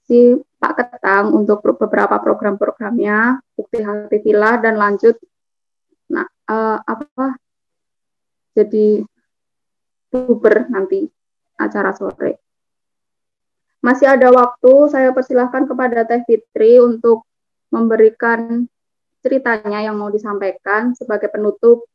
si 0.07 0.39
Pak 0.57 0.73
Ketang 0.73 1.35
untuk 1.35 1.61
beberapa 1.61 2.17
program-programnya, 2.17 3.43
bukti 3.53 3.83
hati 3.83 4.17
villa 4.23 4.57
dan 4.57 4.79
lanjut. 4.79 5.19
Nah, 6.09 6.25
uh, 6.49 6.79
apa 6.81 7.35
jadi 8.55 9.03
buber 10.09 10.71
nanti 10.71 11.05
acara 11.59 11.93
sore. 11.93 12.41
Masih 13.83 14.09
ada 14.09 14.33
waktu, 14.33 14.89
saya 14.89 15.13
persilahkan 15.13 15.69
kepada 15.69 16.07
Teh 16.07 16.25
Fitri 16.25 16.81
untuk 16.81 17.27
memberikan 17.69 18.65
ceritanya 19.21 19.85
yang 19.85 19.99
mau 19.99 20.09
disampaikan 20.09 20.95
sebagai 20.97 21.29
penutup 21.29 21.85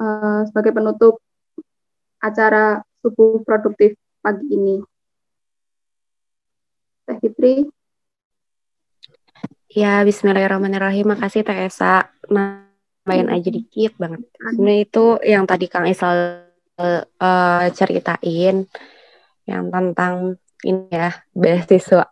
uh, 0.00 0.42
sebagai 0.48 0.72
penutup 0.74 1.20
acara 2.18 2.82
subuh 3.04 3.44
produktif 3.46 3.94
pagi 4.18 4.46
ini. 4.50 4.76
Fitri. 7.22 7.70
Ya, 9.70 10.02
Bismillahirrahmanirrahim. 10.02 11.14
Makasih 11.14 11.46
Teh 11.46 11.70
Esa. 11.70 12.10
Nambahin 12.26 13.30
aja 13.30 13.46
dikit 13.46 13.94
banget. 13.94 14.26
Sebenarnya 14.34 14.82
itu 14.82 15.04
yang 15.22 15.46
tadi 15.46 15.70
Kang 15.70 15.86
Isal 15.86 16.42
uh, 16.82 17.64
ceritain 17.70 18.66
yang 19.46 19.64
tentang 19.70 20.34
ini 20.66 20.90
ya 20.90 21.14
beasiswa 21.34 22.06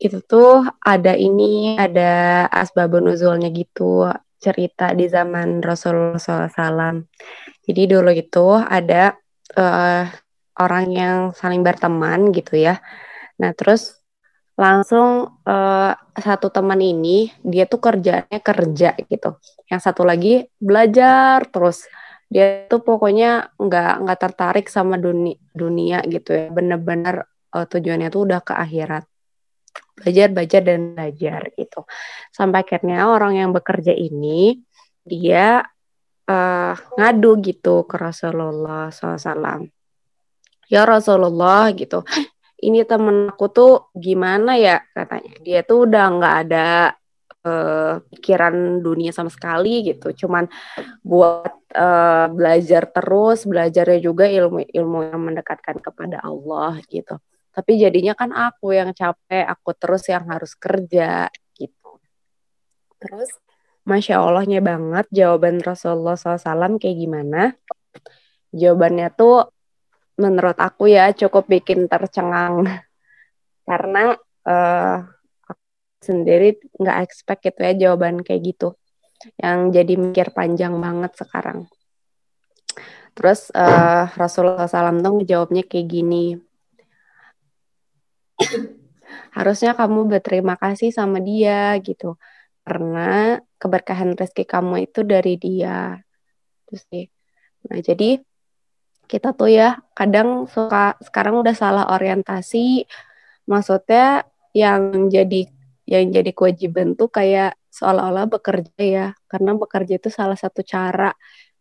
itu 0.00 0.24
tuh 0.24 0.64
ada 0.80 1.12
ini 1.12 1.76
ada 1.76 2.48
asbabun 2.48 3.12
nuzulnya 3.12 3.52
gitu 3.52 4.08
cerita 4.40 4.96
di 4.96 5.04
zaman 5.08 5.60
Rasulullah 5.60 6.16
SAW. 6.16 7.04
Jadi 7.64 7.82
dulu 7.84 8.08
itu 8.08 8.56
ada 8.56 9.12
uh, 9.56 10.04
orang 10.56 10.86
yang 10.88 11.16
saling 11.36 11.60
berteman 11.60 12.32
gitu 12.32 12.56
ya. 12.56 12.80
Nah 13.40 13.56
terus 13.56 13.96
langsung 14.60 15.40
uh, 15.48 15.92
satu 16.12 16.52
teman 16.52 16.76
ini 16.84 17.32
dia 17.40 17.64
tuh 17.64 17.80
kerjanya 17.80 18.38
kerja 18.44 18.92
gitu. 19.08 19.40
Yang 19.72 19.80
satu 19.80 20.04
lagi 20.04 20.44
belajar 20.60 21.48
terus. 21.48 21.88
Dia 22.30 22.70
tuh 22.70 22.84
pokoknya 22.86 23.58
nggak 23.58 23.92
nggak 24.06 24.18
tertarik 24.20 24.66
sama 24.70 25.00
dunia 25.00 25.40
dunia 25.56 26.04
gitu 26.06 26.36
ya. 26.36 26.46
Bener-bener 26.52 27.26
uh, 27.56 27.66
tujuannya 27.66 28.12
tuh 28.12 28.22
udah 28.28 28.40
ke 28.44 28.54
akhirat. 28.54 29.04
Belajar 29.96 30.28
belajar 30.30 30.60
dan 30.62 30.80
belajar 30.94 31.40
gitu. 31.56 31.80
Sampai 32.30 32.62
akhirnya 32.62 33.08
orang 33.08 33.40
yang 33.40 33.50
bekerja 33.50 33.96
ini 33.96 34.60
dia 35.02 35.64
uh, 36.30 36.74
ngadu 37.00 37.40
gitu 37.42 37.88
ke 37.88 37.96
Rasulullah 37.98 38.92
SAW 38.92 39.66
ya 40.70 40.86
Rasulullah 40.86 41.74
gitu 41.74 42.06
ini 42.60 42.84
temen 42.84 43.32
aku 43.32 43.46
tuh 43.48 43.72
gimana 43.96 44.56
ya? 44.60 44.84
Katanya. 44.92 45.32
Dia 45.40 45.60
tuh 45.64 45.88
udah 45.88 46.04
nggak 46.16 46.34
ada 46.46 46.68
uh, 47.44 47.94
pikiran 48.12 48.84
dunia 48.84 49.10
sama 49.12 49.32
sekali 49.32 49.84
gitu. 49.84 50.12
Cuman 50.12 50.44
buat 51.00 51.52
uh, 51.74 52.26
belajar 52.32 52.88
terus 52.92 53.48
belajarnya 53.48 54.00
juga 54.00 54.28
ilmu-ilmu 54.28 54.98
yang 55.08 55.20
mendekatkan 55.20 55.80
kepada 55.80 56.20
Allah 56.20 56.80
gitu. 56.88 57.16
Tapi 57.50 57.72
jadinya 57.82 58.14
kan 58.14 58.30
aku 58.30 58.76
yang 58.76 58.94
capek 58.94 59.42
aku 59.48 59.74
terus 59.74 60.06
yang 60.06 60.24
harus 60.30 60.54
kerja 60.54 61.26
gitu. 61.56 61.90
Terus 63.00 63.30
masya 63.82 64.22
Allahnya 64.22 64.60
banget 64.62 65.08
jawaban 65.10 65.58
Rasulullah 65.58 66.14
SAW 66.14 66.78
kayak 66.78 66.96
gimana? 67.00 67.56
Jawabannya 68.54 69.10
tuh 69.14 69.50
menurut 70.20 70.60
aku 70.60 70.92
ya 70.92 71.10
cukup 71.16 71.48
bikin 71.48 71.88
tercengang. 71.88 72.68
Karena 73.68 74.14
uh, 74.44 74.96
sendiri 76.00 76.60
nggak 76.80 76.98
expect 77.04 77.40
gitu 77.48 77.60
ya 77.60 77.72
jawaban 77.88 78.20
kayak 78.20 78.52
gitu. 78.52 78.76
Yang 79.36 79.58
jadi 79.80 79.94
mikir 80.00 80.26
panjang 80.32 80.76
banget 80.80 81.12
sekarang. 81.16 81.68
Terus 83.12 83.52
uh, 83.52 84.08
Rasulullah 84.16 84.64
SAW 84.64 85.02
tuh 85.04 85.28
jawabnya 85.28 85.66
kayak 85.66 85.86
gini. 85.92 86.40
Harusnya 89.36 89.76
kamu 89.76 90.08
berterima 90.08 90.56
kasih 90.56 90.88
sama 90.88 91.20
dia 91.20 91.76
gitu. 91.84 92.16
Karena 92.64 93.36
keberkahan 93.60 94.16
rezeki 94.16 94.44
kamu 94.48 94.88
itu 94.88 95.00
dari 95.04 95.36
dia. 95.36 96.00
Terus 96.64 96.82
sih. 96.88 97.06
Nah 97.68 97.78
jadi 97.84 98.16
kita 99.10 99.34
tuh 99.34 99.50
ya 99.50 99.82
kadang 99.98 100.46
suka 100.46 100.94
sekarang 101.02 101.42
udah 101.42 101.54
salah 101.58 101.84
orientasi. 101.90 102.86
Maksudnya 103.50 104.22
yang 104.54 105.10
jadi 105.10 105.50
yang 105.90 106.14
jadi 106.14 106.30
kewajiban 106.30 106.94
tuh 106.94 107.10
kayak 107.10 107.58
seolah-olah 107.74 108.30
bekerja 108.30 108.78
ya 108.78 109.06
karena 109.26 109.58
bekerja 109.58 109.98
itu 109.98 110.10
salah 110.14 110.38
satu 110.38 110.62
cara 110.62 111.10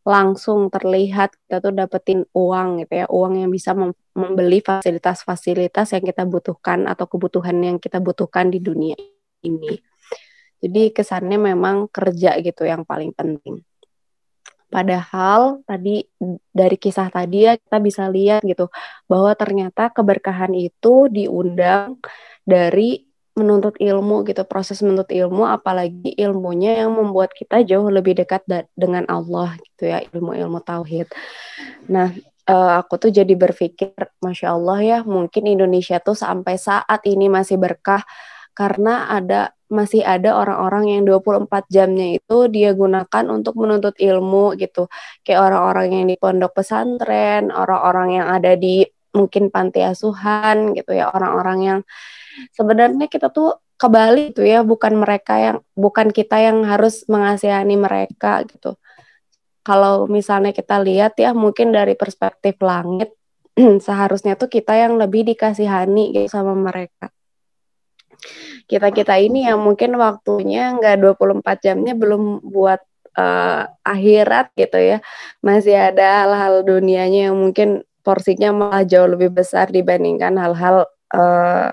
langsung 0.06 0.70
terlihat 0.70 1.34
kita 1.46 1.58
tuh 1.62 1.74
dapetin 1.74 2.26
uang 2.34 2.86
gitu 2.86 2.94
ya 3.02 3.06
uang 3.10 3.34
yang 3.46 3.52
bisa 3.54 3.74
mem 3.74 3.94
membeli 4.14 4.62
fasilitas-fasilitas 4.62 5.98
yang 5.98 6.06
kita 6.06 6.24
butuhkan 6.30 6.86
atau 6.86 7.06
kebutuhan 7.10 7.58
yang 7.62 7.78
kita 7.82 7.98
butuhkan 7.98 8.54
di 8.54 8.62
dunia 8.62 8.98
ini. 9.42 9.82
Jadi 10.60 10.92
kesannya 10.94 11.40
memang 11.40 11.90
kerja 11.90 12.38
gitu 12.44 12.68
yang 12.68 12.84
paling 12.86 13.16
penting 13.16 13.64
Padahal 14.70 15.66
tadi 15.66 16.06
dari 16.54 16.78
kisah 16.78 17.10
tadi 17.10 17.50
ya 17.50 17.58
kita 17.58 17.78
bisa 17.82 18.06
lihat 18.06 18.46
gitu 18.46 18.70
bahwa 19.10 19.34
ternyata 19.34 19.90
keberkahan 19.90 20.54
itu 20.54 21.10
diundang 21.10 21.98
dari 22.46 23.10
menuntut 23.34 23.80
ilmu 23.80 24.28
gitu 24.28 24.44
proses 24.44 24.84
menuntut 24.84 25.10
ilmu 25.10 25.48
apalagi 25.48 26.12
ilmunya 26.20 26.84
yang 26.86 26.94
membuat 26.94 27.32
kita 27.32 27.64
jauh 27.64 27.88
lebih 27.88 28.20
dekat 28.20 28.44
dengan 28.76 29.08
Allah 29.08 29.56
gitu 29.58 29.90
ya 29.90 30.04
ilmu-ilmu 30.12 30.60
tauhid. 30.60 31.08
Nah 31.88 32.12
uh, 32.50 32.72
aku 32.84 32.98
tuh 32.98 33.12
jadi 33.14 33.34
berpikir 33.38 33.94
masya 34.20 34.54
Allah 34.58 34.80
ya 34.82 34.98
mungkin 35.06 35.46
Indonesia 35.46 36.02
tuh 36.02 36.18
sampai 36.18 36.58
saat 36.58 37.02
ini 37.08 37.32
masih 37.32 37.56
berkah 37.56 38.04
karena 38.58 39.08
ada 39.08 39.56
masih 39.70 40.02
ada 40.02 40.34
orang-orang 40.34 40.98
yang 40.98 41.02
24 41.06 41.70
jamnya 41.70 42.18
itu 42.18 42.50
dia 42.50 42.74
gunakan 42.74 43.26
untuk 43.30 43.54
menuntut 43.62 43.96
ilmu 44.02 44.58
gitu. 44.58 44.90
Kayak 45.22 45.54
orang-orang 45.54 45.88
yang 45.94 46.06
di 46.10 46.16
pondok 46.18 46.52
pesantren 46.58 47.54
orang-orang 47.54 48.08
yang 48.22 48.28
ada 48.34 48.58
di 48.58 48.84
mungkin 49.14 49.50
panti 49.50 49.82
asuhan 49.82 50.78
gitu 50.78 50.94
ya 50.94 51.10
orang-orang 51.10 51.60
yang 51.66 51.80
sebenarnya 52.54 53.10
kita 53.10 53.34
tuh 53.34 53.58
kebalik 53.82 54.38
tuh 54.38 54.46
ya 54.46 54.62
bukan 54.62 54.94
mereka 55.02 55.34
yang 55.41 55.58
bukan 55.74 56.14
kita 56.14 56.38
yang 56.41 56.66
harus 56.66 57.06
mengasihani 57.10 57.78
mereka 57.78 58.41
gitu. 58.50 58.76
Kalau 59.66 60.10
misalnya 60.10 60.50
kita 60.56 60.82
lihat 60.82 61.14
ya 61.22 61.32
mungkin 61.38 61.70
dari 61.70 61.94
perspektif 61.94 62.58
langit 62.62 63.14
seharusnya 63.86 64.34
tuh 64.34 64.50
kita 64.50 64.74
yang 64.74 64.98
lebih 64.98 65.26
dikasihani 65.30 66.16
gitu 66.16 66.28
sama 66.32 66.58
mereka 66.58 67.14
kita 68.70 68.94
kita 68.94 69.16
ini 69.18 69.48
yang 69.48 69.60
mungkin 69.62 69.96
waktunya 69.98 70.76
nggak 70.78 71.00
24 71.02 71.66
jamnya 71.66 71.94
belum 71.96 72.44
buat 72.46 72.82
uh, 73.18 73.64
akhirat 73.84 74.54
gitu 74.56 74.78
ya 74.78 74.98
masih 75.44 75.76
ada 75.76 76.26
hal-hal 76.26 76.62
dunianya 76.64 77.32
yang 77.32 77.38
mungkin 77.38 77.84
porsinya 78.04 78.50
malah 78.56 78.84
jauh 78.88 79.06
lebih 79.06 79.30
besar 79.30 79.70
dibandingkan 79.70 80.34
hal-hal 80.40 80.88
uh, 81.14 81.70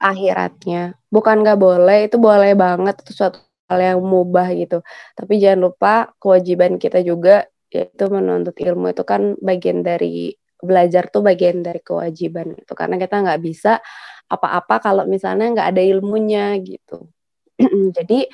akhiratnya. 0.00 0.96
Bukan 1.08 1.42
nggak 1.42 1.58
boleh, 1.58 1.98
itu 2.08 2.16
boleh 2.20 2.52
banget, 2.52 3.00
itu 3.02 3.12
suatu 3.16 3.40
hal 3.66 3.80
yang 3.80 4.00
mubah 4.04 4.52
gitu. 4.52 4.84
Tapi 5.16 5.40
jangan 5.40 5.72
lupa 5.72 6.12
kewajiban 6.20 6.76
kita 6.76 7.00
juga 7.02 7.48
yaitu 7.72 8.06
menuntut 8.06 8.54
ilmu 8.54 8.94
itu 8.94 9.02
kan 9.02 9.34
bagian 9.42 9.82
dari 9.82 10.38
belajar 10.62 11.10
tuh 11.10 11.20
bagian 11.20 11.60
dari 11.60 11.82
kewajiban 11.82 12.54
itu 12.56 12.72
karena 12.72 12.96
kita 12.96 13.20
nggak 13.20 13.40
bisa 13.42 13.82
apa-apa 14.26 14.82
kalau 14.82 15.04
misalnya 15.06 15.52
nggak 15.54 15.68
ada 15.76 15.82
ilmunya 15.82 16.58
gitu. 16.62 17.10
Jadi 17.96 18.26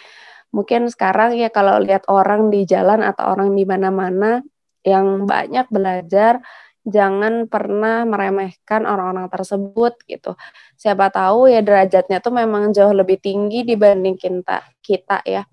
mungkin 0.53 0.89
sekarang 0.93 1.37
ya 1.37 1.49
kalau 1.49 1.81
lihat 1.81 2.09
orang 2.13 2.53
di 2.53 2.65
jalan 2.69 3.01
atau 3.05 3.33
orang 3.33 3.57
di 3.57 3.65
mana-mana 3.65 4.45
yang 4.83 5.25
banyak 5.25 5.67
belajar 5.71 6.43
jangan 6.83 7.47
pernah 7.47 8.03
meremehkan 8.03 8.83
orang-orang 8.85 9.31
tersebut 9.31 9.95
gitu. 10.11 10.35
Siapa 10.75 11.15
tahu 11.15 11.47
ya 11.47 11.63
derajatnya 11.63 12.19
tuh 12.19 12.35
memang 12.35 12.75
jauh 12.75 12.91
lebih 12.91 13.23
tinggi 13.23 13.63
dibanding 13.63 14.19
kita 14.19 14.67
kita 14.83 15.23
ya. 15.23 15.47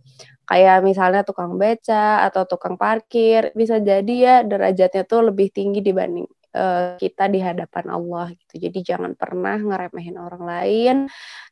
Kayak 0.50 0.82
misalnya 0.82 1.22
tukang 1.22 1.62
beca 1.62 2.26
atau 2.26 2.50
tukang 2.50 2.74
parkir 2.74 3.54
bisa 3.54 3.78
jadi 3.78 4.16
ya 4.18 4.36
derajatnya 4.42 5.06
tuh 5.06 5.30
lebih 5.30 5.54
tinggi 5.54 5.86
dibanding 5.86 6.26
uh, 6.56 6.96
kita 6.98 7.30
di 7.30 7.40
hadapan 7.42 7.86
Allah 7.94 8.34
gitu. 8.34 8.70
Jadi 8.70 8.80
jangan 8.82 9.14
pernah 9.14 9.58
ngeremehin 9.58 10.18
orang 10.18 10.44
lain 10.44 10.98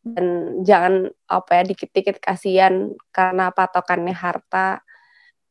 dan 0.02 0.26
jangan 0.64 1.10
apa 1.30 1.52
ya 1.62 1.64
dikit-dikit 1.68 2.18
kasihan 2.22 2.94
karena 3.14 3.52
patokannya 3.54 4.16
harta 4.16 4.82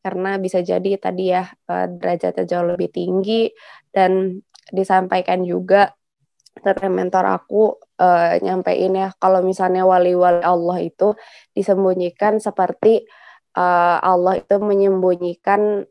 karena 0.06 0.38
bisa 0.38 0.62
jadi 0.62 1.02
tadi 1.02 1.34
ya 1.34 1.50
uh, 1.66 1.86
derajatnya 1.90 2.46
jauh 2.46 2.66
lebih 2.66 2.94
tinggi 2.94 3.50
dan 3.90 4.38
disampaikan 4.70 5.42
juga 5.42 5.94
dari 6.56 6.88
mentor 6.88 7.24
aku 7.26 7.76
uh, 8.00 8.38
nyampein 8.40 8.94
ya 8.96 9.08
kalau 9.20 9.44
misalnya 9.44 9.84
wali-wali 9.84 10.40
Allah 10.40 10.78
itu 10.80 11.12
disembunyikan 11.52 12.40
seperti 12.40 13.04
uh, 13.58 13.98
Allah 14.00 14.40
itu 14.40 14.56
menyembunyikan 14.62 15.84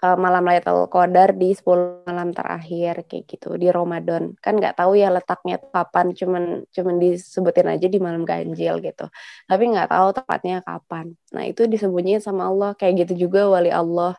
uh, 0.00 0.16
malam 0.16 0.42
Lailatul 0.44 0.88
Qadar 0.88 1.36
di 1.36 1.52
10 1.52 2.08
malam 2.08 2.32
terakhir 2.32 3.04
kayak 3.06 3.24
gitu 3.28 3.56
di 3.60 3.68
Ramadan. 3.68 4.34
Kan 4.40 4.58
nggak 4.58 4.80
tahu 4.80 4.96
ya 4.96 5.12
letaknya 5.12 5.60
kapan, 5.60 6.06
cuman 6.16 6.44
cuman 6.72 6.94
disebutin 6.98 7.68
aja 7.68 7.86
di 7.86 7.98
malam 8.00 8.24
ganjil 8.24 8.80
gitu. 8.80 9.06
Tapi 9.46 9.62
nggak 9.72 9.88
tahu 9.92 10.08
tepatnya 10.16 10.64
kapan. 10.64 11.14
Nah, 11.32 11.44
itu 11.46 11.68
disembunyiin 11.68 12.20
sama 12.24 12.48
Allah. 12.48 12.72
Kayak 12.76 13.06
gitu 13.06 13.28
juga 13.28 13.46
wali 13.48 13.70
Allah 13.70 14.16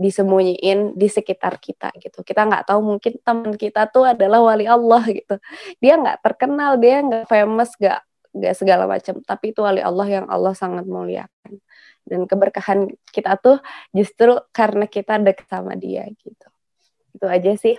disembunyiin 0.00 0.96
di 0.96 1.08
sekitar 1.12 1.60
kita 1.60 1.92
gitu. 2.00 2.24
Kita 2.24 2.48
nggak 2.48 2.72
tahu 2.72 2.80
mungkin 2.80 3.20
teman 3.20 3.52
kita 3.52 3.84
tuh 3.92 4.08
adalah 4.08 4.40
wali 4.40 4.64
Allah 4.64 5.04
gitu. 5.12 5.36
Dia 5.82 6.00
nggak 6.00 6.24
terkenal, 6.24 6.80
dia 6.80 7.04
nggak 7.04 7.28
famous, 7.28 7.76
nggak 7.76 8.00
nggak 8.32 8.54
segala 8.56 8.88
macam. 8.88 9.20
Tapi 9.20 9.52
itu 9.52 9.60
wali 9.60 9.84
Allah 9.84 10.08
yang 10.08 10.26
Allah 10.32 10.56
sangat 10.56 10.88
muliakan 10.88 11.60
dan 12.06 12.26
keberkahan 12.26 12.90
kita 13.14 13.38
tuh 13.38 13.62
justru 13.94 14.38
karena 14.50 14.86
kita 14.90 15.20
dekat 15.20 15.46
sama 15.46 15.76
dia 15.76 16.08
gitu. 16.10 16.48
Itu 17.14 17.26
aja 17.30 17.52
sih. 17.54 17.76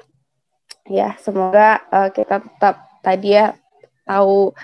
Ya 0.90 1.16
semoga 1.22 1.84
uh, 1.92 2.10
kita 2.10 2.42
tetap 2.42 2.76
tadi 3.06 3.38
ya 3.38 3.54
tahu 4.06 4.56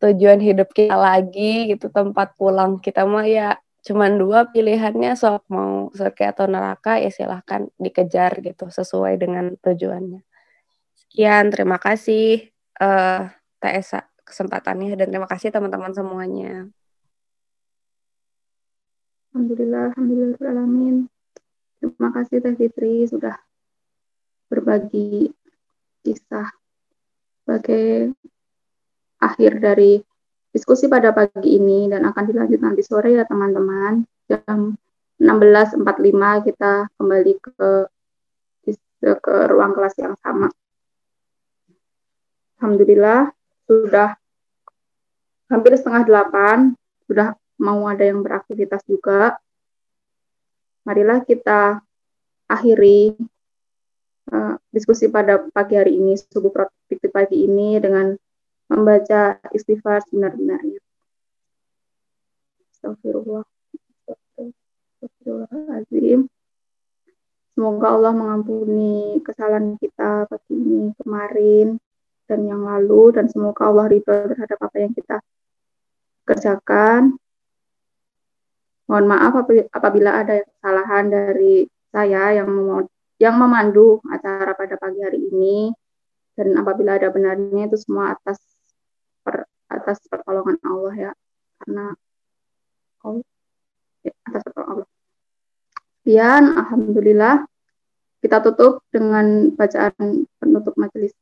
tujuan 0.00 0.40
hidup 0.40 0.72
kita 0.72 0.96
lagi 0.96 1.74
gitu. 1.76 1.92
Tempat 1.92 2.36
pulang 2.36 2.80
kita 2.80 3.04
mah 3.04 3.26
ya 3.26 3.58
cuman 3.80 4.20
dua 4.20 4.44
pilihannya 4.52 5.16
soal 5.16 5.40
mau 5.48 5.88
surga 5.96 6.36
atau 6.36 6.44
neraka 6.44 7.00
ya 7.00 7.08
silahkan 7.08 7.64
dikejar 7.80 8.44
gitu 8.44 8.68
sesuai 8.68 9.16
dengan 9.20 9.56
tujuannya. 9.60 10.20
Sekian 10.96 11.50
terima 11.50 11.80
kasih 11.80 12.46
uh, 12.78 13.26
TSA 13.60 14.06
kesempatannya. 14.22 14.94
Dan 14.96 15.10
terima 15.10 15.26
kasih 15.26 15.50
teman-teman 15.50 15.92
semuanya 15.92 16.70
Alhamdulillah, 19.30 19.94
Alhamdulillah, 19.94 21.06
Terima 21.80 22.08
kasih 22.12 22.42
Teh 22.42 22.54
Fitri 22.58 23.06
sudah 23.06 23.38
berbagi 24.50 25.30
kisah 26.02 26.50
sebagai 27.40 28.12
akhir 29.22 29.52
dari 29.62 30.02
diskusi 30.50 30.90
pada 30.90 31.14
pagi 31.14 31.56
ini 31.56 31.86
dan 31.86 32.04
akan 32.10 32.24
dilanjut 32.26 32.60
nanti 32.60 32.82
sore 32.82 33.14
ya 33.16 33.24
teman-teman. 33.24 34.02
Jam 34.26 34.74
16.45 35.22 36.46
kita 36.50 36.90
kembali 36.98 37.32
ke 37.38 37.70
ke 39.00 39.34
ruang 39.48 39.72
kelas 39.72 39.96
yang 39.96 40.12
sama. 40.20 40.52
Alhamdulillah 42.60 43.32
sudah 43.64 44.20
hampir 45.48 45.72
setengah 45.80 46.04
delapan, 46.04 46.76
sudah 47.08 47.39
mau 47.60 47.84
ada 47.84 48.08
yang 48.08 48.24
beraktivitas 48.24 48.80
juga, 48.88 49.36
marilah 50.88 51.20
kita 51.28 51.84
akhiri 52.48 53.12
uh, 54.32 54.56
diskusi 54.72 55.12
pada 55.12 55.44
pagi 55.52 55.76
hari 55.76 56.00
ini, 56.00 56.16
subuh 56.16 56.48
produktif 56.48 57.12
pagi 57.12 57.44
ini 57.44 57.76
dengan 57.76 58.16
membaca 58.72 59.36
istighfar 59.52 60.00
sebenar-benarnya. 60.08 60.80
Astagfirullah. 62.80 63.44
Astagfirullahaladzim. 64.08 66.32
Semoga 67.52 67.86
Allah 67.92 68.16
mengampuni 68.16 69.20
kesalahan 69.20 69.76
kita 69.76 70.24
pagi 70.32 70.56
ini, 70.56 70.96
kemarin, 70.96 71.76
dan 72.24 72.40
yang 72.48 72.64
lalu, 72.64 73.12
dan 73.12 73.28
semoga 73.28 73.68
Allah 73.68 73.84
ridho 73.90 74.32
terhadap 74.32 74.56
apa 74.64 74.76
yang 74.80 74.96
kita 74.96 75.20
kerjakan, 76.24 77.20
Mohon 78.90 79.06
maaf 79.06 79.32
apabila 79.70 80.18
ada 80.18 80.42
kesalahan 80.42 81.06
dari 81.14 81.62
saya 81.94 82.42
yang 82.42 82.50
yang 83.22 83.38
memandu 83.38 84.02
acara 84.10 84.50
pada 84.58 84.74
pagi 84.74 84.98
hari 84.98 85.30
ini. 85.30 85.70
Dan 86.34 86.58
apabila 86.58 86.98
ada 86.98 87.06
benarnya 87.14 87.70
itu 87.70 87.78
semua 87.78 88.18
atas 88.18 88.42
per, 89.22 89.46
atas 89.70 90.02
pertolongan 90.10 90.58
Allah 90.66 90.94
ya. 90.98 91.12
Karena 91.62 91.94
oh, 93.06 93.22
ya, 94.02 94.10
atas 94.26 94.42
pertolongan 94.42 94.82
Allah. 94.82 94.88
Kemudian 96.02 96.42
alhamdulillah. 96.58 97.36
Kita 98.20 98.42
tutup 98.42 98.82
dengan 98.90 99.54
bacaan 99.54 100.26
penutup 100.42 100.74
majelis 100.74 101.14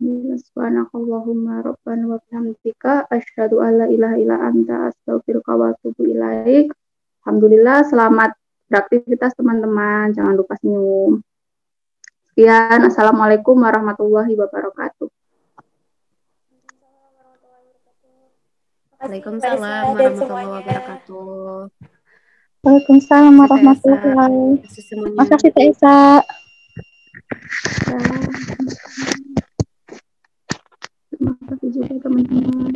Subhanakallahumma 0.00 1.60
rabbana 1.60 2.08
wa 2.08 2.16
bihamdika 2.24 3.04
asyhadu 3.12 3.60
an 3.60 3.84
la 3.84 3.86
ilaha 3.92 4.16
illa 4.16 4.36
anta 4.48 4.88
astaghfiruka 4.88 5.52
wa 5.52 5.76
atubu 5.76 6.08
ilaik. 6.08 6.72
Alhamdulillah 7.20 7.84
selamat 7.84 8.32
beraktivitas 8.72 9.36
teman-teman. 9.36 10.16
Jangan 10.16 10.40
lupa 10.40 10.56
senyum. 10.56 11.20
Sekian. 12.32 12.80
Assalamualaikum 12.88 13.60
warahmatullahi 13.60 14.32
wabarakatuh. 14.40 15.12
Waalaikumsalam 19.04 19.60
warahmatullahi 19.92 20.48
wabarakatuh. 20.48 21.68
Waalaikumsalam 22.64 23.34
warahmatullahi 23.36 24.16
wabarakatuh. 24.16 25.12
Makasih 25.12 25.52
Teh 25.52 25.68
Isa. 25.76 26.24
Terima 31.20 31.36
kasih 31.52 31.68
juga 31.76 32.00
teman-teman. 32.00 32.72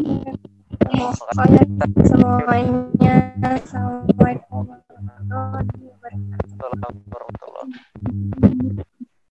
Semuanya. 2.05 3.16
Assalamualaikum 3.41 4.69
warahmatullahi 4.69 5.65
wabarakatuh. 6.61 8.85